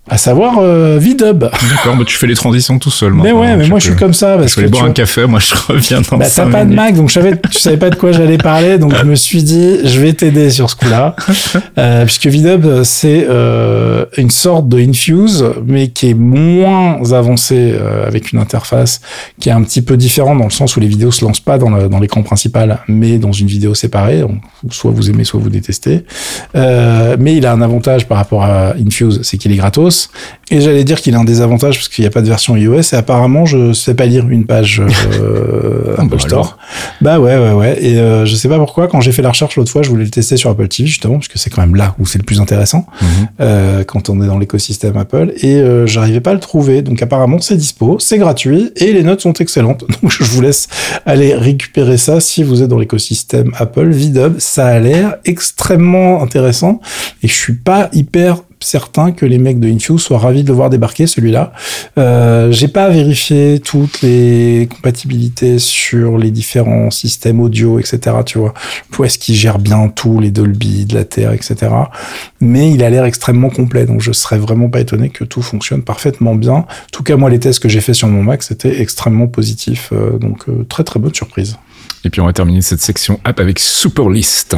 à 0.08 0.18
savoir 0.18 0.58
euh, 0.58 0.98
V-Dub. 1.00 1.40
D'accord, 1.40 1.96
mais 1.96 2.04
tu 2.04 2.16
fais 2.16 2.26
les 2.26 2.34
transitions 2.34 2.78
tout 2.78 2.90
seul. 2.90 3.14
Mais 3.14 3.32
ouais, 3.32 3.56
mais 3.56 3.66
moi 3.68 3.78
je 3.78 3.86
suis 3.86 3.96
comme 3.96 4.14
ça 4.14 4.36
parce 4.36 4.54
je 4.54 4.60
vais 4.60 4.68
boire 4.68 4.84
un 4.84 4.92
café, 4.92 5.26
moi 5.26 5.40
je 5.40 5.54
reviens 5.68 6.00
dans 6.02 6.18
bah, 6.18 6.26
T'as 6.32 6.46
pas 6.46 6.64
de 6.64 6.74
Mac, 6.74 6.94
donc 6.94 7.08
je 7.08 7.14
savais, 7.14 7.40
tu 7.50 7.58
savais 7.58 7.76
pas 7.76 7.90
de 7.90 7.96
quoi 7.96 8.12
j'allais 8.12 8.38
parler, 8.38 8.78
donc 8.78 8.94
je 8.94 9.04
me 9.04 9.14
suis 9.14 9.42
dit, 9.42 9.78
je 9.84 10.00
vais 10.00 10.12
t'aider 10.12 10.50
sur 10.50 10.68
ce 10.68 10.76
coup-là, 10.76 11.16
euh, 11.78 12.04
puisque 12.04 12.26
V-Dub 12.26 12.82
c'est 12.82 13.26
euh, 13.28 14.04
une 14.16 14.30
sorte 14.30 14.68
de 14.68 14.78
Infuse, 14.78 15.44
mais 15.66 15.88
qui 15.88 16.10
est 16.10 16.14
moins 16.14 17.12
avancé 17.12 17.74
euh, 17.74 18.06
avec 18.06 18.32
une 18.32 18.38
interface 18.38 19.00
qui 19.40 19.48
est 19.48 19.52
un 19.52 19.62
petit 19.62 19.82
peu 19.82 19.96
différente 19.96 20.38
dans 20.38 20.44
le 20.44 20.50
sens 20.50 20.76
où 20.76 20.80
les 20.80 20.86
vidéos 20.86 21.10
se 21.10 21.24
lancent 21.24 21.40
pas 21.40 21.58
dans 21.58 22.00
l'écran 22.00 22.22
principal, 22.22 22.80
mais 22.88 23.18
dans 23.18 23.32
une 23.32 23.46
vidéo 23.46 23.74
séparée. 23.74 24.20
Donc, 24.20 24.40
soit 24.70 24.90
vous 24.90 25.10
aimez, 25.10 25.24
soit 25.24 25.40
vous 25.40 25.50
détestez. 25.50 26.04
Euh, 26.54 27.16
mais 27.18 27.36
il 27.36 27.46
a 27.46 27.52
un 27.52 27.62
avantage 27.62 28.06
par 28.06 28.18
rapport 28.18 28.44
à 28.44 28.74
Infuse, 28.74 29.20
c'est 29.22 29.38
qu'il 29.38 29.52
est 29.52 29.56
gratos. 29.56 29.93
Et 30.50 30.60
j'allais 30.60 30.84
dire 30.84 31.00
qu'il 31.00 31.14
a 31.14 31.18
un 31.18 31.24
désavantage 31.24 31.76
parce 31.76 31.88
qu'il 31.88 32.02
n'y 32.02 32.06
a 32.06 32.10
pas 32.10 32.20
de 32.20 32.28
version 32.28 32.56
iOS. 32.56 32.80
Et 32.92 32.96
apparemment 32.96 33.46
je 33.46 33.72
sais 33.72 33.94
pas 33.94 34.06
lire 34.06 34.28
une 34.28 34.44
page 34.44 34.80
euh, 34.80 35.94
Apple 35.98 36.08
bah 36.10 36.18
Store. 36.18 36.58
Bah 37.00 37.18
ouais 37.18 37.36
ouais 37.36 37.52
ouais. 37.52 37.82
Et 37.82 37.98
euh, 37.98 38.26
je 38.26 38.34
sais 38.34 38.48
pas 38.48 38.58
pourquoi 38.58 38.88
quand 38.88 39.00
j'ai 39.00 39.12
fait 39.12 39.22
la 39.22 39.30
recherche 39.30 39.56
l'autre 39.56 39.70
fois 39.70 39.82
je 39.82 39.88
voulais 39.88 40.04
le 40.04 40.10
tester 40.10 40.36
sur 40.36 40.50
Apple 40.50 40.68
TV 40.68 40.86
justement 40.86 41.14
parce 41.14 41.28
que 41.28 41.38
c'est 41.38 41.50
quand 41.50 41.62
même 41.62 41.76
là 41.76 41.94
où 41.98 42.06
c'est 42.06 42.18
le 42.18 42.24
plus 42.24 42.40
intéressant 42.40 42.86
mhm. 43.00 43.08
euh, 43.40 43.84
quand 43.84 44.10
on 44.10 44.22
est 44.22 44.26
dans 44.26 44.38
l'écosystème 44.38 44.96
Apple. 44.96 45.32
Et 45.40 45.56
euh, 45.56 45.86
j'arrivais 45.86 46.20
pas 46.20 46.30
à 46.30 46.34
le 46.34 46.40
trouver. 46.40 46.82
Donc 46.82 47.02
apparemment 47.02 47.38
c'est 47.40 47.56
dispo 47.56 47.98
c'est 47.98 48.18
gratuit 48.18 48.70
et 48.76 48.92
les 48.92 49.02
notes 49.02 49.22
sont 49.22 49.32
excellentes. 49.32 49.84
Donc 50.02 50.12
je 50.12 50.24
vous 50.24 50.40
laisse 50.40 50.68
aller 51.06 51.34
récupérer 51.34 51.96
ça 51.96 52.20
si 52.20 52.42
vous 52.42 52.62
êtes 52.62 52.68
dans 52.68 52.78
l'écosystème 52.78 53.52
Apple 53.56 53.90
VDub. 53.90 54.38
Ça 54.38 54.66
a 54.66 54.78
l'air 54.78 55.16
extrêmement 55.24 56.22
intéressant. 56.22 56.80
Et 57.22 57.28
je 57.28 57.34
suis 57.34 57.54
pas 57.54 57.88
hyper 57.92 58.42
certain 58.64 59.12
que 59.12 59.26
les 59.26 59.38
mecs 59.38 59.60
de 59.60 59.68
Infuse 59.68 60.00
soient 60.00 60.18
ravis 60.18 60.42
de 60.42 60.48
le 60.48 60.54
voir 60.54 60.70
débarquer 60.70 61.06
celui-là. 61.06 61.52
Euh, 61.98 62.50
j'ai 62.50 62.68
pas 62.68 62.88
vérifié 62.88 63.60
toutes 63.60 64.02
les 64.02 64.68
compatibilités 64.70 65.58
sur 65.58 66.18
les 66.18 66.30
différents 66.30 66.90
systèmes 66.90 67.40
audio, 67.40 67.78
etc. 67.78 68.16
Tu 68.24 68.38
vois, 68.38 68.54
est-ce 69.04 69.18
qu'il 69.18 69.34
gère 69.34 69.58
bien 69.58 69.88
tout, 69.88 70.20
les 70.20 70.30
Dolby, 70.30 70.86
de 70.86 70.94
la 70.94 71.04
Terre, 71.04 71.32
etc. 71.32 71.70
Mais 72.40 72.70
il 72.70 72.82
a 72.82 72.90
l'air 72.90 73.04
extrêmement 73.04 73.50
complet, 73.50 73.86
donc 73.86 74.00
je 74.00 74.12
serais 74.12 74.38
vraiment 74.38 74.68
pas 74.68 74.80
étonné 74.80 75.10
que 75.10 75.24
tout 75.24 75.42
fonctionne 75.42 75.82
parfaitement 75.82 76.34
bien. 76.34 76.54
En 76.54 76.66
tout 76.92 77.02
cas, 77.02 77.16
moi, 77.16 77.30
les 77.30 77.38
tests 77.38 77.60
que 77.60 77.68
j'ai 77.68 77.80
fait 77.80 77.94
sur 77.94 78.08
mon 78.08 78.22
Mac, 78.22 78.42
c'était 78.42 78.80
extrêmement 78.80 79.26
positif, 79.26 79.90
euh, 79.92 80.18
donc 80.18 80.48
euh, 80.48 80.64
très 80.68 80.84
très 80.84 80.98
bonne 80.98 81.14
surprise. 81.14 81.56
Et 82.04 82.10
puis 82.10 82.20
on 82.20 82.26
va 82.26 82.32
terminer 82.32 82.60
cette 82.60 82.82
section 82.82 83.18
app 83.24 83.40
avec 83.40 83.58
Superlist. 83.58 84.56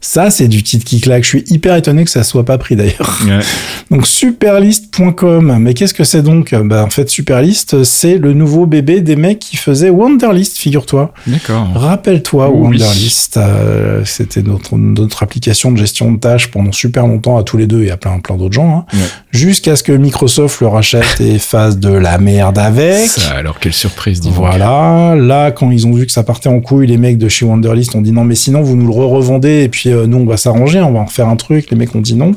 Ça, 0.00 0.30
c'est 0.30 0.48
du 0.48 0.62
titre 0.62 0.84
qui 0.84 1.00
claque. 1.00 1.24
Je 1.24 1.28
suis 1.28 1.44
hyper 1.46 1.74
étonné 1.76 2.04
que 2.04 2.10
ça 2.10 2.22
soit 2.22 2.44
pas 2.44 2.58
pris 2.58 2.76
d'ailleurs. 2.76 3.20
Donc 3.90 4.06
superlist.com. 4.06 5.56
Mais 5.58 5.72
qu'est-ce 5.72 5.94
que 5.94 6.04
c'est 6.04 6.20
donc? 6.20 6.54
Bah 6.54 6.84
en 6.84 6.90
fait 6.90 7.08
Superlist, 7.08 7.84
c'est 7.84 8.18
le 8.18 8.34
nouveau 8.34 8.66
bébé 8.66 9.00
des 9.00 9.16
mecs 9.16 9.38
qui 9.38 9.56
faisaient 9.56 9.88
Wonderlist, 9.88 10.58
figure-toi. 10.58 11.14
D'accord. 11.26 11.68
Rappelle-toi 11.74 12.50
Wonderlist, 12.50 13.38
euh, 13.38 14.02
c'était 14.04 14.42
notre 14.42 14.76
notre 14.76 15.22
application 15.22 15.72
de 15.72 15.78
gestion 15.78 16.12
de 16.12 16.18
tâches 16.18 16.50
pendant 16.50 16.72
super 16.72 17.06
longtemps 17.06 17.38
à 17.38 17.44
tous 17.44 17.56
les 17.56 17.66
deux 17.66 17.82
et 17.84 17.90
à 17.90 17.96
plein 17.96 18.18
plein 18.18 18.36
d'autres 18.36 18.54
gens. 18.54 18.84
Hein. 18.92 18.98
Jusqu'à 19.30 19.74
ce 19.74 19.82
que 19.82 19.92
Microsoft 19.92 20.60
le 20.60 20.66
rachète 20.66 21.20
et 21.20 21.38
fasse 21.38 21.78
de 21.78 21.92
la 21.92 22.18
merde 22.18 22.58
avec. 22.58 23.08
Ça, 23.08 23.36
alors 23.36 23.58
quelle 23.58 23.72
surprise, 23.72 24.20
dis 24.20 24.30
Voilà. 24.30 25.14
Là, 25.16 25.50
quand 25.50 25.70
ils 25.70 25.86
ont 25.86 25.92
vu 25.92 26.04
que 26.04 26.12
ça 26.12 26.24
partait 26.24 26.50
en 26.50 26.60
couille, 26.60 26.86
les 26.86 26.98
mecs 26.98 27.16
de 27.16 27.28
chez 27.28 27.46
Wonderlist 27.46 27.94
ont 27.94 28.02
dit 28.02 28.12
non 28.18 28.24
mais 28.24 28.34
sinon 28.34 28.62
vous 28.62 28.74
nous 28.74 28.86
le 28.86 28.92
re-revendez 28.92 29.62
et 29.62 29.68
puis 29.68 29.90
euh, 29.90 30.08
nous 30.08 30.18
on 30.18 30.26
va 30.26 30.36
s'arranger, 30.36 30.80
on 30.80 30.92
va 30.92 30.98
en 30.98 31.06
faire 31.06 31.28
un 31.28 31.36
truc. 31.36 31.70
Les 31.70 31.76
mecs 31.76 31.94
ont 31.94 32.00
dit 32.00 32.16
non. 32.16 32.32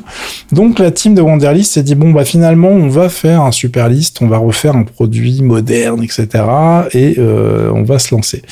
Donc 0.52 0.78
la 0.78 0.92
team 0.92 1.16
de 1.16 1.20
Wanderlist 1.20 1.72
s'est 1.72 1.82
dit 1.82 1.96
bon 1.96 2.12
bah 2.12 2.24
finalement 2.24 2.68
on 2.68 2.86
va 2.86 3.08
faire 3.08 3.42
un 3.42 3.50
super 3.50 3.88
list, 3.88 4.22
on 4.22 4.28
va 4.28 4.38
refaire 4.38 4.76
un 4.76 4.84
produit 4.84 5.42
moderne, 5.42 6.04
etc. 6.04 6.28
Et 6.92 7.16
euh, 7.18 7.72
on 7.74 7.82
va 7.82 7.98
se 7.98 8.14
lancer. 8.14 8.42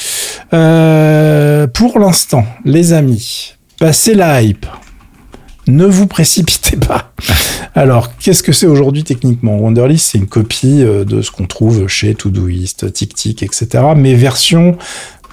Euh, 0.52 1.68
pour 1.68 2.00
l'instant, 2.00 2.44
les 2.64 2.92
amis, 2.92 3.54
passez 3.78 4.14
la 4.14 4.42
hype. 4.42 4.66
Ne 5.68 5.86
vous 5.86 6.08
précipitez 6.08 6.76
pas. 6.76 7.12
Alors, 7.76 8.16
qu'est-ce 8.16 8.42
que 8.42 8.50
c'est 8.50 8.66
aujourd'hui 8.66 9.04
techniquement? 9.04 9.56
Wanderlist, 9.56 10.10
c'est 10.10 10.18
une 10.18 10.26
copie 10.26 10.82
de 10.82 11.22
ce 11.22 11.30
qu'on 11.30 11.46
trouve 11.46 11.86
chez 11.86 12.16
Todoist, 12.16 12.92
TickTick, 12.92 13.44
etc. 13.44 13.68
Mais 13.94 14.14
version 14.14 14.76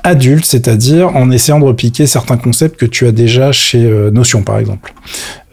adulte, 0.07 0.45
c'est-à-dire 0.45 1.15
en 1.15 1.31
essayant 1.31 1.59
de 1.59 1.65
repliquer 1.65 2.07
certains 2.07 2.37
concepts 2.37 2.79
que 2.79 2.85
tu 2.85 3.05
as 3.07 3.11
déjà 3.11 3.51
chez 3.51 3.83
euh, 3.83 4.11
Notion, 4.11 4.41
par 4.41 4.57
exemple. 4.57 4.93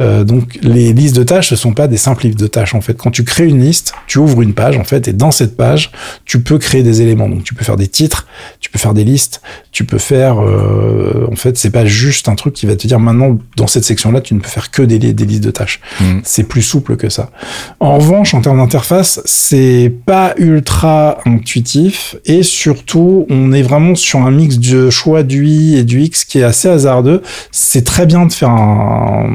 Euh, 0.00 0.24
donc 0.24 0.58
les 0.62 0.92
listes 0.92 1.14
de 1.14 1.22
tâches, 1.22 1.50
ce 1.50 1.56
sont 1.56 1.72
pas 1.72 1.86
des 1.86 1.96
simples 1.96 2.26
listes 2.26 2.38
de 2.38 2.48
tâches 2.48 2.74
en 2.74 2.80
fait. 2.80 2.94
Quand 2.94 3.12
tu 3.12 3.22
crées 3.22 3.46
une 3.46 3.60
liste, 3.60 3.94
tu 4.08 4.18
ouvres 4.18 4.42
une 4.42 4.52
page 4.52 4.76
en 4.76 4.84
fait, 4.84 5.06
et 5.06 5.12
dans 5.12 5.30
cette 5.30 5.56
page, 5.56 5.92
tu 6.24 6.40
peux 6.42 6.58
créer 6.58 6.82
des 6.82 7.00
éléments. 7.00 7.28
Donc 7.28 7.44
tu 7.44 7.54
peux 7.54 7.64
faire 7.64 7.76
des 7.76 7.86
titres, 7.86 8.26
tu 8.60 8.70
peux 8.70 8.78
faire 8.78 8.94
des 8.94 9.04
listes, 9.04 9.40
tu 9.70 9.84
peux 9.84 9.98
faire, 9.98 10.42
euh, 10.42 11.28
en 11.30 11.36
fait, 11.36 11.56
c'est 11.56 11.70
pas 11.70 11.86
juste 11.86 12.28
un 12.28 12.34
truc 12.34 12.54
qui 12.54 12.66
va 12.66 12.74
te 12.74 12.86
dire 12.86 12.98
maintenant 12.98 13.38
dans 13.56 13.68
cette 13.68 13.84
section-là, 13.84 14.20
tu 14.20 14.34
ne 14.34 14.40
peux 14.40 14.48
faire 14.48 14.70
que 14.70 14.82
des, 14.82 14.98
des 14.98 15.26
listes 15.26 15.44
de 15.44 15.50
tâches. 15.50 15.80
Mmh. 16.00 16.18
C'est 16.24 16.44
plus 16.44 16.62
souple 16.62 16.96
que 16.96 17.08
ça. 17.08 17.30
En 17.78 17.98
revanche, 17.98 18.34
en 18.34 18.40
termes 18.40 18.58
d'interface, 18.58 19.20
c'est 19.24 19.92
pas 20.06 20.34
ultra 20.38 21.18
intuitif 21.24 22.16
et 22.24 22.42
surtout, 22.42 23.26
on 23.30 23.52
est 23.52 23.62
vraiment 23.62 23.94
sur 23.94 24.20
un 24.20 24.32
mix 24.44 24.58
de 24.58 24.90
choix 24.90 25.22
du 25.22 25.46
i 25.46 25.76
et 25.76 25.84
du 25.84 26.02
x 26.02 26.24
qui 26.24 26.38
est 26.38 26.44
assez 26.44 26.68
hasardeux. 26.68 27.22
C'est 27.50 27.84
très 27.84 28.06
bien 28.06 28.26
de 28.26 28.32
faire 28.32 28.50
un 28.50 29.28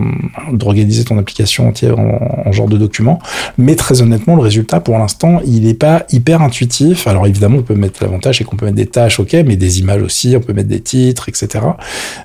d'organiser 0.51 1.03
ton 1.03 1.17
application 1.17 1.67
entière 1.67 1.97
en, 1.99 2.51
genre 2.51 2.67
de 2.67 2.77
document. 2.77 3.19
Mais 3.57 3.75
très 3.75 4.01
honnêtement, 4.01 4.35
le 4.35 4.41
résultat, 4.41 4.79
pour 4.79 4.97
l'instant, 4.97 5.39
il 5.45 5.63
n'est 5.63 5.73
pas 5.73 6.05
hyper 6.11 6.41
intuitif. 6.41 7.07
Alors 7.07 7.27
évidemment, 7.27 7.57
on 7.57 7.63
peut 7.63 7.75
mettre 7.75 8.03
l'avantage, 8.03 8.41
et 8.41 8.43
qu'on 8.43 8.55
peut 8.55 8.65
mettre 8.65 8.77
des 8.77 8.87
tâches, 8.87 9.19
ok, 9.19 9.33
mais 9.45 9.55
des 9.55 9.79
images 9.79 10.01
aussi, 10.01 10.33
on 10.35 10.39
peut 10.39 10.53
mettre 10.53 10.69
des 10.69 10.79
titres, 10.79 11.29
etc. 11.29 11.65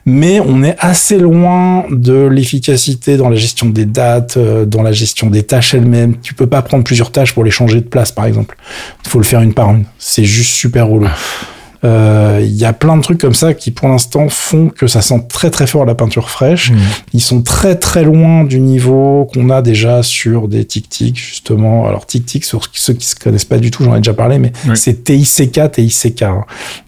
Mais 0.06 0.40
on 0.40 0.62
est 0.62 0.76
assez 0.78 1.18
loin 1.18 1.84
de 1.90 2.26
l'efficacité 2.26 3.16
dans 3.16 3.28
la 3.28 3.36
gestion 3.36 3.68
des 3.68 3.84
dates, 3.84 4.36
euh, 4.36 4.64
dans 4.64 4.82
la 4.82 4.92
gestion 4.92 5.28
des 5.30 5.42
tâches 5.42 5.74
elles-mêmes. 5.74 6.16
Tu 6.22 6.34
peux 6.34 6.46
pas 6.46 6.62
prendre 6.62 6.84
plusieurs 6.84 7.12
tâches 7.12 7.34
pour 7.34 7.44
les 7.44 7.50
changer 7.50 7.80
de 7.80 7.86
place, 7.88 8.12
par 8.12 8.26
exemple. 8.26 8.56
Il 9.04 9.10
faut 9.10 9.18
le 9.18 9.24
faire 9.24 9.40
une 9.40 9.54
par 9.54 9.70
une. 9.70 9.84
C'est 9.98 10.24
juste 10.24 10.52
super 10.52 10.88
relou. 10.88 11.08
Euh, 11.84 12.40
il 12.42 12.54
y 12.54 12.64
a 12.64 12.72
plein 12.72 12.96
de 12.96 13.02
trucs 13.02 13.20
comme 13.20 13.34
ça 13.34 13.54
qui, 13.54 13.70
pour 13.70 13.88
l'instant, 13.88 14.28
font 14.28 14.68
que 14.68 14.86
ça 14.86 15.02
sent 15.02 15.26
très 15.28 15.50
très 15.50 15.66
fort 15.66 15.84
la 15.84 15.94
peinture 15.94 16.30
fraîche. 16.30 16.70
Mmh. 16.70 16.76
Ils 17.12 17.20
sont 17.20 17.42
très 17.42 17.76
très 17.76 18.04
loin 18.04 18.44
du 18.44 18.60
niveau 18.60 19.28
qu'on 19.32 19.50
a 19.50 19.62
déjà 19.62 20.02
sur 20.02 20.48
des 20.48 20.64
tic-tic, 20.64 21.16
justement. 21.16 21.86
Alors 21.86 22.06
tic-tic, 22.06 22.44
sur 22.44 22.62
ceux 22.72 22.94
qui 22.94 23.06
se 23.06 23.14
connaissent 23.14 23.44
pas 23.44 23.58
du 23.58 23.70
tout, 23.70 23.84
j'en 23.84 23.94
ai 23.94 23.98
déjà 23.98 24.14
parlé, 24.14 24.38
mais 24.38 24.52
c'est 24.74 25.04
TICK, 25.04 25.72
TICK. 25.72 26.22
Hein. 26.22 26.44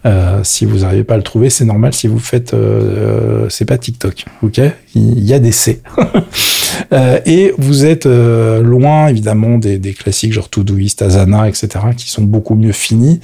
Euh, 0.07 0.41
si 0.43 0.65
vous 0.65 0.79
n'arrivez 0.79 1.05
pas 1.05 1.15
à 1.15 1.19
le 1.19 1.23
trouver, 1.23 1.51
c'est 1.51 1.65
normal. 1.65 1.93
Si 1.93 2.09
vous 2.09 2.19
faites, 2.19 2.55
euh, 2.55 3.47
c'est 3.51 3.65
pas 3.65 3.79
TikTok, 3.79 4.25
ok? 4.43 4.61
Il 4.95 5.25
y 5.25 5.35
a 5.35 5.39
des 5.39 5.53
C. 5.53 5.83
Euh, 6.93 7.19
et 7.27 7.53
vous 7.59 7.85
êtes 7.85 8.07
euh, 8.07 8.63
loin, 8.63 9.09
évidemment, 9.09 9.59
des, 9.59 9.79
des 9.79 9.93
classiques 9.93 10.33
genre 10.33 10.49
Todoist, 10.49 11.03
Asana, 11.03 11.49
etc., 11.49 11.69
qui 11.97 12.11
sont 12.11 12.23
beaucoup 12.23 12.55
mieux 12.55 12.73
finis. 12.73 13.21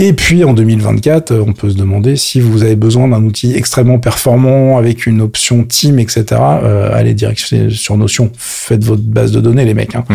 Et 0.00 0.12
puis 0.12 0.44
en 0.44 0.54
2024, 0.54 1.34
on 1.44 1.52
peut 1.52 1.70
se 1.70 1.74
demander 1.74 2.14
si 2.14 2.38
vous 2.40 2.62
avez 2.62 2.76
besoin 2.76 3.08
d'un 3.08 3.24
outil 3.24 3.54
extrêmement 3.56 3.98
performant 3.98 4.78
avec 4.78 5.06
une 5.06 5.20
option 5.20 5.64
team, 5.64 5.98
etc. 5.98 6.24
Euh, 6.30 6.94
allez 6.94 7.14
direct 7.14 7.40
sur 7.70 7.96
Notion, 7.96 8.30
faites 8.38 8.84
votre 8.84 9.02
base 9.02 9.32
de 9.32 9.40
données, 9.40 9.64
les 9.64 9.74
mecs. 9.74 9.96
Hein. 9.96 10.04
Mm. 10.08 10.14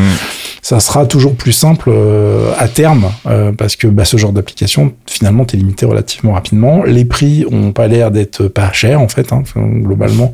Ça 0.61 0.79
sera 0.79 1.05
toujours 1.05 1.35
plus 1.35 1.51
simple 1.51 1.89
euh, 1.91 2.53
à 2.57 2.69
terme 2.69 3.11
euh, 3.27 3.51
parce 3.51 3.75
que 3.75 3.87
bah, 3.87 4.05
ce 4.05 4.15
genre 4.15 4.31
d'application, 4.31 4.93
finalement, 5.05 5.43
t'es 5.43 5.57
limité 5.57 5.85
relativement 5.85 6.31
rapidement. 6.31 6.83
Les 6.85 7.03
prix 7.03 7.45
ont 7.51 7.73
pas 7.73 7.89
l'air 7.89 8.09
d'être 8.09 8.47
pas 8.47 8.71
chers 8.71 9.01
en 9.01 9.09
fait. 9.09 9.33
Hein. 9.33 9.43
globalement, 9.57 10.33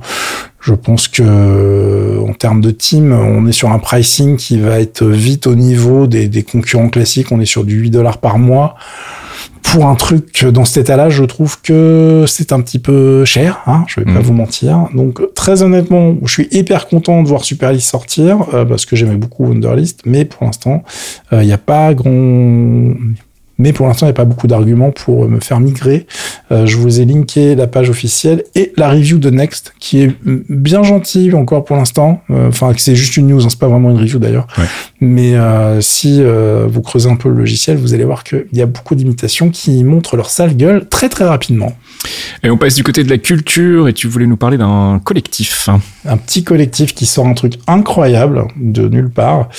je 0.60 0.74
pense 0.74 1.08
que 1.08 2.20
en 2.28 2.34
termes 2.34 2.62
de 2.62 2.72
team, 2.72 3.14
on 3.14 3.48
est 3.48 3.52
sur 3.52 3.72
un 3.72 3.80
pricing 3.80 4.38
qui 4.38 4.60
va 4.60 4.80
être 4.80 5.06
vite 5.06 5.48
au 5.48 5.56
niveau 5.56 6.08
des, 6.08 6.28
des 6.28 6.44
concurrents 6.44 6.90
classiques. 6.90 7.32
On 7.32 7.40
est 7.40 7.46
sur 7.46 7.64
du 7.64 7.76
8 7.76 7.92
dollars 7.92 8.18
par 8.18 8.40
mois 8.40 8.76
pour 9.72 9.86
un 9.86 9.96
truc 9.96 10.46
dans 10.46 10.66
cet 10.66 10.86
état-là, 10.86 11.10
je 11.10 11.24
trouve 11.24 11.62
que 11.62 12.26
c'est 12.28 12.54
un 12.54 12.62
petit 12.62 12.80
peu 12.80 13.24
cher, 13.26 13.62
hein, 13.68 13.86
je 13.88 14.00
vais 14.00 14.06
pas 14.06 14.20
mm. 14.20 14.24
vous 14.24 14.34
mentir. 14.34 14.88
Donc 14.96 15.22
très 15.36 15.62
honnêtement, 15.62 16.16
je 16.24 16.32
suis 16.32 16.48
hyper 16.52 16.88
content 16.88 17.22
de 17.22 17.28
voir 17.28 17.44
Super 17.44 17.80
sortir 17.80 18.46
euh, 18.54 18.66
parce 18.66 18.86
que 18.86 18.96
j'aimais 18.96 19.16
beaucoup 19.16 19.46
Wonderlist, 19.46 20.02
mais 20.06 20.26
pour 20.26 20.46
l'instant, 20.46 20.84
il 21.32 21.38
euh, 21.38 21.44
n'y 21.44 21.54
a 21.54 21.58
pas 21.58 21.94
grand 21.94 22.94
mais 23.60 23.74
pour 23.74 23.88
l'instant, 23.88 24.06
il 24.06 24.10
n'y 24.10 24.12
a 24.12 24.16
pas 24.16 24.26
beaucoup 24.26 24.48
d'arguments 24.48 24.92
pour 24.92 25.28
me 25.28 25.42
faire 25.42 25.60
migrer. 25.60 26.08
Euh, 26.52 26.66
je 26.66 26.78
vous 26.78 27.02
ai 27.02 27.06
linké 27.06 27.56
la 27.56 27.68
page 27.68 27.90
officielle 27.90 28.46
et 28.56 28.72
la 28.78 28.90
review 28.90 29.20
de 29.20 29.30
Next, 29.30 29.74
qui 29.80 30.02
est 30.02 30.16
bien 30.24 30.82
gentille 30.82 31.34
encore 31.34 31.66
pour 31.66 31.76
l'instant. 31.76 32.22
Euh, 32.32 32.48
enfin, 32.48 32.72
c'est 32.78 32.96
juste 32.96 33.18
une 33.18 33.28
news, 33.28 33.44
hein, 33.44 33.50
c'est 33.50 33.60
pas 33.60 33.68
vraiment 33.68 33.92
une 33.92 33.98
review 33.98 34.18
d'ailleurs. 34.18 34.48
Mais 35.02 35.36
euh, 35.36 35.82
si 35.82 36.24
vous 36.24 36.82
creusez 36.82 37.10
un 37.10 37.18
peu 37.18 37.30
le 37.30 37.36
logiciel, 37.36 37.78
vous 37.78 37.94
allez 37.94 38.06
voir 38.06 38.24
qu'il 38.24 38.46
y 38.54 38.62
a 38.62 38.66
beaucoup 38.66 38.96
d'imitations 38.96 39.50
qui 39.50 39.84
montrent 39.84 40.16
leur 40.16 40.30
sale 40.30 40.56
gueule 40.56 40.88
très 40.88 41.10
très 41.10 41.26
rapidement. 41.26 41.74
Et 42.44 42.50
on 42.50 42.58
passe 42.58 42.76
du 42.76 42.84
côté 42.84 43.04
de 43.04 43.10
la 43.10 43.18
culture 43.18 43.90
et 43.90 43.94
tu 43.94 44.08
voulais 44.08 44.26
nous 44.26 44.38
parler 44.38 44.58
d'un 44.58 45.02
collectif. 45.04 45.68
Un 46.06 46.18
petit 46.18 46.46
collectif 46.46 46.96
qui 46.96 47.06
sort 47.06 47.28
un 47.28 47.34
truc 47.34 47.56
incroyable 47.68 48.46
de 48.56 48.88
nulle 48.88 49.10
part, 49.10 49.50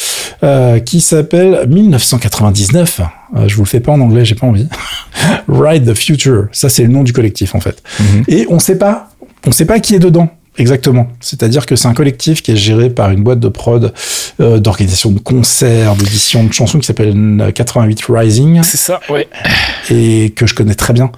qui 0.86 1.00
s'appelle 1.02 1.66
1999. 1.68 3.02
Euh, 3.36 3.48
je 3.48 3.54
vous 3.56 3.62
le 3.62 3.68
fais 3.68 3.80
pas 3.80 3.92
en 3.92 4.00
anglais, 4.00 4.24
j'ai 4.24 4.34
pas 4.34 4.46
envie. 4.46 4.68
Ride 5.48 5.90
the 5.90 5.94
Future, 5.94 6.48
ça 6.52 6.68
c'est 6.68 6.82
le 6.82 6.88
nom 6.88 7.02
du 7.02 7.12
collectif 7.12 7.54
en 7.54 7.60
fait. 7.60 7.82
Mhm. 7.98 8.24
Et 8.28 8.46
on 8.48 8.58
sait 8.58 8.78
pas, 8.78 9.10
on 9.46 9.52
sait 9.52 9.66
pas 9.66 9.80
qui 9.80 9.94
est 9.94 10.00
dedans. 10.00 10.28
Exactement. 10.58 11.08
C'est-à-dire 11.20 11.64
que 11.64 11.76
c'est 11.76 11.88
un 11.88 11.94
collectif 11.94 12.42
qui 12.42 12.52
est 12.52 12.56
géré 12.56 12.90
par 12.90 13.10
une 13.10 13.22
boîte 13.22 13.40
de 13.40 13.48
prod, 13.48 13.92
euh, 14.40 14.58
d'organisation 14.58 15.10
de 15.10 15.18
concerts, 15.18 15.94
d'édition 15.96 16.44
de 16.44 16.52
chansons 16.52 16.78
qui 16.78 16.86
s'appelle 16.86 17.52
88 17.54 18.04
Rising. 18.08 18.62
C'est 18.62 18.76
ça, 18.76 19.00
ouais. 19.08 19.28
Et 19.90 20.30
que 20.36 20.46
je 20.46 20.54
connais 20.54 20.74
très 20.74 20.92
bien, 20.92 21.10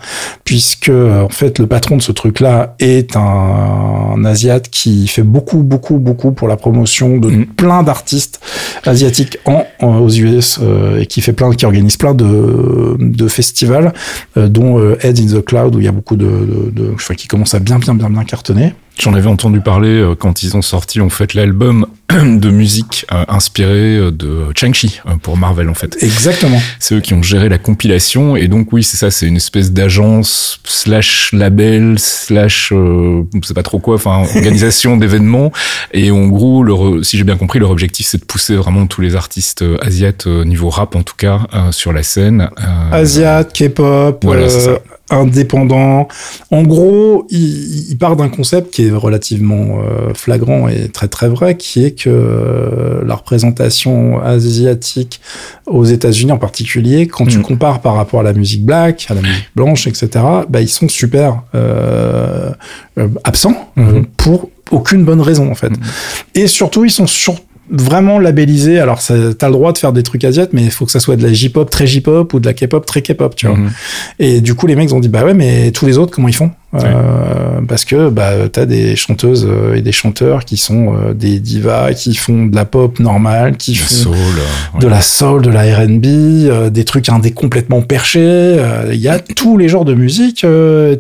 puisque 0.45 0.91
en 0.91 1.29
fait 1.29 1.59
le 1.59 1.67
patron 1.67 1.97
de 1.97 2.03
ce 2.03 2.13
truc-là 2.13 2.77
est 2.79 3.17
un, 3.17 3.21
un 3.21 4.25
asiate 4.25 4.69
qui 4.71 5.09
fait 5.09 5.23
beaucoup, 5.23 5.63
beaucoup, 5.63 5.99
beaucoup 5.99 6.33
pour 6.33 6.49
la 6.49 6.57
promotion 6.57 7.19
de 7.19 7.31
mm. 7.31 7.47
plein 7.47 7.83
d'artistes 7.83 8.41
asiatiques 8.85 9.39
en, 9.45 9.65
aux 9.81 10.11
US 10.11 10.59
euh, 10.63 11.01
et 11.01 11.07
qui 11.07 11.21
fait 11.21 11.33
plein, 11.33 11.53
qui 11.53 11.67
organise 11.67 11.97
plein 11.97 12.15
de, 12.15 12.97
de 12.99 13.29
festivals, 13.29 13.93
euh, 14.37 14.49
dont 14.49 14.79
euh, 14.79 14.97
Head 15.03 15.19
in 15.19 15.27
the 15.27 15.45
Cloud 15.45 15.75
où 15.75 15.79
il 15.79 15.85
y 15.85 15.89
a 15.89 15.93
beaucoup 15.93 16.17
de, 16.17 16.27
de, 16.27 16.71
de 16.71 16.93
enfin, 16.95 17.15
qui 17.15 17.29
commence 17.29 17.55
à 17.55 17.59
bien, 17.59 17.79
bien, 17.79 17.95
bien, 17.95 18.11
bien 18.11 18.25
cartonner. 18.25 18.75
J'en 18.99 19.15
avais 19.15 19.29
entendu 19.29 19.61
parler 19.61 19.89
euh, 19.89 20.15
quand 20.15 20.43
ils 20.43 20.57
ont 20.57 20.63
sorti 20.63 21.01
en 21.01 21.09
fait 21.09 21.35
l'album 21.35 21.87
de 22.13 22.51
musique 22.51 23.07
euh, 23.13 23.25
inspiré 23.29 23.97
euh, 23.97 24.11
de 24.11 24.47
Chang-Chi 24.55 25.01
pour 25.23 25.37
Marvel 25.37 25.69
en 25.69 25.75
fait. 25.75 25.97
Exactement. 26.03 26.61
C'est 26.79 26.97
eux 26.97 27.01
qui 27.01 27.15
ont 27.15 27.23
géré 27.23 27.49
la 27.49 27.59
compilation 27.59 28.37
et 28.37 28.49
donc 28.49 28.73
oui 28.73 28.83
c'est 28.83 28.97
ça 28.97 29.11
c'est 29.11 29.27
une 29.27 29.37
espèce 29.37 29.73
d'agence 29.73 30.61
slash 30.65 31.33
label 31.33 31.99
slash 31.99 32.73
euh, 32.73 33.25
sais 33.43 33.55
pas 33.55 33.63
trop 33.63 33.79
quoi 33.79 33.95
enfin 33.95 34.25
organisation 34.35 34.97
d'événements 34.97 35.53
et 35.93 36.11
en 36.11 36.27
gros 36.29 36.63
leur 36.63 37.05
si 37.05 37.17
j'ai 37.17 37.25
bien 37.25 37.37
compris 37.37 37.59
leur 37.59 37.71
objectif 37.71 38.07
c'est 38.07 38.19
de 38.19 38.25
pousser 38.25 38.57
vraiment 38.57 38.87
tous 38.87 39.01
les 39.01 39.17
artistes 39.17 39.65
asiates 39.81 40.27
niveau 40.27 40.71
rap 40.71 40.97
en 40.97 41.03
tout 41.03 41.17
cas 41.17 41.41
sur 41.71 41.93
la 41.93 42.03
scène. 42.03 42.49
Asiat, 42.91 43.45
K-pop. 43.45 44.21
Voilà, 44.25 44.49
indépendant. 45.13 46.09
En 46.51 46.63
gros, 46.63 47.27
il, 47.31 47.97
part 47.99 48.17
d'un 48.17 48.29
concept 48.29 48.73
qui 48.73 48.87
est 48.87 48.91
relativement 48.91 49.79
euh, 49.79 50.15
flagrant 50.15 50.69
et 50.69 50.89
très 50.89 51.09
très 51.09 51.29
vrai, 51.29 51.57
qui 51.57 51.85
est 51.85 51.93
que 51.93 52.11
euh, 52.11 53.05
la 53.05 53.15
représentation 53.15 54.21
asiatique 54.21 55.21
aux 55.67 55.85
États-Unis 55.85 56.33
en 56.33 56.39
particulier, 56.39 57.07
quand 57.07 57.27
tu 57.27 57.39
mm. 57.39 57.43
compares 57.43 57.81
par 57.81 57.95
rapport 57.95 58.21
à 58.21 58.23
la 58.23 58.33
musique 58.33 58.65
black, 58.65 59.07
à 59.09 59.15
la 59.15 59.21
musique 59.21 59.51
blanche, 59.55 59.87
etc., 59.87 60.09
bah, 60.49 60.61
ils 60.61 60.69
sont 60.69 60.89
super 60.89 61.43
euh, 61.55 62.51
absents 63.25 63.71
mm-hmm. 63.77 64.05
pour 64.17 64.51
aucune 64.71 65.05
bonne 65.05 65.21
raison 65.21 65.51
en 65.51 65.55
fait. 65.55 65.71
Mm. 65.71 65.81
Et 66.35 66.47
surtout, 66.47 66.85
ils 66.85 66.91
sont 66.91 67.07
surtout 67.07 67.43
vraiment 67.71 68.19
labellisé. 68.19 68.79
Alors, 68.79 69.01
t'as 69.03 69.47
le 69.47 69.53
droit 69.53 69.73
de 69.73 69.79
faire 69.79 69.93
des 69.93 70.03
trucs 70.03 70.25
asiatiques, 70.25 70.53
mais 70.53 70.63
il 70.63 70.71
faut 70.71 70.85
que 70.85 70.93
ça 70.93 71.01
soit 71.01 71.17
de 71.17 71.23
la 71.23 71.33
J-pop 71.33 71.71
très 71.71 71.87
J-pop 71.87 72.33
ou 72.35 72.41
de 72.41 72.47
la 72.47 72.55
K-pop 72.55 72.85
très 72.85 73.03
K-pop, 73.03 73.35
tu 73.37 73.47
vois. 73.47 73.57
Mhm. 73.57 73.71
Et 74.19 74.41
du 74.41 74.55
coup, 74.55 74.67
les 74.67 74.77
mecs 74.77 74.93
ont 74.93 75.01
dit, 75.01 75.09
bah 75.09 75.25
ouais, 75.25 75.35
mais 75.35 75.71
tous 75.71 75.87
les 75.87 75.99
autres, 75.99 76.13
comment 76.15 76.29
ils 76.29 76.35
font? 76.35 76.51
Euh, 76.75 77.61
Parce 77.69 77.85
que 77.85 78.09
bah 78.09 78.33
t'as 78.51 78.65
des 78.65 78.97
chanteuses 78.97 79.47
euh, 79.49 79.75
et 79.75 79.83
des 79.83 79.93
chanteurs 79.93 80.45
qui 80.45 80.57
sont 80.57 80.95
euh, 80.95 81.13
des 81.13 81.39
divas, 81.39 81.93
qui 81.93 82.15
font 82.15 82.47
de 82.47 82.57
la 82.57 82.65
pop 82.65 82.99
normale, 82.99 83.57
qui 83.57 83.75
font 83.75 84.11
de 84.81 84.87
la 84.87 85.01
soul, 85.01 85.43
de 85.43 85.51
la 85.51 85.63
R&B, 85.63 86.71
des 86.71 86.85
trucs 86.85 87.09
indés 87.09 87.33
complètement 87.33 87.83
perchés. 87.83 88.57
Il 88.91 89.01
y 89.01 89.09
a 89.09 89.19
tous 89.19 89.59
les 89.59 89.69
genres 89.69 89.85
de 89.85 89.95
musique. 89.95 90.47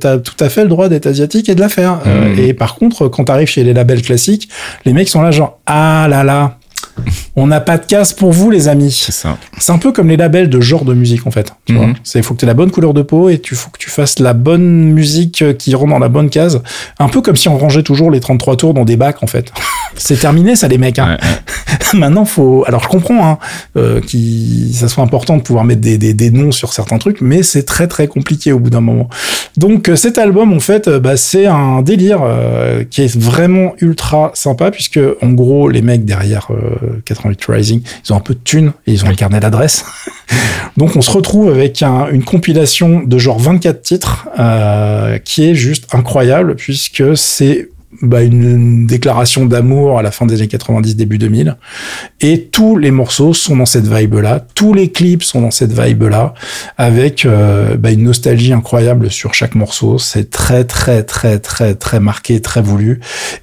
t'as 0.00 0.18
tout 0.18 0.36
à 0.40 0.48
fait 0.48 0.62
le 0.62 0.68
droit 0.68 0.88
d'être 0.88 1.06
asiatique 1.06 1.48
et 1.48 1.54
de 1.54 1.60
la 1.60 1.68
faire. 1.68 2.00
Mhm. 2.04 2.38
et 2.38 2.54
par 2.54 2.74
contre, 2.74 3.08
quand 3.08 3.24
t'arrives 3.24 3.48
chez 3.48 3.64
les 3.64 3.72
labels 3.72 4.02
classiques, 4.02 4.48
les 4.84 4.92
mecs 4.92 5.08
sont 5.08 5.22
là 5.22 5.30
genre 5.30 5.58
ah 5.66 6.06
là 6.08 6.24
là 6.24 6.58
On 7.36 7.46
n'a 7.46 7.60
pas 7.60 7.78
de 7.78 7.86
case 7.86 8.12
pour 8.12 8.32
vous, 8.32 8.50
les 8.50 8.68
amis. 8.68 8.92
C'est 8.92 9.12
ça. 9.12 9.38
C'est 9.58 9.72
un 9.72 9.78
peu 9.78 9.92
comme 9.92 10.08
les 10.08 10.16
labels 10.16 10.50
de 10.50 10.60
genre 10.60 10.84
de 10.84 10.94
musique, 10.94 11.26
en 11.26 11.30
fait. 11.30 11.52
Tu 11.64 11.74
vois 11.74 11.86
Mhm. 11.86 11.94
C'est, 12.04 12.18
il 12.18 12.22
faut 12.22 12.34
que 12.34 12.40
tu 12.40 12.44
aies 12.44 12.48
la 12.48 12.54
bonne 12.54 12.70
couleur 12.70 12.94
de 12.94 13.02
peau 13.02 13.28
et 13.28 13.38
tu 13.38 13.54
faut 13.54 13.70
que 13.70 13.78
tu 13.78 13.90
fasses 13.90 14.18
la 14.18 14.34
bonne 14.34 14.92
musique 14.92 15.42
euh, 15.42 15.52
qui 15.52 15.74
rentre 15.74 15.90
dans 15.90 15.98
la 15.98 16.08
bonne 16.08 16.30
case. 16.30 16.62
Un 16.98 17.08
peu 17.08 17.20
comme 17.22 17.36
si 17.36 17.48
on 17.48 17.58
rangeait 17.58 17.82
toujours 17.82 18.10
les 18.10 18.20
33 18.20 18.56
tours 18.56 18.74
dans 18.74 18.84
des 18.84 18.96
bacs, 18.96 19.22
en 19.22 19.26
fait. 19.26 19.52
C'est 19.96 20.18
terminé, 20.18 20.56
ça, 20.56 20.68
les 20.68 20.78
mecs. 20.78 20.98
Hein. 20.98 21.16
Ouais, 21.20 21.28
ouais. 21.28 21.98
Maintenant, 21.98 22.24
faut. 22.24 22.64
Alors, 22.66 22.82
je 22.82 22.88
comprends 22.88 23.28
hein, 23.28 23.38
euh, 23.76 24.00
qu'il 24.00 24.72
ça 24.74 24.88
soit 24.88 25.04
important 25.04 25.36
de 25.36 25.42
pouvoir 25.42 25.64
mettre 25.64 25.80
des, 25.80 25.98
des, 25.98 26.14
des 26.14 26.30
noms 26.30 26.52
sur 26.52 26.72
certains 26.72 26.98
trucs, 26.98 27.20
mais 27.20 27.42
c'est 27.42 27.64
très 27.64 27.86
très 27.86 28.08
compliqué 28.08 28.52
au 28.52 28.58
bout 28.58 28.70
d'un 28.70 28.80
moment. 28.80 29.08
Donc, 29.56 29.88
euh, 29.88 29.96
cet 29.96 30.18
album, 30.18 30.52
en 30.52 30.60
fait, 30.60 30.88
euh, 30.88 30.98
bah, 30.98 31.16
c'est 31.16 31.46
un 31.46 31.82
délire 31.82 32.20
euh, 32.24 32.84
qui 32.84 33.02
est 33.02 33.16
vraiment 33.16 33.74
ultra 33.80 34.30
sympa, 34.34 34.70
puisque 34.70 35.00
en 35.20 35.28
gros, 35.30 35.68
les 35.68 35.82
mecs 35.82 36.04
derrière 36.04 36.48
euh, 36.50 36.81
88 37.04 37.44
Rising, 37.48 37.82
ils 38.06 38.12
ont 38.12 38.16
un 38.16 38.20
peu 38.20 38.34
de 38.34 38.40
thunes 38.42 38.72
et 38.86 38.92
ils 38.92 39.04
ont 39.04 39.08
un 39.08 39.14
carnet 39.14 39.40
d'adresses. 39.40 39.84
Donc, 40.76 40.96
on 40.96 41.02
se 41.02 41.10
retrouve 41.10 41.50
avec 41.50 41.82
un- 41.82 42.08
une 42.10 42.24
compilation 42.24 43.02
de 43.02 43.18
genre 43.18 43.38
24 43.38 43.82
titres 43.82 44.28
euh, 44.38 45.18
qui 45.18 45.48
est 45.50 45.54
juste 45.54 45.94
incroyable, 45.94 46.54
puisque 46.56 47.16
c'est 47.16 47.68
bah, 48.00 48.22
une, 48.22 48.42
une 48.42 48.86
déclaration 48.86 49.44
d'amour 49.44 49.98
à 49.98 50.02
la 50.02 50.10
fin 50.10 50.24
des 50.24 50.36
années 50.36 50.48
90, 50.48 50.96
début 50.96 51.18
2000. 51.18 51.56
Et 52.20 52.44
tous 52.44 52.76
les 52.76 52.90
morceaux 52.90 53.34
sont 53.34 53.56
dans 53.56 53.66
cette 53.66 53.86
vibe-là, 53.86 54.44
tous 54.54 54.72
les 54.72 54.90
clips 54.90 55.22
sont 55.22 55.42
dans 55.42 55.50
cette 55.50 55.72
vibe-là, 55.72 56.34
avec 56.78 57.26
euh, 57.26 57.76
bah, 57.76 57.90
une 57.90 58.04
nostalgie 58.04 58.52
incroyable 58.52 59.10
sur 59.10 59.34
chaque 59.34 59.54
morceau. 59.54 59.98
C'est 59.98 60.30
très 60.30 60.64
très 60.64 61.02
très 61.02 61.38
très 61.38 61.74
très 61.74 62.00
marqué, 62.00 62.40
très 62.40 62.62
voulu. 62.62 63.00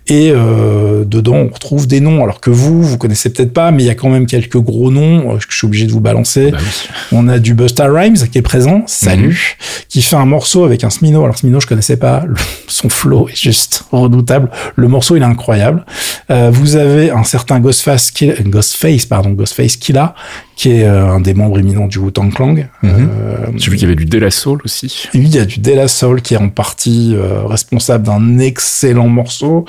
Et 0.07 0.31
euh, 0.31 1.05
dedans, 1.05 1.35
on 1.35 1.49
retrouve 1.49 1.87
des 1.87 1.99
noms, 1.99 2.23
alors 2.23 2.41
que 2.41 2.49
vous, 2.49 2.81
vous 2.81 2.97
connaissez 2.97 3.31
peut-être 3.31 3.53
pas, 3.53 3.71
mais 3.71 3.83
il 3.83 3.87
y 3.87 3.91
a 3.91 3.95
quand 3.95 4.09
même 4.09 4.25
quelques 4.25 4.57
gros 4.57 4.91
noms 4.91 5.35
euh, 5.35 5.37
que 5.37 5.45
je 5.49 5.57
suis 5.57 5.67
obligé 5.67 5.85
de 5.85 5.91
vous 5.91 6.01
balancer. 6.01 6.51
Bah 6.51 6.57
oui. 6.59 6.89
On 7.11 7.27
a 7.27 7.39
du 7.39 7.53
Busta 7.53 7.87
Rhymes 7.87 8.17
qui 8.31 8.37
est 8.37 8.43
présent, 8.43 8.83
salut, 8.87 9.57
qui 9.89 10.01
fait 10.01 10.15
un 10.15 10.25
morceau 10.25 10.63
avec 10.63 10.83
un 10.83 10.89
Smino. 10.89 11.23
Alors 11.23 11.37
Smino, 11.37 11.59
je 11.59 11.67
connaissais 11.67 11.97
pas, 11.97 12.23
son 12.67 12.89
flow 12.89 13.27
est 13.29 13.35
juste 13.35 13.85
redoutable. 13.91 14.38
Le 14.75 14.87
morceau, 14.87 15.15
il 15.15 15.21
est 15.21 15.25
incroyable. 15.25 15.83
Euh, 16.31 16.49
vous 16.51 16.75
avez 16.75 17.11
un 17.11 17.23
certain 17.23 17.59
Ghostface, 17.59 18.11
Kill- 18.11 18.31
euh, 18.39 18.43
Ghostface, 18.49 19.05
pardon, 19.05 19.31
Killa, 19.77 20.13
qui 20.59 20.71
est 20.71 20.83
euh, 20.83 21.07
un 21.09 21.21
des 21.21 21.33
membres 21.33 21.57
éminents 21.57 21.87
du 21.87 21.99
Wu-Tang 21.99 22.33
Clan. 22.33 22.47
Mhm. 22.53 22.67
Euh, 22.83 23.37
J'ai 23.55 23.71
vu 23.71 23.77
qu'il 23.77 23.87
y 23.87 23.91
avait 23.91 23.95
du 23.95 24.03
De 24.05 24.17
La 24.19 24.29
Soul 24.29 24.59
aussi. 24.65 25.07
oui, 25.13 25.21
il 25.23 25.33
y 25.33 25.39
a 25.39 25.45
du 25.45 25.61
De 25.61 25.71
La 25.71 25.87
Soul 25.87 26.21
qui 26.21 26.33
est 26.33 26.37
en 26.37 26.49
partie 26.49 27.13
euh, 27.15 27.45
responsable 27.45 28.03
d'un 28.05 28.39
excellent 28.39 29.07
morceau. 29.07 29.63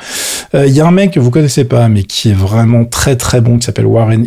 Euh, 0.56 0.66
Il 0.66 0.74
y 0.74 0.80
a 0.80 0.86
un 0.88 0.90
mec 0.90 1.12
que 1.12 1.20
vous 1.20 1.30
connaissez 1.30 1.62
pas, 1.64 1.88
mais 1.88 2.02
qui 2.02 2.30
est 2.30 2.34
vraiment 2.34 2.84
très 2.84 3.14
très 3.14 3.40
bon, 3.40 3.58
qui 3.58 3.66
s'appelle 3.66 3.86
Warren 3.86 4.26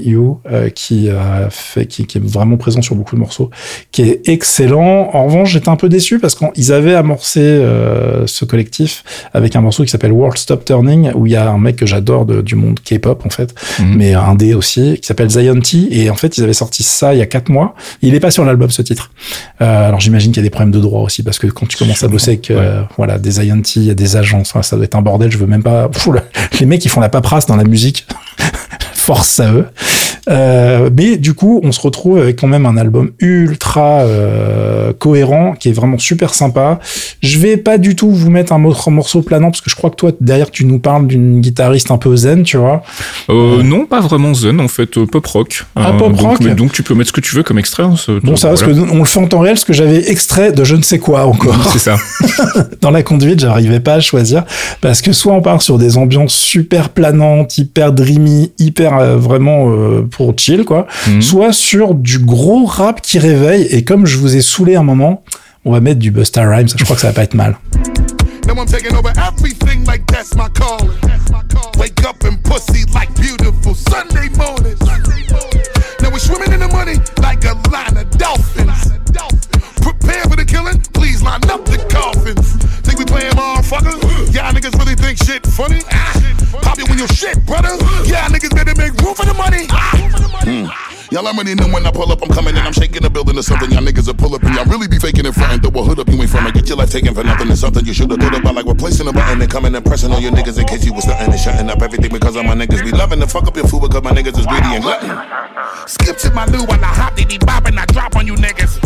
euh, 0.50 0.70
qui 0.70 1.10
a 1.10 1.50
fait, 1.50 1.86
qui, 1.86 2.06
qui 2.06 2.18
est 2.18 2.24
vraiment 2.24 2.56
présent 2.56 2.82
sur 2.82 2.96
beaucoup 2.96 3.16
de 3.16 3.20
morceaux, 3.20 3.50
qui 3.92 4.04
est 4.04 4.22
excellent. 4.30 5.10
En 5.12 5.26
revanche, 5.26 5.52
j'étais 5.52 5.68
un 5.68 5.76
peu 5.76 5.90
déçu 5.90 6.18
parce 6.20 6.34
qu'ils 6.36 6.72
avaient 6.72 6.96
amorcé 6.96 7.42
euh, 7.42 8.26
ce 8.26 8.46
collectif 8.46 9.04
avec 9.34 9.58
un 9.58 9.62
morceau 9.62 9.84
qui 9.84 9.90
s'appelle 9.90 10.14
World 10.14 10.38
Stop 10.38 10.64
Turning, 10.64 11.12
où 11.14 11.26
il 11.28 11.34
y 11.34 11.36
a 11.36 11.50
un 11.50 11.58
mec 11.58 11.76
que 11.76 11.86
j'adore 11.86 12.26
du 12.26 12.56
monde 12.56 12.80
K-pop 12.80 13.26
en 13.26 13.30
fait, 13.30 13.54
Mhm. 13.82 13.96
mais 13.98 14.14
un 14.14 14.36
D 14.36 14.54
aussi, 14.54 14.98
qui 15.02 15.08
s'appelle 15.08 15.30
Zion 15.30 15.60
T. 15.60 15.88
Et 15.92 16.10
en 16.10 16.16
fait, 16.16 16.38
ils 16.38 16.44
avaient 16.44 16.53
sorti 16.54 16.84
ça 16.84 17.14
il 17.14 17.20
y 17.20 17.22
a 17.22 17.26
quatre 17.26 17.50
mois. 17.50 17.76
Il 18.02 18.16
est 18.16 18.20
pas 18.20 18.32
sur 18.32 18.46
l'album 18.46 18.70
ce 18.70 18.82
titre. 18.82 19.12
Euh, 19.62 19.88
alors 19.88 20.00
j'imagine 20.00 20.32
qu'il 20.32 20.42
y 20.42 20.46
a 20.46 20.48
des 20.48 20.50
problèmes 20.50 20.72
de 20.72 20.80
droit 20.80 21.02
aussi 21.02 21.24
parce 21.24 21.40
que 21.40 21.48
quand 21.48 21.68
tu 21.68 21.78
commences 21.78 22.04
à 22.04 22.08
bosser 22.08 22.32
avec 22.32 22.52
euh, 22.52 22.84
voilà 22.98 23.18
des 23.20 23.40
INT, 23.40 23.64
il 23.78 23.84
y 23.84 23.92
a 23.92 23.96
des 23.96 24.16
agences, 24.18 24.54
ça 24.62 24.76
doit 24.76 24.86
être 24.86 24.96
un 24.96 25.02
bordel. 25.02 25.32
Je 25.32 25.38
veux 25.38 25.48
même 25.48 25.64
pas. 25.64 25.88
Pfff, 25.94 26.08
le- 26.08 26.22
les 26.60 26.66
mecs 26.66 26.82
qui 26.82 26.90
font 26.90 27.02
la 27.02 27.10
paperasse 27.10 27.46
dans 27.46 27.56
la 27.56 27.64
musique, 27.64 28.06
force 29.04 29.40
à 29.42 29.52
eux. 29.52 29.66
Euh, 30.30 30.90
mais 30.96 31.18
du 31.18 31.34
coup, 31.34 31.60
on 31.64 31.74
se 31.74 31.82
retrouve 31.82 32.18
avec 32.20 32.40
quand 32.40 32.48
même 32.48 32.66
un 32.66 32.78
album 32.78 33.12
ultra 33.20 34.02
euh, 34.04 34.94
cohérent 34.98 35.54
qui 35.60 35.68
est 35.70 35.74
vraiment 35.74 35.98
super 35.98 36.34
sympa. 36.34 36.80
Je 37.22 37.38
vais 37.40 37.58
pas 37.58 37.78
du 37.78 37.96
tout 37.98 38.10
vous 38.10 38.30
mettre 38.32 38.54
un 38.54 38.58
morceau, 38.58 38.90
morceau 38.90 39.22
planant 39.22 39.52
parce 39.52 39.60
que 39.60 39.70
je 39.70 39.76
crois 39.76 39.90
que 39.90 39.96
toi 39.98 40.12
derrière 40.22 40.50
tu 40.50 40.64
nous 40.64 40.80
parles 40.80 41.08
d'une 41.08 41.42
guitariste 41.42 41.92
un 41.92 41.98
peu 41.98 42.16
zen, 42.16 42.44
tu 42.44 42.56
vois. 42.56 42.84
Euh, 43.30 43.62
non, 43.64 43.86
pas 43.86 44.00
vraiment 44.00 44.34
zen, 44.34 44.62
en 44.62 44.70
fait, 44.70 45.04
pop 45.06 45.26
rock. 45.26 45.66
Ah, 45.76 45.92
pop 45.98 46.16
rock. 46.18 46.42
donc 46.56 46.72
tu 46.72 46.84
peux 46.84 46.94
mettre 46.94 47.10
ce 47.10 47.14
que 47.14 47.22
tu 47.22 47.36
veux 47.36 47.44
comme 47.44 47.60
extrait. 47.60 47.84
hein, 47.84 47.96
ce- 47.98 48.20
Bon, 48.24 48.38
ça 48.38 48.50
va, 48.50 48.56
voilà. 48.56 48.74
parce 48.76 48.88
que 48.88 48.94
on 48.96 49.00
le 49.00 49.06
fait 49.06 49.20
en 49.20 49.28
temps 49.28 49.40
réel, 49.40 49.56
parce 49.56 49.66
que 49.66 49.74
j'avais 49.74 50.10
extrait 50.10 50.54
de 50.54 50.64
je 50.64 50.76
ne 50.78 50.82
sais 50.84 51.00
quoi 51.00 51.26
encore. 51.26 51.56
C'est 51.74 51.80
ça. 51.80 51.98
dans 52.82 52.92
la 52.92 53.04
conduite, 53.04 53.42
j'arrivais 53.42 53.82
pas 53.82 53.96
à 53.96 54.00
choisir 54.00 54.46
parce 54.80 55.02
que 55.02 55.12
soit 55.12 55.34
on 55.34 55.42
part 55.42 55.62
sur 55.62 55.78
des 55.78 55.98
ambiances 55.98 56.34
super 56.34 56.90
planantes, 56.90 57.58
hyper 57.58 57.92
dreamy, 57.92 58.54
hyper 58.58 58.93
euh, 59.00 59.18
vraiment 59.18 59.70
euh, 59.72 60.02
pour 60.10 60.34
chill 60.38 60.66
quoi, 60.66 60.88
Mhm. 61.08 61.22
soit 61.22 61.54
sur 61.54 61.94
du 61.96 62.20
gros 62.20 62.66
rap 62.66 63.02
qui 63.02 63.20
réveille 63.20 63.68
et 63.72 63.84
comme 63.84 64.06
je 64.06 64.18
vous 64.18 64.36
ai 64.36 64.42
saoulé 64.42 64.76
un 64.76 64.84
moment, 64.84 65.24
on 65.66 65.72
va 65.72 65.80
mettre 65.80 66.00
du 66.00 66.12
Busta 66.12 66.44
Rhymes, 66.50 66.68
je 66.76 66.84
crois 66.84 66.96
que 66.96 67.02
ça 67.02 67.08
va 67.08 67.14
pas 67.14 67.24
être 67.24 67.36
mal. 67.36 67.58
Now 68.48 68.54
I'm 68.62 68.66
taking 68.66 68.96
over 68.96 69.12
everything 69.18 69.86
like 69.88 70.06
that's 70.08 70.36
my 70.36 70.50
calling. 70.54 70.92
Wake 71.80 72.04
up 72.06 72.24
and 72.26 72.38
pussy 72.44 72.86
like 72.94 73.10
beautiful 73.16 73.74
Sunday 73.74 74.30
mornings. 74.38 74.80
Now 76.02 76.10
we're 76.12 76.20
swimming 76.20 76.52
in 76.54 76.60
the 76.60 76.72
money 76.74 76.98
like 77.22 77.46
a 77.46 77.54
line 77.72 77.98
of 77.98 78.10
dolphins. 78.18 78.63
Motherfucker? 83.36 83.98
Y'all 84.34 84.54
niggas 84.54 84.78
really 84.80 84.96
think 84.96 85.18
shit 85.18 85.46
funny? 85.46 85.82
Pop 86.62 86.80
it 86.80 86.88
when 86.90 86.98
you 86.98 87.08
shit, 87.08 87.44
brother. 87.46 87.76
Y'all 88.06 88.30
niggas 88.30 88.54
better 88.56 88.74
make 88.78 88.94
room 89.02 89.16
for 89.16 89.26
the 89.26 89.34
money. 89.34 89.68
Ah. 89.70 89.92
Mm. 90.44 90.94
Y'all 91.14 91.28
already 91.28 91.54
know 91.54 91.68
when 91.68 91.86
I 91.86 91.92
pull 91.92 92.12
up, 92.12 92.24
I'm 92.24 92.30
coming 92.30 92.58
and 92.58 92.66
I'm 92.66 92.74
shaking 92.74 93.04
the 93.04 93.10
building 93.10 93.38
or 93.38 93.44
something. 93.44 93.70
Y'all 93.70 93.84
niggas 93.84 94.08
will 94.08 94.16
pull 94.16 94.34
up 94.34 94.42
and 94.44 94.56
y'all 94.56 94.66
really 94.66 94.88
be 94.88 94.98
faking 94.98 95.26
it 95.26 95.34
front 95.34 95.54
and 95.54 95.62
throw 95.62 95.70
a 95.82 95.84
hood 95.86 96.00
up. 96.00 96.10
You 96.10 96.20
ain't 96.20 96.30
from 96.30 96.48
it. 96.48 96.56
Get 96.56 96.68
your 96.68 96.78
life 96.78 96.90
taken 96.90 97.14
for 97.14 97.24
nothing. 97.24 97.52
It's 97.52 97.62
something 97.62 97.86
you 97.86 97.94
should 97.94 98.10
have 98.10 98.20
thought 98.20 98.36
about, 98.36 98.56
like 98.56 98.66
replacing 98.66 99.08
a 99.08 99.14
button 99.14 99.40
and 99.40 99.52
coming 99.52 99.76
and 99.76 99.86
pressing 99.86 100.12
on 100.12 100.22
your 100.24 100.32
niggas 100.32 100.60
in 100.60 100.66
case 100.66 100.84
you 100.86 100.94
was 100.94 101.04
stunting 101.04 101.32
and 101.32 101.40
shutting 101.40 101.70
up 101.70 101.82
everything 101.82 102.12
because 102.12 102.36
of 102.36 102.46
my 102.46 102.56
niggas. 102.56 102.84
Be 102.84 102.92
loving 102.92 103.20
to 103.20 103.28
fuck 103.28 103.46
up 103.46 103.56
your 103.56 103.68
food 103.68 103.82
because 103.82 104.02
my 104.02 104.12
niggas 104.12 104.40
is 104.40 104.48
greedy 104.48 104.74
and 104.74 104.84
glutton. 104.84 105.14
Skip 105.88 106.18
to 106.18 106.34
my 106.34 106.46
loo 106.46 106.66
while 106.66 106.84
I 106.84 106.88
hop, 106.88 107.16
they 107.16 107.26
be 107.26 107.38
bopping, 107.38 107.78
I 107.78 107.86
drop 107.94 108.16
on 108.16 108.26
you 108.26 108.34
niggas. 108.34 108.84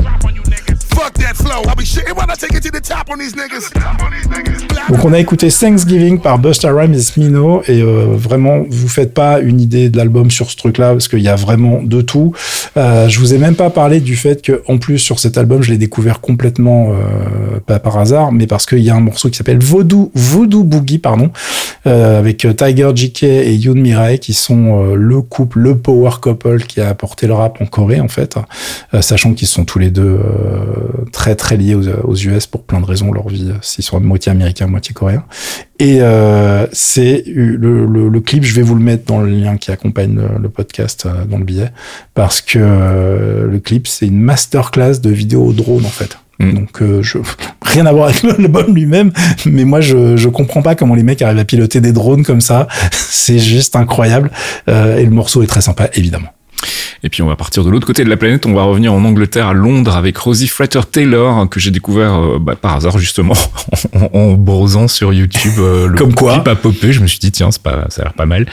Donc 4.89 5.05
on 5.05 5.13
a 5.13 5.19
écouté 5.19 5.49
Thanksgiving 5.49 6.19
par 6.19 6.39
Busta 6.39 6.71
Rhymes 6.73 6.93
et 6.93 7.01
Smino 7.01 7.61
et 7.67 7.81
euh, 7.81 8.05
vraiment 8.11 8.63
vous 8.69 8.87
faites 8.87 9.13
pas 9.13 9.39
une 9.39 9.59
idée 9.59 9.89
de 9.89 9.97
l'album 9.97 10.31
sur 10.31 10.49
ce 10.49 10.55
truc-là 10.55 10.93
parce 10.93 11.07
qu'il 11.07 11.19
y 11.19 11.27
a 11.27 11.35
vraiment 11.35 11.81
de 11.83 12.01
tout. 12.01 12.33
Euh, 12.77 13.07
je 13.09 13.19
vous 13.19 13.33
ai 13.33 13.37
même 13.37 13.55
pas 13.55 13.69
parlé 13.69 13.99
du 13.99 14.15
fait 14.15 14.41
que 14.41 14.63
en 14.67 14.77
plus 14.77 14.97
sur 14.97 15.19
cet 15.19 15.37
album 15.37 15.61
je 15.61 15.71
l'ai 15.71 15.77
découvert 15.77 16.21
complètement 16.21 16.91
euh, 16.91 17.59
pas 17.65 17.79
par 17.79 17.97
hasard 17.97 18.31
mais 18.31 18.47
parce 18.47 18.65
qu'il 18.65 18.79
y 18.79 18.89
a 18.89 18.95
un 18.95 19.01
morceau 19.01 19.29
qui 19.29 19.37
s'appelle 19.37 19.61
Voodoo 19.61 20.11
Voodoo 20.15 20.63
Boogie 20.63 20.99
pardon 20.99 21.31
euh, 21.87 22.19
avec 22.19 22.43
euh, 22.43 22.53
Tiger 22.53 22.89
JK 22.93 23.23
et 23.23 23.55
Yoon 23.55 23.75
Mirai 23.75 24.19
qui 24.19 24.33
sont 24.33 24.91
euh, 24.91 24.95
le 24.95 25.21
couple 25.21 25.59
le 25.59 25.77
power 25.77 26.09
couple 26.21 26.63
qui 26.63 26.81
a 26.81 26.89
apporté 26.89 27.27
le 27.27 27.33
rap 27.33 27.61
en 27.61 27.65
Corée 27.65 28.01
en 28.01 28.07
fait 28.07 28.35
sachant 28.99 29.33
qu'ils 29.33 29.47
sont 29.47 29.63
tous 29.63 29.79
les 29.79 29.89
deux 29.89 30.19
très 31.11 31.35
très 31.35 31.57
liés 31.57 31.75
aux, 31.75 31.87
aux 32.03 32.15
US 32.15 32.47
pour 32.47 32.63
plein 32.63 32.79
de 32.79 32.85
raisons 32.85 33.11
leur 33.11 33.27
vie 33.29 33.49
euh, 33.49 33.57
s'ils 33.61 33.83
sont 33.83 33.97
à 33.97 33.99
moitié 33.99 34.31
américains 34.31 34.67
moitié 34.67 34.93
coréens. 34.93 35.23
Et 35.79 36.01
euh, 36.01 36.65
c'est 36.71 37.23
le, 37.27 37.85
le, 37.85 38.09
le 38.09 38.21
clip 38.21 38.43
je 38.43 38.53
vais 38.53 38.61
vous 38.61 38.75
le 38.75 38.83
mettre 38.83 39.05
dans 39.05 39.21
le 39.21 39.29
lien 39.29 39.57
qui 39.57 39.71
accompagne 39.71 40.15
le, 40.15 40.41
le 40.41 40.49
podcast 40.49 41.05
euh, 41.05 41.25
dans 41.25 41.37
le 41.37 41.43
billet 41.43 41.71
parce 42.13 42.41
que 42.41 42.59
euh, 42.59 43.47
le 43.47 43.59
clip 43.59 43.87
c'est 43.87 44.07
une 44.07 44.19
masterclass 44.19 44.99
de 45.01 45.09
vidéo 45.09 45.45
au 45.45 45.53
drone 45.53 45.85
en 45.85 45.89
fait. 45.89 46.17
Mm. 46.39 46.53
donc 46.53 46.81
euh, 46.81 47.01
je 47.01 47.17
rien 47.61 47.85
à 47.85 47.91
voir 47.91 48.09
avec 48.09 48.21
l'album 48.23 48.73
lui-même 48.75 49.11
mais 49.45 49.65
moi 49.65 49.81
je 49.81 50.15
je 50.17 50.29
comprends 50.29 50.61
pas 50.61 50.75
comment 50.75 50.93
les 50.93 51.03
mecs 51.03 51.21
arrivent 51.21 51.39
à 51.39 51.45
piloter 51.45 51.81
des 51.81 51.91
drones 51.91 52.23
comme 52.23 52.41
ça. 52.41 52.67
C'est 52.91 53.39
juste 53.39 53.75
incroyable. 53.75 54.31
Euh, 54.69 54.97
et 54.97 55.05
le 55.05 55.11
morceau 55.11 55.43
est 55.43 55.47
très 55.47 55.61
sympa 55.61 55.89
évidemment 55.93 56.29
Et 57.03 57.09
puis 57.09 57.21
on 57.21 57.27
va 57.27 57.35
partir 57.35 57.63
de 57.63 57.69
l'autre 57.69 57.85
côté 57.85 58.03
de 58.03 58.09
la 58.09 58.17
planète, 58.17 58.45
on 58.45 58.53
va 58.53 58.63
revenir 58.63 58.93
en 58.93 59.03
Angleterre, 59.03 59.47
à 59.47 59.53
Londres, 59.53 59.95
avec 59.95 60.17
Rosie 60.17 60.47
Frater 60.47 60.81
Taylor, 60.91 61.47
que 61.49 61.59
j'ai 61.59 61.71
découvert 61.71 62.15
euh, 62.15 62.39
bah, 62.39 62.55
par 62.55 62.75
hasard 62.75 62.97
justement, 62.97 63.33
en, 63.93 64.17
en 64.19 64.33
browsant 64.33 64.87
sur 64.87 65.13
YouTube. 65.13 65.53
euh, 65.59 65.87
le 65.87 65.97
Comme 65.97 66.13
quoi. 66.15 66.33
clip 66.33 66.47
a 66.47 66.55
popé, 66.55 66.93
je 66.93 67.01
me 67.01 67.07
suis 67.07 67.19
dit 67.19 67.31
tiens, 67.31 67.51
c'est 67.51 67.61
pas, 67.61 67.85
ça 67.89 68.01
a 68.01 68.05
l'air 68.05 68.13
pas 68.13 68.25
mal. 68.25 68.45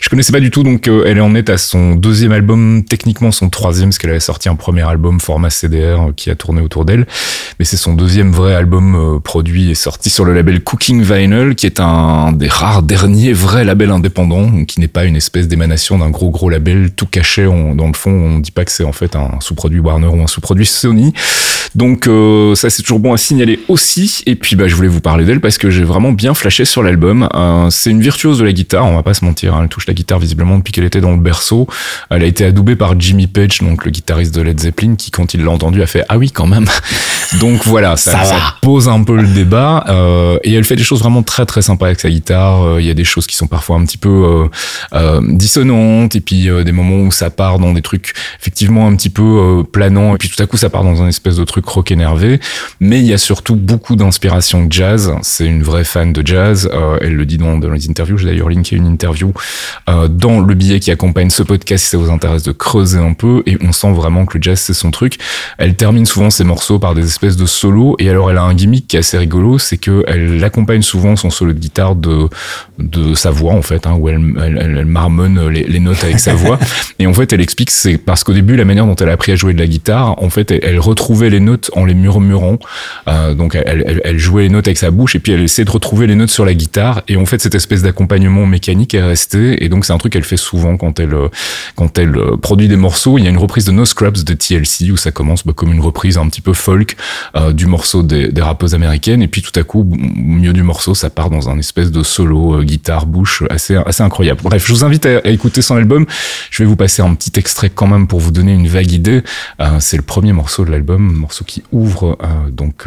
Je 0.00 0.08
connaissais 0.08 0.32
pas 0.32 0.40
du 0.40 0.50
tout, 0.50 0.62
donc 0.62 0.88
euh, 0.88 1.04
elle 1.06 1.20
en 1.20 1.34
est 1.34 1.48
à 1.48 1.58
son 1.58 1.94
deuxième 1.94 2.32
album, 2.32 2.82
techniquement 2.88 3.30
son 3.30 3.48
troisième, 3.50 3.90
parce 3.90 3.98
qu'elle 3.98 4.10
avait 4.10 4.20
sorti 4.20 4.48
un 4.48 4.56
premier 4.56 4.82
album 4.82 5.20
format 5.20 5.50
CDR 5.50 6.08
euh, 6.08 6.12
qui 6.16 6.30
a 6.30 6.34
tourné 6.34 6.60
autour 6.60 6.84
d'elle, 6.84 7.06
mais 7.58 7.64
c'est 7.64 7.76
son 7.76 7.94
deuxième 7.94 8.32
vrai 8.32 8.54
album 8.54 8.94
euh, 8.96 9.20
produit 9.20 9.70
et 9.70 9.74
sorti 9.74 10.10
sur 10.10 10.24
le 10.24 10.34
label 10.34 10.62
Cooking 10.62 11.02
Vinyl, 11.02 11.54
qui 11.54 11.66
est 11.66 11.78
un 11.78 12.32
des 12.32 12.48
rares 12.48 12.82
derniers 12.82 13.32
vrais 13.32 13.64
labels 13.64 13.90
indépendants, 13.90 14.64
qui 14.64 14.80
n'est 14.80 14.88
pas 14.88 15.04
une 15.04 15.16
espèce 15.16 15.46
d'émanation 15.46 15.98
d'un 15.98 16.10
gros 16.10 16.30
gros 16.30 16.50
label 16.50 16.90
tout 16.96 17.06
caché 17.06 17.41
en 17.46 17.74
dans, 17.74 17.86
le 17.86 17.94
fond, 17.94 18.10
on 18.10 18.38
dit 18.38 18.50
pas 18.50 18.64
que 18.64 18.70
c'est 18.70 18.84
en 18.84 18.92
fait 18.92 19.16
un 19.16 19.40
sous-produit 19.40 19.80
Warner 19.80 20.08
ou 20.08 20.22
un 20.22 20.26
sous-produit 20.26 20.66
Sony. 20.66 21.12
Donc 21.74 22.06
euh, 22.06 22.54
ça 22.54 22.68
c'est 22.68 22.82
toujours 22.82 23.00
bon 23.00 23.12
à 23.12 23.16
signaler 23.16 23.60
aussi. 23.68 24.22
Et 24.26 24.34
puis 24.34 24.56
bah 24.56 24.68
je 24.68 24.74
voulais 24.74 24.88
vous 24.88 25.00
parler 25.00 25.24
d'elle 25.24 25.40
parce 25.40 25.58
que 25.58 25.70
j'ai 25.70 25.84
vraiment 25.84 26.12
bien 26.12 26.34
flashé 26.34 26.64
sur 26.64 26.82
l'album. 26.82 27.28
Euh, 27.34 27.70
c'est 27.70 27.90
une 27.90 28.00
virtuose 28.00 28.38
de 28.38 28.44
la 28.44 28.52
guitare, 28.52 28.86
on 28.86 28.94
va 28.94 29.02
pas 29.02 29.14
se 29.14 29.24
mentir. 29.24 29.54
Hein. 29.54 29.60
Elle 29.62 29.68
touche 29.68 29.86
la 29.86 29.94
guitare 29.94 30.18
visiblement 30.18 30.58
depuis 30.58 30.72
qu'elle 30.72 30.84
était 30.84 31.00
dans 31.00 31.12
le 31.12 31.18
berceau. 31.18 31.66
Elle 32.10 32.22
a 32.22 32.26
été 32.26 32.44
adoubée 32.44 32.76
par 32.76 32.98
Jimmy 32.98 33.26
Page, 33.26 33.60
donc 33.60 33.84
le 33.84 33.90
guitariste 33.90 34.34
de 34.34 34.42
Led 34.42 34.60
Zeppelin, 34.60 34.96
qui 34.96 35.10
quand 35.10 35.34
il 35.34 35.44
l'a 35.44 35.50
entendu 35.50 35.82
a 35.82 35.86
fait 35.86 36.04
ah 36.08 36.18
oui 36.18 36.30
quand 36.30 36.46
même. 36.46 36.66
Donc 37.40 37.64
voilà, 37.66 37.96
ça, 37.96 38.24
ça, 38.24 38.54
pose 38.60 38.88
un 38.88 39.02
peu 39.02 39.16
le 39.16 39.26
débat. 39.26 39.84
Euh, 39.88 40.38
et 40.42 40.52
elle 40.54 40.64
fait 40.64 40.76
des 40.76 40.82
choses 40.82 41.00
vraiment 41.00 41.22
très 41.22 41.46
très 41.46 41.62
sympas 41.62 41.86
avec 41.86 42.00
sa 42.00 42.10
guitare. 42.10 42.62
Euh, 42.62 42.80
il 42.80 42.86
y 42.86 42.90
a 42.90 42.94
des 42.94 43.04
choses 43.04 43.26
qui 43.26 43.36
sont 43.36 43.46
parfois 43.46 43.76
un 43.76 43.84
petit 43.84 43.98
peu 43.98 44.48
euh, 44.92 45.20
dissonantes 45.28 46.16
et 46.16 46.20
puis 46.20 46.48
des 46.64 46.72
moments 46.72 47.00
où 47.00 47.10
ça 47.10 47.30
part 47.30 47.58
dans 47.58 47.72
des 47.72 47.82
trucs 47.82 48.14
effectivement 48.40 48.86
un 48.86 48.96
petit 48.96 49.10
peu 49.10 49.64
planants 49.72 50.14
et 50.14 50.18
puis 50.18 50.28
tout 50.28 50.42
à 50.42 50.46
coup 50.46 50.56
ça 50.56 50.70
part 50.70 50.84
dans 50.84 51.02
un 51.02 51.08
espèce 51.08 51.36
de 51.36 51.44
truc 51.44 51.66
rock 51.66 51.90
énervé, 51.90 52.40
mais 52.80 52.98
il 53.00 53.06
y 53.06 53.12
a 53.12 53.18
surtout 53.18 53.56
beaucoup 53.56 53.96
d'inspiration 53.96 54.66
jazz. 54.68 55.14
C'est 55.22 55.46
une 55.46 55.62
vraie 55.62 55.84
fan 55.84 56.12
de 56.12 56.26
jazz. 56.26 56.68
Euh, 56.72 56.98
elle 57.00 57.14
le 57.14 57.26
dit 57.26 57.38
dans, 57.38 57.58
dans 57.58 57.70
les 57.70 57.88
interviews. 57.88 58.18
J'ai 58.18 58.26
d'ailleurs 58.26 58.48
linké 58.48 58.76
une 58.76 58.86
interview 58.86 59.32
euh, 59.88 60.08
dans 60.08 60.40
le 60.40 60.54
billet 60.54 60.80
qui 60.80 60.90
accompagne 60.90 61.30
ce 61.30 61.42
podcast 61.42 61.84
si 61.84 61.90
ça 61.90 61.98
vous 61.98 62.10
intéresse 62.10 62.42
de 62.42 62.52
creuser 62.52 62.98
un 62.98 63.12
peu. 63.12 63.42
Et 63.46 63.56
on 63.62 63.72
sent 63.72 63.92
vraiment 63.92 64.26
que 64.26 64.38
le 64.38 64.42
jazz 64.42 64.60
c'est 64.60 64.74
son 64.74 64.90
truc. 64.90 65.18
Elle 65.58 65.74
termine 65.74 66.06
souvent 66.06 66.30
ses 66.30 66.44
morceaux 66.44 66.78
par 66.78 66.94
des 66.94 67.02
espèces 67.22 67.36
de 67.36 67.46
solos. 67.46 67.96
Et 67.98 68.10
alors 68.10 68.30
elle 68.30 68.38
a 68.38 68.42
un 68.42 68.54
gimmick 68.54 68.88
qui 68.88 68.96
est 68.96 69.00
assez 69.00 69.16
rigolo, 69.16 69.58
c'est 69.58 69.76
que 69.76 70.04
elle 70.08 70.42
accompagne 70.42 70.82
souvent 70.82 71.14
son 71.16 71.30
solo 71.30 71.52
de 71.52 71.58
guitare 71.58 71.94
de 71.94 72.28
de 72.78 73.14
sa 73.14 73.30
voix 73.30 73.52
en 73.52 73.62
fait, 73.62 73.86
hein, 73.86 73.94
où 73.98 74.08
elle, 74.08 74.20
elle, 74.42 74.76
elle 74.78 74.86
marmonne 74.86 75.48
les, 75.48 75.62
les, 75.62 75.78
notes 75.78 76.02
avec 76.02 76.18
sa 76.18 76.34
voix. 76.34 76.58
Et 76.98 77.06
en 77.06 77.14
fait 77.14 77.32
elle 77.32 77.40
explique 77.40 77.70
c'est 77.70 77.96
parce 77.96 78.24
qu'au 78.24 78.32
début 78.32 78.56
la 78.56 78.64
manière 78.64 78.86
dont 78.86 78.96
elle 78.96 79.08
a 79.08 79.12
appris 79.12 79.32
à 79.32 79.36
jouer 79.36 79.52
de 79.52 79.58
la 79.58 79.66
guitare, 79.66 80.20
en 80.22 80.30
fait 80.30 80.50
elle, 80.50 80.60
elle 80.62 80.80
retrouvait 80.80 81.30
les 81.30 81.40
notes 81.40 81.70
en 81.74 81.84
les 81.84 81.94
murmurant. 81.94 82.58
Euh, 83.08 83.34
donc 83.34 83.54
elle, 83.54 84.00
elle, 84.04 84.18
jouait 84.18 84.44
les 84.44 84.48
notes 84.48 84.66
avec 84.66 84.78
sa 84.78 84.90
bouche 84.90 85.14
et 85.14 85.20
puis 85.20 85.32
elle 85.32 85.42
essayait 85.42 85.64
de 85.64 85.70
retrouver 85.70 86.06
les 86.06 86.16
notes 86.16 86.30
sur 86.30 86.44
la 86.44 86.54
guitare. 86.54 87.02
Et 87.08 87.16
en 87.16 87.26
fait, 87.26 87.40
cette 87.40 87.54
espèce 87.54 87.82
d'accompagnement 87.82 88.46
mécanique 88.46 88.94
est 88.94 89.02
resté. 89.02 89.64
Et 89.64 89.68
donc 89.68 89.84
c'est 89.84 89.92
un 89.92 89.98
truc 89.98 90.12
qu'elle 90.12 90.24
fait 90.24 90.36
souvent 90.36 90.76
quand 90.76 90.98
elle 90.98 91.14
quand 91.76 91.98
elle 91.98 92.16
euh, 92.16 92.36
produit 92.36 92.68
des 92.68 92.76
morceaux. 92.76 93.18
Il 93.18 93.24
y 93.24 93.26
a 93.26 93.30
une 93.30 93.38
reprise 93.38 93.64
de 93.64 93.72
No 93.72 93.84
Scrubs 93.84 94.24
de 94.24 94.34
TLC 94.34 94.90
où 94.90 94.96
ça 94.96 95.10
commence 95.10 95.46
bah, 95.46 95.52
comme 95.54 95.72
une 95.72 95.80
reprise 95.80 96.18
un 96.18 96.28
petit 96.28 96.40
peu 96.40 96.52
folk 96.52 96.96
euh, 97.36 97.52
du 97.52 97.66
morceau 97.66 98.02
des, 98.02 98.30
rappeuses 98.40 98.74
américaines. 98.74 99.22
Et 99.22 99.28
puis 99.28 99.42
tout 99.42 99.58
à 99.58 99.62
coup, 99.62 99.80
au 99.80 99.84
milieu 99.84 100.52
du 100.52 100.62
morceau, 100.62 100.94
ça 100.94 101.10
part 101.10 101.30
dans 101.30 101.48
un 101.48 101.58
espèce 101.58 101.90
de 101.90 102.02
solo 102.02 102.60
euh, 102.60 102.64
guitare 102.64 103.06
bouche 103.06 103.44
assez 103.50 103.76
assez 103.76 104.02
incroyable. 104.02 104.40
Bref, 104.42 104.66
je 104.66 104.72
vous 104.72 104.84
invite 104.84 105.06
à, 105.06 105.26
écouter 105.28 105.62
son 105.62 105.76
album. 105.76 106.06
Je 106.50 106.62
vais 106.62 106.68
vous 106.68 106.76
passer 106.76 107.02
un 107.02 107.14
petit 107.14 107.38
extrait 107.38 107.70
quand 107.70 107.86
même 107.86 108.06
pour 108.06 108.20
vous 108.20 108.30
donner 108.30 108.52
une 108.52 108.68
vague 108.68 108.92
idée. 108.92 109.22
Euh, 109.60 109.78
c'est 109.80 109.96
le 109.96 110.02
premier 110.02 110.32
morceau 110.32 110.64
de 110.64 110.70
l'album, 110.70 111.12
morceau 111.12 111.44
qui 111.44 111.62
ouvre 111.72 112.18
donc 112.50 112.86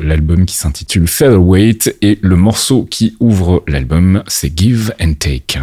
l'album 0.00 0.44
qui 0.44 0.56
s'intitule 0.56 1.06
Featherweight 1.06 1.96
et 2.02 2.18
le 2.22 2.36
morceau 2.36 2.86
qui 2.90 3.16
ouvre 3.20 3.62
l'album 3.66 4.22
c'est 4.26 4.56
Give 4.56 4.92
and 5.00 5.14
Take. 5.18 5.58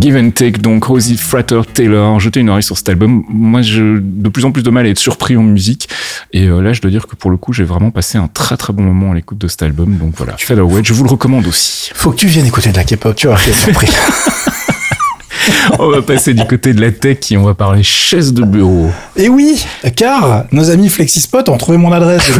Give 0.00 0.16
and 0.16 0.30
Take, 0.30 0.58
donc 0.58 0.84
Rosie 0.84 1.16
Frater 1.16 1.62
Taylor. 1.72 2.20
Jetez 2.20 2.40
une 2.40 2.50
oreille 2.50 2.62
sur 2.62 2.76
cet 2.76 2.88
album. 2.88 3.24
Moi, 3.28 3.62
j'ai 3.62 3.82
de 4.00 4.28
plus 4.28 4.44
en 4.44 4.52
plus 4.52 4.62
de 4.62 4.70
mal 4.70 4.86
à 4.86 4.88
être 4.88 4.98
surpris 4.98 5.36
en 5.36 5.42
musique. 5.42 5.88
Et 6.32 6.46
euh, 6.46 6.60
là, 6.60 6.72
je 6.72 6.80
dois 6.80 6.90
dire 6.90 7.06
que 7.06 7.16
pour 7.16 7.30
le 7.30 7.36
coup, 7.36 7.52
j'ai 7.52 7.64
vraiment 7.64 7.90
passé 7.90 8.18
un 8.18 8.28
très 8.28 8.56
très 8.56 8.72
bon 8.72 8.82
moment 8.82 9.12
à 9.12 9.14
l'écoute 9.14 9.38
de 9.38 9.48
cet 9.48 9.62
album. 9.62 9.96
Donc 9.96 10.14
voilà, 10.16 10.36
Featherweight, 10.36 10.86
je 10.86 10.92
vous 10.92 11.04
le 11.04 11.10
recommande 11.10 11.46
aussi. 11.46 11.90
Faut 11.94 12.12
que 12.12 12.16
tu 12.16 12.26
viennes 12.26 12.46
écouter 12.46 12.70
de 12.70 12.76
la 12.76 12.84
K-pop, 12.84 13.16
tu 13.16 13.26
vas 13.26 13.34
être 13.34 13.54
surpris. 13.54 13.88
on 15.78 15.88
va 15.88 16.02
passer 16.02 16.34
du 16.34 16.44
côté 16.44 16.74
de 16.74 16.80
la 16.80 16.92
tech 16.92 17.18
et 17.30 17.36
on 17.36 17.44
va 17.44 17.54
parler 17.54 17.82
chaise 17.82 18.32
de 18.32 18.44
bureau. 18.44 18.90
Et 19.16 19.28
oui, 19.28 19.64
car 19.96 20.44
nos 20.52 20.70
amis 20.70 20.88
Flexispot 20.88 21.48
ont 21.48 21.58
trouvé 21.58 21.76
mon 21.76 21.92
adresse. 21.92 22.30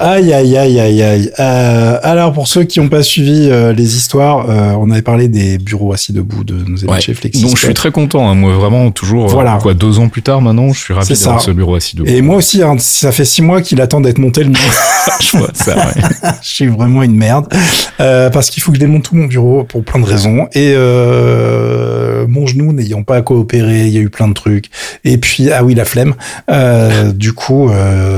Aïe, 0.00 0.30
aïe, 0.32 0.56
aïe, 0.56 0.78
aïe, 0.78 1.02
aïe. 1.02 1.30
Euh, 1.38 1.98
alors, 2.02 2.32
pour 2.32 2.48
ceux 2.48 2.64
qui 2.64 2.80
n'ont 2.80 2.88
pas 2.88 3.02
suivi 3.02 3.48
euh, 3.50 3.72
les 3.72 3.96
histoires, 3.96 4.48
euh, 4.50 4.72
on 4.78 4.90
avait 4.90 5.02
parlé 5.02 5.28
des 5.28 5.56
bureaux 5.56 5.92
assis 5.92 6.12
debout 6.12 6.44
de 6.44 6.54
nos 6.54 6.78
amis 6.82 6.92
ouais. 6.92 7.00
chez 7.00 7.14
Flexi. 7.14 7.42
Donc, 7.42 7.56
je 7.56 7.64
suis 7.64 7.74
très 7.74 7.90
content. 7.90 8.28
Hein, 8.28 8.34
moi, 8.34 8.52
vraiment, 8.52 8.90
toujours, 8.90 9.28
voilà. 9.28 9.58
quoi, 9.60 9.72
deux 9.72 9.98
ans 9.98 10.08
plus 10.08 10.22
tard, 10.22 10.42
maintenant, 10.42 10.72
je 10.72 10.80
suis 10.80 10.92
ravi 10.92 11.14
d'avoir 11.14 11.40
ce 11.40 11.50
bureau 11.50 11.76
assis 11.76 11.96
debout. 11.96 12.10
Et 12.10 12.20
moi 12.20 12.36
aussi, 12.36 12.62
hein, 12.62 12.76
ça 12.78 13.10
fait 13.10 13.24
six 13.24 13.40
mois 13.40 13.62
qu'il 13.62 13.80
attend 13.80 14.00
d'être 14.02 14.18
monté 14.18 14.44
le 14.44 14.50
mien. 14.50 14.58
je 15.20 15.38
vois 15.38 15.50
ça, 15.54 15.76
ouais. 15.76 16.02
je 16.42 16.48
suis 16.48 16.66
vraiment 16.66 17.02
une 17.02 17.16
merde. 17.16 17.46
parce 17.98 18.50
qu'il 18.50 18.62
faut 18.62 18.72
que 18.72 18.76
je 18.76 18.80
démonte 18.80 19.04
tout 19.04 19.16
mon 19.16 19.26
bureau 19.26 19.64
pour 19.64 19.82
plein 19.82 20.00
de 20.00 20.06
raisons. 20.06 20.46
Et 20.52 20.74
mon 22.28 22.46
genou 22.46 22.74
n'ayant 22.74 23.02
pas 23.02 23.22
coopéré, 23.22 23.86
il 23.86 23.92
y 23.92 23.98
a 23.98 24.00
eu 24.00 24.10
plein 24.10 24.28
de 24.28 24.34
trucs. 24.34 24.66
Et 25.04 25.16
puis, 25.16 25.50
ah 25.50 25.64
oui, 25.64 25.74
la 25.74 25.86
flemme. 25.86 26.14
du 27.14 27.32
coup, 27.32 27.70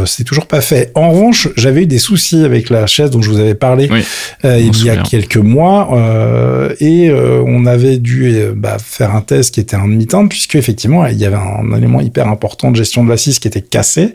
c'est 0.06 0.24
toujours 0.24 0.46
pas 0.46 0.60
fait. 0.60 0.90
En 0.96 1.10
revanche, 1.10 1.48
j'avais 1.68 1.82
eu 1.82 1.86
des 1.86 1.98
soucis 1.98 2.44
avec 2.44 2.70
la 2.70 2.86
chaise 2.86 3.10
dont 3.10 3.20
je 3.20 3.28
vous 3.28 3.38
avais 3.38 3.54
parlé 3.54 3.88
oui, 3.90 4.00
euh, 4.46 4.58
il 4.58 4.84
y 4.84 4.88
a 4.88 4.96
quelques 4.96 5.36
mois 5.36 5.90
euh, 5.92 6.74
et 6.80 7.10
euh, 7.10 7.42
on 7.46 7.66
avait 7.66 7.98
dû 7.98 8.34
bah, 8.56 8.78
faire 8.82 9.14
un 9.14 9.20
test 9.20 9.52
qui 9.52 9.60
était 9.60 9.76
un 9.76 9.86
demi-teinte 9.86 10.30
puisque 10.30 10.54
effectivement 10.54 11.04
il 11.04 11.18
y 11.18 11.26
avait 11.26 11.36
un 11.36 11.76
élément 11.76 12.00
hyper 12.00 12.26
important 12.28 12.70
de 12.70 12.76
gestion 12.76 13.04
de 13.04 13.10
l'assise 13.10 13.38
qui 13.38 13.48
était 13.48 13.60
cassé 13.60 14.14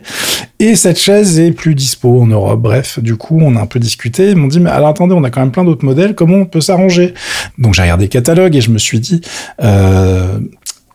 et 0.58 0.74
cette 0.74 0.98
chaise 0.98 1.38
est 1.38 1.52
plus 1.52 1.76
dispo 1.76 2.20
en 2.20 2.26
Europe. 2.26 2.60
Bref, 2.60 2.98
du 2.98 3.14
coup 3.14 3.38
on 3.40 3.54
a 3.54 3.60
un 3.60 3.66
peu 3.66 3.78
discuté. 3.78 4.30
Ils 4.30 4.36
m'ont 4.36 4.48
dit 4.48 4.58
mais 4.58 4.70
alors 4.70 4.88
attendez 4.88 5.14
on 5.14 5.22
a 5.22 5.30
quand 5.30 5.40
même 5.40 5.52
plein 5.52 5.64
d'autres 5.64 5.84
modèles. 5.84 6.16
Comment 6.16 6.38
on 6.38 6.46
peut 6.46 6.60
s'arranger? 6.60 7.14
Donc 7.58 7.74
j'ai 7.74 7.82
regardé 7.82 8.06
le 8.06 8.10
catalogue 8.10 8.56
et 8.56 8.60
je 8.60 8.70
me 8.70 8.78
suis 8.78 8.98
dit 8.98 9.20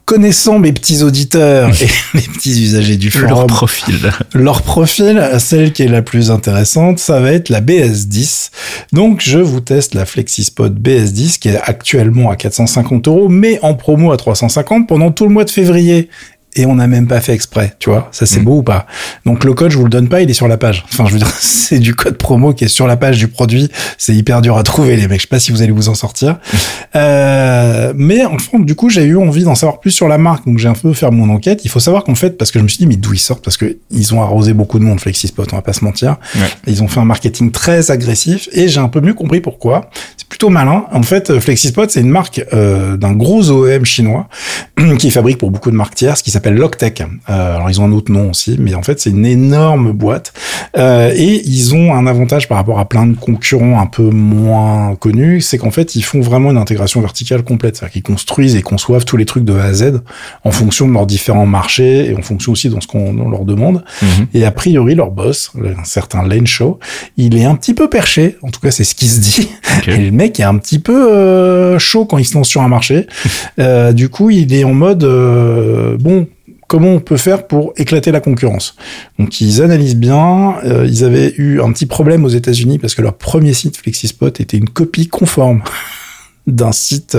connaissant 0.09 0.57
mes 0.57 0.73
petits 0.73 1.03
auditeurs 1.03 1.69
et 1.83 1.87
mes 2.15 2.23
petits 2.23 2.63
usagers 2.63 2.97
du 2.97 3.11
forum, 3.11 3.29
leur 3.29 3.45
profil, 3.45 4.11
leur 4.33 4.63
profil, 4.63 5.23
celle 5.37 5.71
qui 5.71 5.83
est 5.83 5.87
la 5.87 6.01
plus 6.01 6.31
intéressante, 6.31 6.97
ça 6.97 7.19
va 7.19 7.31
être 7.31 7.49
la 7.49 7.61
BS10. 7.61 8.49
Donc, 8.91 9.21
je 9.21 9.37
vous 9.37 9.59
teste 9.59 9.93
la 9.93 10.07
FlexiSpot 10.07 10.69
BS10 10.69 11.37
qui 11.37 11.49
est 11.49 11.61
actuellement 11.61 12.31
à 12.31 12.35
450 12.35 13.07
euros, 13.07 13.29
mais 13.29 13.59
en 13.61 13.75
promo 13.75 14.11
à 14.11 14.17
350 14.17 14.87
pendant 14.87 15.11
tout 15.11 15.27
le 15.27 15.31
mois 15.31 15.43
de 15.43 15.51
février 15.51 16.09
et 16.55 16.65
on 16.65 16.75
n'a 16.75 16.87
même 16.87 17.07
pas 17.07 17.21
fait 17.21 17.33
exprès, 17.33 17.75
tu 17.79 17.89
vois. 17.89 18.09
Ça, 18.11 18.25
c'est 18.25 18.39
mmh. 18.39 18.43
beau 18.43 18.57
ou 18.57 18.63
pas? 18.63 18.87
Donc, 19.25 19.43
le 19.43 19.53
code, 19.53 19.71
je 19.71 19.77
vous 19.77 19.83
le 19.83 19.89
donne 19.89 20.09
pas, 20.09 20.21
il 20.21 20.29
est 20.29 20.33
sur 20.33 20.47
la 20.47 20.57
page. 20.57 20.83
Enfin, 20.91 21.05
je 21.05 21.13
veux 21.13 21.19
dire, 21.19 21.29
c'est 21.39 21.79
du 21.79 21.95
code 21.95 22.17
promo 22.17 22.53
qui 22.53 22.65
est 22.65 22.69
sur 22.69 22.87
la 22.87 22.97
page 22.97 23.17
du 23.17 23.27
produit. 23.27 23.69
C'est 23.97 24.15
hyper 24.15 24.41
dur 24.41 24.57
à 24.57 24.63
trouver, 24.63 24.95
les 24.95 25.07
mecs. 25.07 25.19
Je 25.19 25.23
sais 25.23 25.27
pas 25.27 25.39
si 25.39 25.51
vous 25.51 25.61
allez 25.61 25.71
vous 25.71 25.89
en 25.89 25.95
sortir. 25.95 26.39
euh, 26.95 27.93
mais 27.95 28.25
enfin, 28.25 28.59
du 28.59 28.75
coup, 28.75 28.89
j'ai 28.89 29.03
eu 29.03 29.17
envie 29.17 29.43
d'en 29.43 29.55
savoir 29.55 29.79
plus 29.79 29.91
sur 29.91 30.07
la 30.07 30.17
marque. 30.17 30.45
Donc, 30.45 30.57
j'ai 30.57 30.67
un 30.67 30.73
peu 30.73 30.91
fait 30.93 31.09
mon 31.11 31.29
enquête. 31.29 31.65
Il 31.65 31.69
faut 31.69 31.79
savoir 31.79 32.03
qu'en 32.03 32.15
fait, 32.15 32.37
parce 32.37 32.51
que 32.51 32.59
je 32.59 32.63
me 32.63 32.67
suis 32.67 32.79
dit, 32.79 32.87
mais 32.87 32.95
d'où 32.95 33.13
ils 33.13 33.19
sortent? 33.19 33.43
Parce 33.43 33.57
que 33.57 33.77
ils 33.91 34.13
ont 34.13 34.21
arrosé 34.21 34.53
beaucoup 34.53 34.79
de 34.79 34.83
monde, 34.83 34.99
FlexiSpot, 34.99 35.45
on 35.51 35.55
va 35.55 35.61
pas 35.61 35.73
se 35.73 35.83
mentir. 35.83 36.17
Ouais. 36.35 36.41
Ils 36.65 36.81
ont 36.81 36.87
fait 36.87 36.99
un 36.99 37.05
marketing 37.05 37.51
très 37.51 37.91
agressif 37.91 38.49
et 38.53 38.67
j'ai 38.67 38.79
un 38.79 38.89
peu 38.89 39.01
mieux 39.01 39.13
compris 39.13 39.39
pourquoi. 39.39 39.89
C'est 40.17 40.27
plutôt 40.27 40.49
malin. 40.49 40.85
En 40.91 41.03
fait, 41.03 41.39
FlexiSpot, 41.39 41.89
c'est 41.89 42.01
une 42.01 42.09
marque 42.09 42.43
euh, 42.53 42.97
d'un 42.97 43.13
gros 43.13 43.51
OEM 43.51 43.85
chinois 43.85 44.27
qui 44.97 45.11
fabrique 45.11 45.37
pour 45.37 45.51
beaucoup 45.51 45.71
de 45.71 45.75
marques 45.75 45.95
tierces 45.95 46.21
qui 46.21 46.31
s'appelle 46.39 46.55
Loctech. 46.55 47.03
alors 47.27 47.69
ils 47.69 47.81
ont 47.81 47.85
un 47.85 47.91
autre 47.91 48.11
nom 48.11 48.29
aussi, 48.29 48.57
mais 48.59 48.73
en 48.73 48.81
fait 48.81 48.99
c'est 48.99 49.09
une 49.09 49.25
énorme 49.25 49.91
boîte 49.91 50.33
et 50.77 51.41
ils 51.45 51.75
ont 51.75 51.93
un 51.93 52.07
avantage 52.07 52.47
par 52.47 52.57
rapport 52.57 52.79
à 52.79 52.87
plein 52.87 53.05
de 53.05 53.15
concurrents 53.15 53.79
un 53.79 53.85
peu 53.85 54.09
moins 54.09 54.95
connus, 54.95 55.41
c'est 55.41 55.57
qu'en 55.57 55.71
fait 55.71 55.95
ils 55.95 56.03
font 56.03 56.21
vraiment 56.21 56.51
une 56.51 56.57
intégration 56.57 57.01
verticale 57.01 57.43
complète, 57.43 57.77
c'est-à-dire 57.77 57.93
qu'ils 57.93 58.03
construisent 58.03 58.55
et 58.55 58.61
conçoivent 58.61 59.05
tous 59.05 59.17
les 59.17 59.25
trucs 59.25 59.43
de 59.43 59.53
A 59.53 59.65
à 59.65 59.73
Z 59.73 60.01
en 60.43 60.51
fonction 60.51 60.87
de 60.87 60.93
leurs 60.93 61.05
différents 61.05 61.45
marchés 61.45 62.09
et 62.09 62.15
en 62.15 62.21
fonction 62.21 62.51
aussi 62.51 62.69
de 62.69 62.79
ce 62.79 62.87
qu'on 62.87 63.29
leur 63.29 63.45
demande. 63.45 63.83
Mhm. 64.01 64.27
Et 64.33 64.45
a 64.45 64.51
priori 64.51 64.95
leur 64.95 65.11
boss, 65.11 65.51
un 65.57 65.83
certain 65.83 66.25
Lane 66.25 66.47
Shaw, 66.47 66.79
il 67.17 67.37
est 67.37 67.45
un 67.45 67.55
petit 67.55 67.73
peu 67.73 67.89
perché, 67.89 68.37
en 68.41 68.49
tout 68.49 68.59
cas 68.59 68.71
c'est 68.71 68.83
ce 68.83 68.95
qui 68.95 69.07
se 69.07 69.19
dit. 69.19 69.49
Et 69.87 69.97
le 69.97 70.11
mec 70.11 70.39
est 70.39 70.43
un 70.43 70.57
petit 70.57 70.79
peu 70.79 71.11
euh, 71.11 71.79
chaud 71.79 72.05
quand 72.05 72.17
il 72.17 72.25
se 72.25 72.35
lance 72.35 72.47
sur 72.47 72.61
un 72.61 72.67
marché. 72.67 73.07
euh, 73.59 73.91
du 73.91 74.09
coup, 74.09 74.29
il 74.29 74.53
est 74.53 74.63
en 74.63 74.73
mode 74.73 75.03
euh, 75.03 75.97
bon. 75.99 76.27
Comment 76.69 76.89
on 76.89 76.99
peut 76.99 77.17
faire 77.17 77.47
pour 77.47 77.73
éclater 77.77 78.11
la 78.11 78.19
concurrence 78.19 78.75
Donc 79.17 79.41
ils 79.41 79.61
analysent 79.63 79.95
bien. 79.95 80.55
Euh, 80.63 80.85
ils 80.87 81.03
avaient 81.03 81.33
eu 81.35 81.61
un 81.61 81.71
petit 81.73 81.87
problème 81.87 82.23
aux 82.23 82.29
États-Unis 82.29 82.77
parce 82.77 82.93
que 82.93 83.01
leur 83.01 83.15
premier 83.15 83.53
site 83.53 83.75
FlexiSpot 83.75 84.27
était 84.27 84.57
une 84.57 84.69
copie 84.69 85.07
conforme 85.07 85.63
d'un 86.47 86.71
site 86.71 87.17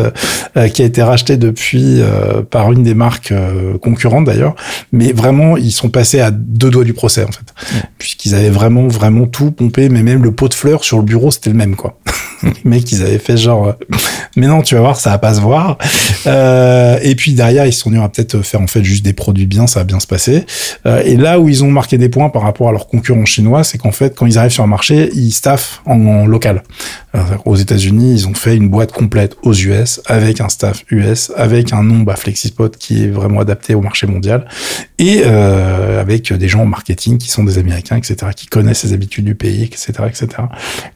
euh, 0.56 0.68
qui 0.68 0.82
a 0.82 0.84
été 0.84 1.02
racheté 1.02 1.36
depuis 1.36 2.00
euh, 2.00 2.42
par 2.42 2.72
une 2.72 2.82
des 2.82 2.94
marques 2.94 3.32
euh, 3.32 3.78
concurrentes 3.78 4.24
d'ailleurs, 4.24 4.54
mais 4.92 5.12
vraiment 5.12 5.56
ils 5.56 5.72
sont 5.72 5.88
passés 5.88 6.20
à 6.20 6.30
deux 6.30 6.70
doigts 6.70 6.84
du 6.84 6.94
procès 6.94 7.24
en 7.24 7.32
fait, 7.32 7.54
puisqu'ils 7.98 8.34
avaient 8.34 8.50
vraiment 8.50 8.86
vraiment 8.88 9.26
tout 9.26 9.50
pompé, 9.50 9.88
mais 9.88 10.02
même 10.02 10.22
le 10.22 10.32
pot 10.32 10.48
de 10.48 10.54
fleurs 10.54 10.84
sur 10.84 10.98
le 10.98 11.04
bureau 11.04 11.30
c'était 11.30 11.50
le 11.50 11.56
même 11.56 11.76
quoi. 11.76 11.98
les 12.42 12.52
mecs 12.64 12.90
ils 12.92 13.02
avaient 13.02 13.18
fait 13.18 13.36
genre, 13.36 13.74
mais 14.36 14.46
non 14.46 14.62
tu 14.62 14.74
vas 14.74 14.80
voir 14.80 14.96
ça 14.96 15.10
va 15.10 15.18
pas 15.18 15.34
se 15.34 15.40
voir. 15.40 15.78
et 16.26 17.14
puis 17.16 17.32
derrière 17.34 17.66
ils 17.66 17.72
se 17.72 17.80
sont 17.80 17.90
dit 17.90 17.98
on 17.98 18.02
va 18.02 18.08
peut-être 18.08 18.42
faire 18.42 18.60
en 18.60 18.66
fait 18.66 18.84
juste 18.84 19.04
des 19.04 19.12
produits 19.12 19.46
bien, 19.46 19.66
ça 19.66 19.80
va 19.80 19.84
bien 19.84 20.00
se 20.00 20.06
passer. 20.06 20.44
et 21.04 21.16
là 21.16 21.40
où 21.40 21.48
ils 21.48 21.64
ont 21.64 21.70
marqué 21.70 21.98
des 21.98 22.08
points 22.08 22.30
par 22.30 22.42
rapport 22.42 22.68
à 22.68 22.72
leurs 22.72 22.86
concurrents 22.86 23.24
chinois, 23.24 23.64
c'est 23.64 23.78
qu'en 23.78 23.92
fait 23.92 24.14
quand 24.16 24.26
ils 24.26 24.38
arrivent 24.38 24.52
sur 24.52 24.64
un 24.64 24.68
marché 24.68 25.10
ils 25.14 25.32
staffent 25.32 25.82
en, 25.86 26.26
local. 26.26 26.62
aux 27.44 27.56
États-Unis 27.56 28.12
ils 28.12 28.28
ont 28.28 28.34
fait 28.34 28.56
une 28.56 28.68
boîte 28.68 28.92
complète 28.92 29.36
aux 29.42 29.54
US 29.54 30.00
avec 30.06 30.40
un 30.40 30.48
staff 30.48 30.84
US, 30.90 31.32
avec 31.36 31.72
un 31.72 31.82
nom 31.82 32.00
bah, 32.00 32.16
FlexiSpot 32.16 32.70
qui 32.76 33.04
est 33.04 33.08
vraiment 33.08 33.40
adapté 33.40 33.74
au 33.74 33.80
marché 33.80 34.06
mondial 34.06 34.46
et 35.00 35.22
euh, 35.24 36.00
avec 36.00 36.32
des 36.32 36.48
gens 36.48 36.60
en 36.60 36.66
marketing 36.66 37.18
qui 37.18 37.30
sont 37.30 37.42
des 37.42 37.58
Américains, 37.58 37.96
etc., 37.96 38.16
qui 38.36 38.46
connaissent 38.46 38.84
les 38.84 38.92
habitudes 38.92 39.24
du 39.24 39.34
pays, 39.34 39.64
etc., 39.64 39.92
etc. 40.06 40.28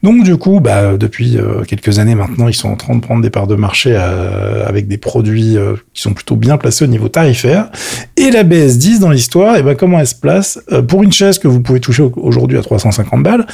Donc 0.02 0.22
du 0.22 0.36
coup, 0.36 0.60
bah, 0.60 0.96
depuis 0.96 1.38
euh, 1.38 1.62
quelques 1.64 1.98
années 1.98 2.14
maintenant, 2.14 2.48
ils 2.48 2.54
sont 2.54 2.68
en 2.68 2.76
train 2.76 2.94
de 2.94 3.00
prendre 3.00 3.22
des 3.22 3.30
parts 3.30 3.46
de 3.46 3.54
marché 3.54 3.96
euh, 3.96 4.66
avec 4.66 4.88
des 4.88 4.98
produits 4.98 5.56
euh, 5.56 5.74
qui 5.94 6.02
sont 6.02 6.12
plutôt 6.12 6.36
bien 6.36 6.58
placés 6.58 6.84
au 6.84 6.88
niveau 6.88 7.08
tarifaire. 7.08 7.70
Et 8.16 8.30
la 8.30 8.44
BS10 8.44 9.00
dans 9.00 9.10
l'histoire, 9.10 9.56
et 9.56 9.62
ben 9.62 9.74
comment 9.74 9.98
elle 9.98 10.06
se 10.06 10.14
place 10.14 10.60
Pour 10.86 11.02
une 11.02 11.12
chaise 11.12 11.38
que 11.38 11.48
vous 11.48 11.60
pouvez 11.60 11.80
toucher 11.80 12.02
aujourd'hui 12.16 12.58
à 12.58 12.62
350 12.62 13.22
balles, 13.22 13.46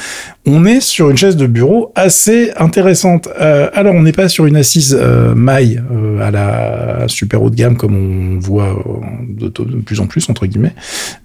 on 0.45 0.65
est 0.65 0.81
sur 0.81 1.09
une 1.09 1.17
chaise 1.17 1.37
de 1.37 1.47
bureau 1.47 1.91
assez 1.95 2.51
intéressante. 2.57 3.29
alors 3.37 3.95
on 3.95 4.03
n'est 4.03 4.11
pas 4.11 4.27
sur 4.27 4.45
une 4.45 4.57
assise 4.57 4.97
euh, 4.99 5.35
maille 5.35 5.81
euh, 5.91 6.19
à 6.21 6.31
la 6.31 7.07
super 7.07 7.41
haut 7.41 7.49
de 7.49 7.55
gamme 7.55 7.77
comme 7.77 7.95
on 7.95 8.39
voit 8.39 8.69
euh, 8.69 9.49
de, 9.49 9.49
plus 9.81 9.99
en 9.99 10.07
plus 10.07 10.29
entre 10.29 10.40
guillemets, 10.45 10.73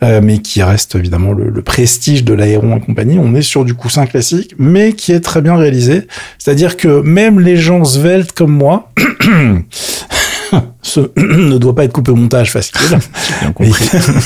mais 0.02 0.38
qui 0.38 0.62
reste 0.62 0.94
évidemment 0.94 1.32
le, 1.32 1.62
prestige 1.62 2.24
de 2.24 2.32
l'aéron 2.32 2.76
et 2.76 2.80
compagnie. 2.80 3.18
On 3.18 3.34
est 3.34 3.42
sur 3.42 3.64
du 3.64 3.74
coussin 3.74 4.06
classique, 4.06 4.54
mais 4.58 4.92
qui 4.92 5.12
est 5.12 5.20
très 5.20 5.40
bien 5.40 5.56
réalisé. 5.56 6.06
C'est-à-dire 6.38 6.76
que 6.76 7.00
même 7.00 7.40
les 7.40 7.56
gens 7.56 7.84
sveltes 7.84 8.32
comme 8.32 8.52
moi 8.52 8.92
ce 10.82 11.00
ne 11.16 11.58
doit 11.58 11.74
pas 11.74 11.84
être 11.84 11.92
coupé 11.92 12.12
au 12.12 12.16
montage 12.16 12.52
facile. 12.52 12.76
bien 13.40 13.52
compris. 13.52 13.72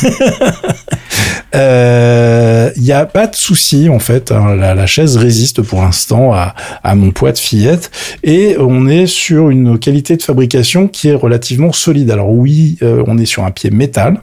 Il 0.03 0.11
euh, 1.55 2.71
n'y 2.77 2.93
a 2.93 3.07
pas 3.07 3.27
de 3.27 3.35
souci 3.35 3.89
en 3.89 3.99
fait. 3.99 4.31
Hein. 4.33 4.55
La, 4.57 4.87
chaise 4.87 5.17
résiste 5.17 5.63
pour 5.63 5.83
l'instant 5.83 6.33
à, 6.33 6.55
à, 6.83 6.95
mon 6.95 7.11
poids 7.11 7.33
de 7.33 7.39
fillette 7.39 7.91
et 8.23 8.57
on 8.59 8.89
est 8.89 9.07
sur 9.07 9.51
une 9.51 9.79
qualité 9.79 10.17
de 10.17 10.23
fabrication 10.23 10.89
qui 10.89 11.09
est 11.09 11.15
relativement 11.15 11.73
solide. 11.73 12.11
Alors 12.11 12.31
oui, 12.31 12.77
euh, 12.83 13.05
on 13.07 13.19
est 13.19 13.27
sur 13.27 13.45
un 13.45 13.51
pied 13.51 13.71
métal 13.71 14.21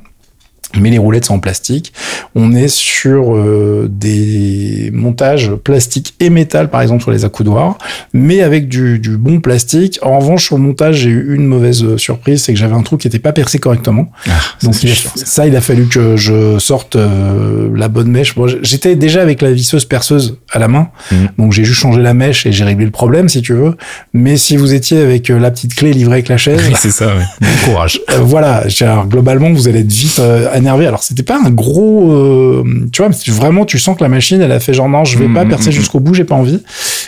mais 0.76 0.90
les 0.90 0.98
roulettes 0.98 1.26
sont 1.26 1.36
en 1.36 1.40
plastique. 1.40 1.94
On 2.36 2.54
est 2.54 2.68
sur 2.68 3.36
euh, 3.36 3.88
des 3.90 4.90
montages 4.94 5.52
plastique 5.64 6.16
et 6.20 6.30
métal, 6.30 6.70
par 6.70 6.82
exemple 6.82 7.04
sur 7.04 7.12
les 7.12 7.24
accoudoirs, 7.24 7.78
mais 8.14 8.42
avec 8.42 8.68
du, 8.68 9.00
du 9.00 9.18
bon 9.18 9.40
plastique. 9.40 9.98
En 10.02 10.20
revanche, 10.20 10.46
sur 10.46 10.58
le 10.58 10.64
montage, 10.64 10.98
j'ai 10.98 11.10
eu 11.10 11.36
une 11.36 11.46
mauvaise 11.46 11.84
euh, 11.84 11.98
surprise, 11.98 12.44
c'est 12.44 12.54
que 12.54 12.60
j'avais 12.60 12.76
un 12.76 12.82
trou 12.82 12.98
qui 12.98 13.08
n'était 13.08 13.20
pas 13.20 13.32
percé 13.32 13.60
correctement. 13.60 14.12
Ah, 14.28 14.32
Donc 14.62 14.76
ça, 14.76 15.48
il 15.48 15.56
a 15.56 15.62
fallu 15.62 15.88
que 15.88 16.18
je 16.18 16.60
sorte 16.60 16.96
euh, 16.96 17.70
la 17.74 17.88
bonne 17.88 18.10
mèche. 18.10 18.36
Bon, 18.36 18.48
J'étais 18.62 18.96
déjà 18.96 19.22
avec 19.22 19.42
la 19.42 19.52
visseuse 19.52 19.86
perceuse 19.86 20.38
à 20.52 20.60
la 20.60 20.68
main, 20.68 20.90
mhm. 21.12 21.30
donc 21.38 21.54
j'ai 21.54 21.64
juste 21.64 21.80
changé 21.80 22.02
la 22.02 22.14
mèche 22.14 22.46
et 22.46 22.52
j'ai 22.52 22.66
réglé 22.66 22.86
le 22.86 22.92
problème, 22.92 23.30
si 23.30 23.42
tu 23.42 23.54
veux. 23.54 23.76
Mais 24.14 24.36
si 24.36 24.58
vous 24.58 24.74
étiez 24.74 25.00
avec 25.00 25.30
la 25.30 25.50
petite 25.50 25.76
clé 25.76 25.94
livrée 25.94 26.16
avec 26.16 26.28
la 26.28 26.38
chaise, 26.38 26.62
c'est 26.76 26.92
ça. 26.92 27.08
Ouais. 27.08 27.24
Bon 27.42 27.72
courage. 27.72 28.02
voilà. 28.20 28.64
Alors, 28.82 29.08
globalement, 29.08 29.50
vous 29.52 29.68
allez 29.68 29.80
être 29.80 29.92
vite 29.92 30.20
énervé. 30.58 30.88
Alors 30.88 31.04
c'était 31.04 31.24
pas 31.24 31.40
un 31.44 31.50
gros, 31.50 32.12
euh, 32.12 32.64
tu 32.92 33.02
vois, 33.02 33.12
vraiment 33.28 33.66
tu 33.66 33.80
sens 33.80 33.98
que 33.98 34.04
la 34.04 34.10
machine 34.10 34.42
elle 34.42 34.52
a 34.52 34.60
fait 34.60 34.74
genre 34.74 34.90
non, 34.90 35.06
je 35.06 35.18
vais 35.18 35.28
mmh, 35.28 35.34
pas 35.34 35.46
mmh, 35.46 35.50
percer 35.50 35.70
mmh. 35.70 35.74
jusqu'au 35.74 36.00
bout, 36.00 36.14
j'ai 36.14 36.24
pas 36.24 36.36
envie. 36.36 36.64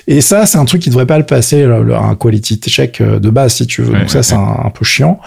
Et 0.08 0.22
ça 0.22 0.46
c'est 0.46 0.58
un 0.58 0.66
truc 0.66 0.82
qui 0.82 0.90
devrait 0.90 1.06
pas 1.06 1.18
le 1.18 1.26
passer 1.26 1.64
un 1.64 2.16
quality 2.16 2.60
check 2.68 3.02
euh, 3.02 3.20
de 3.20 3.30
base 3.30 3.54
si 3.54 3.68
tu 3.68 3.82
veux. 3.82 3.98
Donc 3.98 4.10
ça 4.10 4.24
c'est 4.24 4.36
un, 4.36 4.72
peu 4.74 4.86
chiant. 4.86 5.20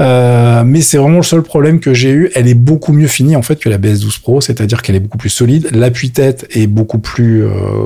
Euh, 0.00 0.62
mais 0.64 0.80
c'est 0.80 0.98
vraiment 0.98 1.18
le 1.18 1.22
seul 1.22 1.42
problème 1.42 1.80
que 1.80 1.94
j'ai 1.94 2.10
eu. 2.10 2.30
Elle 2.34 2.48
est 2.48 2.54
beaucoup 2.54 2.92
mieux 2.92 3.06
finie 3.06 3.36
en 3.36 3.42
fait 3.42 3.56
que 3.56 3.68
la 3.68 3.78
BS12 3.78 4.20
Pro, 4.20 4.40
c'est-à-dire 4.40 4.82
qu'elle 4.82 4.96
est 4.96 5.00
beaucoup 5.00 5.18
plus 5.18 5.30
solide. 5.30 5.68
L'appui-tête 5.72 6.46
est 6.50 6.66
beaucoup 6.66 6.98
plus 6.98 7.44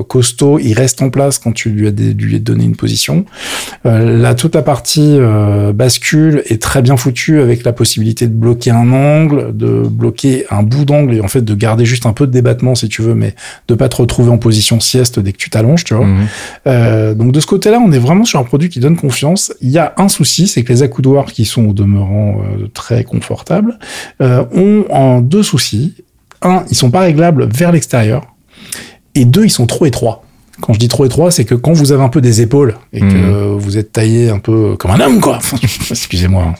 costaud. 0.08 0.58
Il 0.58 0.74
reste 0.74 1.02
en 1.02 1.10
place 1.10 1.38
quand 1.38 1.52
tu 1.52 1.70
lui 1.70 1.88
as, 1.88 1.90
lui 1.90 2.36
as 2.36 2.38
donné 2.38 2.64
une 2.64 2.76
position. 2.76 3.24
là 3.84 4.34
toute 4.34 4.54
la 4.54 4.62
partie 4.62 5.18
bascule 5.74 6.42
est 6.46 6.60
très 6.60 6.82
bien 6.82 6.96
foutue 6.96 7.40
avec 7.40 7.64
la 7.64 7.72
possibilité 7.72 8.26
de 8.26 8.32
bloquer 8.32 8.70
un 8.70 8.92
angle, 8.92 9.56
de 9.56 9.79
bloquer 9.88 10.46
un 10.50 10.62
bout 10.62 10.84
d'angle 10.84 11.14
et 11.14 11.20
en 11.20 11.28
fait 11.28 11.42
de 11.42 11.54
garder 11.54 11.84
juste 11.84 12.06
un 12.06 12.12
peu 12.12 12.26
de 12.26 12.32
débattement 12.32 12.74
si 12.74 12.88
tu 12.88 13.02
veux, 13.02 13.14
mais 13.14 13.34
de 13.68 13.74
pas 13.74 13.88
te 13.88 13.96
retrouver 13.96 14.30
en 14.30 14.38
position 14.38 14.80
sieste 14.80 15.18
dès 15.18 15.32
que 15.32 15.38
tu 15.38 15.50
t'allonges, 15.50 15.84
tu 15.84 15.94
vois. 15.94 16.06
Mhm. 16.06 16.26
Euh, 16.66 17.14
donc 17.14 17.32
de 17.32 17.40
ce 17.40 17.46
côté-là, 17.46 17.80
on 17.84 17.92
est 17.92 17.98
vraiment 17.98 18.24
sur 18.24 18.38
un 18.38 18.44
produit 18.44 18.68
qui 18.68 18.80
donne 18.80 18.96
confiance. 18.96 19.52
Il 19.60 19.70
y 19.70 19.78
a 19.78 19.94
un 19.96 20.08
souci, 20.08 20.46
c'est 20.46 20.62
que 20.62 20.72
les 20.72 20.82
accoudoirs 20.82 21.26
qui 21.26 21.44
sont 21.44 21.66
au 21.66 21.72
demeurant 21.72 22.40
euh, 22.40 22.68
très 22.74 23.04
confortables 23.04 23.78
euh, 24.20 24.44
ont 24.54 24.84
en 24.90 25.20
deux 25.20 25.42
soucis. 25.42 25.94
Un, 26.42 26.64
ils 26.70 26.76
sont 26.76 26.90
pas 26.90 27.00
réglables 27.00 27.48
vers 27.52 27.72
l'extérieur. 27.72 28.26
Et 29.14 29.24
deux, 29.24 29.44
ils 29.44 29.50
sont 29.50 29.66
trop 29.66 29.86
étroits. 29.86 30.22
Quand 30.60 30.72
je 30.72 30.78
dis 30.78 30.88
trop 30.88 31.04
étroit, 31.04 31.30
c'est 31.30 31.44
que 31.44 31.54
quand 31.54 31.72
vous 31.72 31.92
avez 31.92 32.02
un 32.02 32.08
peu 32.08 32.20
des 32.20 32.40
épaules 32.40 32.76
et 32.92 33.00
que 33.00 33.04
mhm. 33.04 33.58
vous 33.58 33.78
êtes 33.78 33.92
taillé 33.92 34.30
un 34.30 34.38
peu 34.38 34.76
comme 34.76 34.90
un 34.90 35.00
homme, 35.00 35.20
quoi. 35.20 35.38
Excusez-moi. 35.90 36.54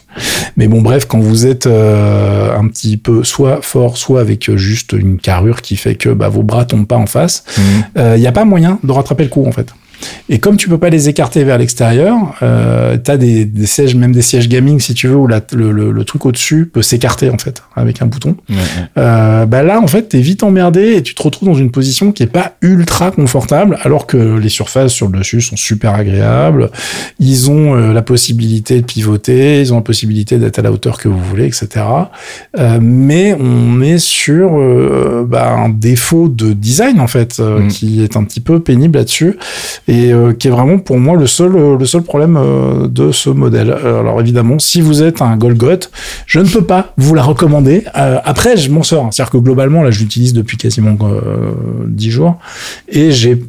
Mais 0.57 0.69
bon, 0.69 0.83
bref, 0.83 1.07
quand 1.07 1.21
vous 1.21 1.47
êtes 1.47 1.67
euh, 1.67 2.57
un 2.57 2.67
petit 2.69 2.97
peu 2.97 3.25
soit 3.25 3.61
fort, 3.63 3.97
soit 3.97 4.21
avec 4.21 4.55
juste 4.57 4.93
une 4.93 5.19
carrure 5.19 5.63
qui 5.63 5.77
fait 5.77 5.95
que 5.95 6.09
bah, 6.09 6.29
vos 6.29 6.43
bras 6.43 6.65
tombent 6.65 6.87
pas 6.87 6.97
en 6.97 7.07
face, 7.07 7.45
il 7.57 8.01
euh, 8.01 8.19
n'y 8.19 8.27
a 8.27 8.33
pas 8.33 8.45
moyen 8.45 8.79
de 8.83 8.93
rattraper 8.93 9.25
le 9.25 9.31
coup, 9.31 9.47
en 9.47 9.53
fait. 9.53 9.73
Et 10.29 10.39
comme 10.39 10.57
tu 10.57 10.69
peux 10.69 10.79
pas 10.79 10.91
les 10.91 11.09
écarter 11.09 11.45
vers 11.45 11.59
l'extérieur, 11.59 12.35
euh, 12.43 12.97
tu 13.03 13.11
as 13.11 13.17
des, 13.17 13.45
des, 13.45 13.67
sièges, 13.67 13.95
même 13.95 14.13
des 14.13 14.23
sièges 14.23 14.49
gaming 14.49 14.81
si 14.81 14.95
tu 14.95 15.09
veux, 15.09 15.17
où 15.17 15.27
la, 15.27 15.41
le, 15.53 15.73
le, 15.73 16.05
truc 16.05 16.27
au-dessus 16.27 16.67
peut 16.67 16.83
s'écarter 16.83 17.31
en 17.31 17.39
fait 17.39 17.63
avec 17.75 18.03
un 18.03 18.07
bouton. 18.07 18.37
Euh, 18.97 19.47
bah 19.47 19.63
là 19.63 19.81
en 19.81 19.87
fait 19.87 20.09
t'es 20.09 20.21
vite 20.21 20.43
emmerdé 20.43 20.95
et 20.97 21.03
tu 21.03 21.15
te 21.15 21.23
retrouves 21.23 21.49
dans 21.49 21.55
une 21.55 21.71
position 21.71 22.13
qui 22.13 22.23
est 22.23 22.27
pas 22.27 22.55
ultra 22.63 23.11
confortable, 23.11 23.79
alors 23.83 24.07
que 24.07 24.17
les 24.17 24.49
surfaces 24.49 24.93
sur 24.93 25.09
le 25.09 25.19
dessus 25.19 25.41
sont 25.41 25.57
super 25.57 25.95
agréables. 25.95 26.71
Ils 27.19 27.51
ont 27.51 27.75
euh, 27.75 27.93
la 27.93 28.03
possibilité 28.03 28.81
de 28.81 28.87
pivoter, 28.87 29.61
ils 29.61 29.73
ont 29.73 29.77
la 29.77 29.83
possibilité 29.83 30.39
d'être 30.39 30.59
à 30.59 30.63
la 30.63 30.73
hauteur 30.73 30.99
que 30.99 31.09
vous 31.09 31.23
voulez, 31.23 31.47
etc. 31.47 31.69
Euh, 32.59 32.79
mais 32.81 33.37
on 33.39 33.81
est 33.81 33.99
sur 33.99 34.51
bah, 35.27 35.51
un 35.51 35.69
défaut 35.69 36.29
de 36.29 36.53
design 36.53 37.01
en 37.01 37.07
fait 37.07 37.39
mm. 37.39 37.69
qui 37.69 38.03
est 38.03 38.17
un 38.17 38.25
petit 38.25 38.41
peu 38.41 38.61
pénible 38.61 38.99
là-dessus 38.99 39.37
et 39.91 40.13
euh, 40.13 40.33
qui 40.33 40.47
est 40.47 40.51
vraiment 40.51 40.79
pour 40.79 40.99
moi 40.99 41.17
le 41.17 41.27
seul 41.27 41.57
euh, 41.57 41.77
le 41.77 41.85
seul 41.85 42.03
problème 42.03 42.37
euh, 42.37 42.87
de 42.87 43.11
ce 43.11 43.29
modèle. 43.29 43.73
alors 43.73 44.21
évidemment, 44.21 44.61
si 44.61 44.81
vous 44.81 45.03
êtes 45.03 45.21
un 45.21 45.37
Golgot, 45.37 45.91
je 46.27 46.39
ne 46.39 46.49
peux 46.49 46.63
pas 46.63 46.95
vous 46.97 47.15
la 47.15 47.23
recommander. 47.23 47.85
après, 47.93 48.57
je 48.57 48.71
m'en 48.71 48.85
sors, 48.85 49.13
c'est-à-dire 49.13 49.33
que 49.33 49.39
globalement 49.39 49.83
là, 49.83 49.91
je 49.91 49.99
l'utilise 49.99 50.33
depuis 50.33 50.57
quasiment 50.57 50.97
10 51.89 52.11
jours. 52.11 52.39
Et 52.89 53.11
j'ai 53.11 53.43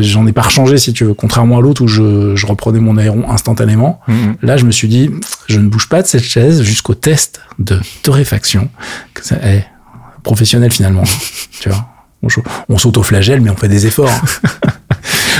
j'en 0.00 0.26
ai 0.26 0.32
pas 0.32 0.42
rechangé 0.42 0.78
si 0.78 0.92
tu 0.92 1.04
veux. 1.04 1.14
Contrairement 1.14 1.58
à 1.58 1.60
l'autre 1.60 1.82
où 1.82 1.88
je, 1.88 2.34
je, 2.36 2.46
reprenais 2.46 2.78
mon 2.78 2.96
aéron 2.96 3.28
instantanément 3.28 4.00
mm-hmm. 4.08 4.34
là 4.42 4.56
je 4.56 4.64
me 4.64 4.70
suis 4.70 4.86
dit 4.86 5.10
je 5.48 5.58
ne 5.58 5.68
bouge 5.68 5.88
pas 5.88 6.00
de 6.00 6.06
cette 6.06 6.22
chaise 6.22 6.62
jusqu'au 6.62 6.94
test 6.94 7.40
de 7.58 7.80
torréfaction. 8.02 8.70
Que 9.14 9.26
ça 9.26 9.36
est 9.42 9.66
professionnel 10.22 10.72
finalement. 10.72 11.04
Tu 11.60 11.68
vois. 11.68 11.88
On, 12.22 12.28
on 12.68 12.78
s'auto-flagelle 12.78 13.40
mais 13.40 13.50
on 13.50 13.56
fait 13.56 13.68
des 13.68 13.86
efforts 13.86 14.10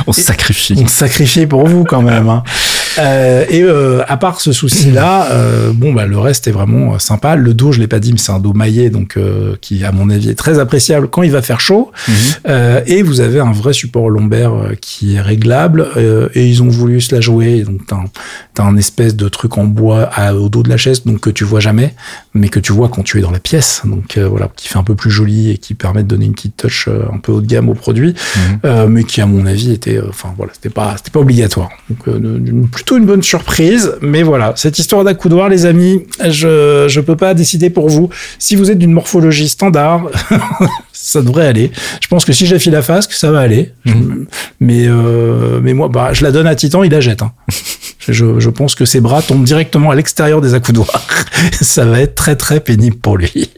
on 0.06 0.12
se 0.12 0.22
sacrifie. 0.22 0.74
On 0.78 0.86
se 0.86 0.96
sacrifie 0.96 1.46
pour 1.46 1.66
vous 1.66 1.84
quand 1.84 2.02
même. 2.02 2.28
Hein. 2.28 2.42
Euh, 2.98 3.44
et 3.48 3.62
euh, 3.62 4.02
à 4.08 4.16
part 4.16 4.40
ce 4.40 4.52
souci-là, 4.52 5.28
euh, 5.32 5.72
bon 5.72 5.92
bah 5.92 6.06
le 6.06 6.18
reste 6.18 6.48
est 6.48 6.52
vraiment 6.52 6.94
euh, 6.94 6.98
sympa. 6.98 7.36
Le 7.36 7.54
dos, 7.54 7.72
je 7.72 7.80
l'ai 7.80 7.86
pas 7.86 8.00
dit, 8.00 8.12
mais 8.12 8.18
c'est 8.18 8.32
un 8.32 8.38
dos 8.40 8.52
maillé, 8.52 8.90
donc 8.90 9.16
euh, 9.16 9.54
qui 9.60 9.84
à 9.84 9.92
mon 9.92 10.10
avis 10.10 10.30
est 10.30 10.34
très 10.34 10.58
appréciable 10.58 11.08
quand 11.08 11.22
il 11.22 11.30
va 11.30 11.42
faire 11.42 11.60
chaud. 11.60 11.92
Euh, 12.48 12.80
et 12.86 13.02
vous 13.02 13.20
avez 13.20 13.40
un 13.40 13.52
vrai 13.52 13.72
support 13.72 14.10
lombaire 14.10 14.52
qui 14.80 15.14
est 15.16 15.20
réglable. 15.20 15.86
euh, 15.96 16.28
et 16.34 16.46
ils 16.46 16.62
ont 16.62 16.68
voulu 16.68 17.00
se 17.00 17.14
la 17.14 17.20
jouer. 17.20 17.62
Donc 17.62 17.86
t'as 17.86 17.96
un, 17.96 18.66
un 18.66 18.76
espèce 18.76 19.14
de 19.14 19.28
truc 19.28 19.56
en 19.58 19.64
bois 19.64 20.02
à- 20.12 20.34
au 20.34 20.48
dos 20.48 20.62
de 20.62 20.68
la 20.68 20.76
chaise, 20.76 21.04
donc 21.04 21.20
que 21.20 21.30
tu 21.30 21.44
vois 21.44 21.60
jamais, 21.60 21.94
mais 22.34 22.48
que 22.48 22.58
tu 22.60 22.72
vois 22.72 22.88
quand 22.88 23.02
tu 23.02 23.18
es 23.18 23.20
dans 23.20 23.30
la 23.30 23.38
pièce. 23.40 23.82
Donc 23.84 24.16
euh, 24.18 24.26
voilà, 24.28 24.48
qui 24.56 24.68
fait 24.68 24.78
un 24.78 24.82
peu 24.84 24.94
plus 24.94 25.10
joli 25.10 25.50
et 25.50 25.58
qui 25.58 25.74
permet 25.74 26.02
de 26.02 26.08
donner 26.08 26.26
une 26.26 26.34
petite 26.34 26.56
touch 26.56 26.86
euh, 26.88 27.02
un 27.12 27.18
peu 27.18 27.32
haut 27.32 27.40
de 27.40 27.46
gamme 27.46 27.68
au 27.68 27.74
produit, 27.74 28.14
euh, 28.64 28.88
mais 28.88 29.04
qui 29.04 29.20
à 29.20 29.26
mon 29.26 29.46
avis 29.46 29.72
était, 29.72 30.00
enfin 30.08 30.34
voilà, 30.36 30.52
c'était 30.54 30.70
pas, 30.70 30.94
c'était 30.96 31.10
pas 31.10 31.20
obligatoire. 31.20 31.68
Donc 31.88 32.08
euh, 32.08 32.18
une- 32.18 32.68
plutôt 32.88 32.98
une 33.02 33.06
bonne 33.06 33.22
surprise, 33.22 33.92
mais 34.00 34.22
voilà, 34.22 34.54
cette 34.56 34.78
histoire 34.78 35.04
d'accoudoir, 35.04 35.50
les 35.50 35.66
amis, 35.66 36.06
je 36.26 36.86
je 36.88 37.00
peux 37.02 37.16
pas 37.16 37.34
décider 37.34 37.68
pour 37.68 37.90
vous. 37.90 38.08
Si 38.38 38.56
vous 38.56 38.70
êtes 38.70 38.78
d'une 38.78 38.92
morphologie 38.92 39.46
standard, 39.50 40.06
ça 40.94 41.20
devrait 41.20 41.46
aller. 41.46 41.70
Je 42.00 42.08
pense 42.08 42.24
que 42.24 42.32
si 42.32 42.46
j'affiche 42.46 42.72
la 42.72 42.80
face, 42.80 43.06
que 43.06 43.14
ça 43.14 43.30
va 43.30 43.40
aller. 43.40 43.72
Je- 43.84 43.92
mais 44.60 44.86
euh, 44.88 45.60
mais 45.62 45.74
moi, 45.74 45.88
bah, 45.88 46.14
je 46.14 46.22
la 46.24 46.32
donne 46.32 46.46
à 46.46 46.54
Titan, 46.54 46.82
il 46.82 46.90
la 46.90 47.00
jette. 47.02 47.20
hein. 47.20 47.32
Je, 48.08 48.40
je 48.40 48.48
pense 48.48 48.74
que 48.74 48.86
ses 48.86 49.00
bras 49.02 49.20
tombent 49.20 49.44
directement 49.44 49.90
à 49.90 49.94
l'extérieur 49.94 50.40
des 50.40 50.54
accoudoirs. 50.54 51.06
ça 51.60 51.84
va 51.84 52.00
être 52.00 52.14
très 52.14 52.36
très 52.36 52.58
pénible 52.58 52.96
pour 52.96 53.18
lui. 53.18 53.50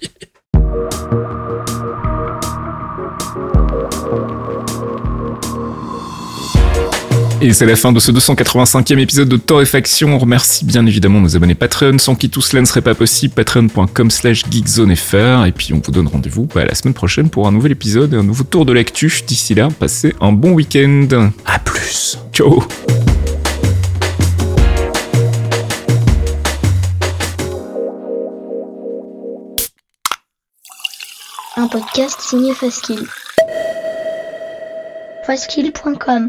Et 7.42 7.54
c'est 7.54 7.64
la 7.64 7.74
fin 7.74 7.90
de 7.90 7.98
ce 8.00 8.12
285e 8.12 8.98
épisode 8.98 9.28
de 9.30 9.38
Torréfaction. 9.38 10.14
On 10.14 10.18
remercie 10.18 10.66
bien 10.66 10.84
évidemment 10.84 11.22
nos 11.22 11.36
abonnés 11.36 11.54
Patreon, 11.54 11.96
sans 11.96 12.14
qui 12.14 12.28
tout 12.28 12.42
cela 12.42 12.60
ne 12.60 12.66
serait 12.66 12.82
pas 12.82 12.94
possible. 12.94 13.32
Patreon.com 13.32 14.10
slash 14.10 14.44
geekzonefr. 14.50 15.46
Et 15.46 15.52
puis 15.52 15.72
on 15.72 15.80
vous 15.82 15.90
donne 15.90 16.06
rendez-vous 16.06 16.46
bah, 16.54 16.66
la 16.66 16.74
semaine 16.74 16.92
prochaine 16.92 17.30
pour 17.30 17.48
un 17.48 17.52
nouvel 17.52 17.72
épisode 17.72 18.12
et 18.12 18.16
un 18.18 18.22
nouveau 18.22 18.44
tour 18.44 18.66
de 18.66 18.74
l'actu. 18.74 19.22
D'ici 19.26 19.54
là, 19.54 19.68
passez 19.78 20.14
un 20.20 20.32
bon 20.32 20.50
week-end. 20.52 21.30
À 21.46 21.58
plus. 21.58 22.18
Ciao 22.34 22.62
Un 31.56 31.68
podcast 31.68 32.20
signé 32.20 32.52
Faskill. 32.52 33.06
Faskill.com 35.26 36.28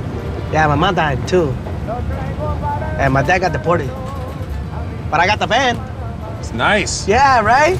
Yeah, 0.51 0.67
my 0.67 0.75
mom 0.75 0.95
died 0.95 1.25
too. 1.27 1.51
And 2.99 3.13
my 3.13 3.23
dad 3.23 3.39
got 3.39 3.53
deported. 3.53 3.87
But 5.09 5.19
I 5.19 5.25
got 5.25 5.39
the 5.39 5.47
van. 5.47 5.77
It's 6.39 6.51
nice. 6.53 7.07
Yeah, 7.07 7.41
right? 7.41 7.77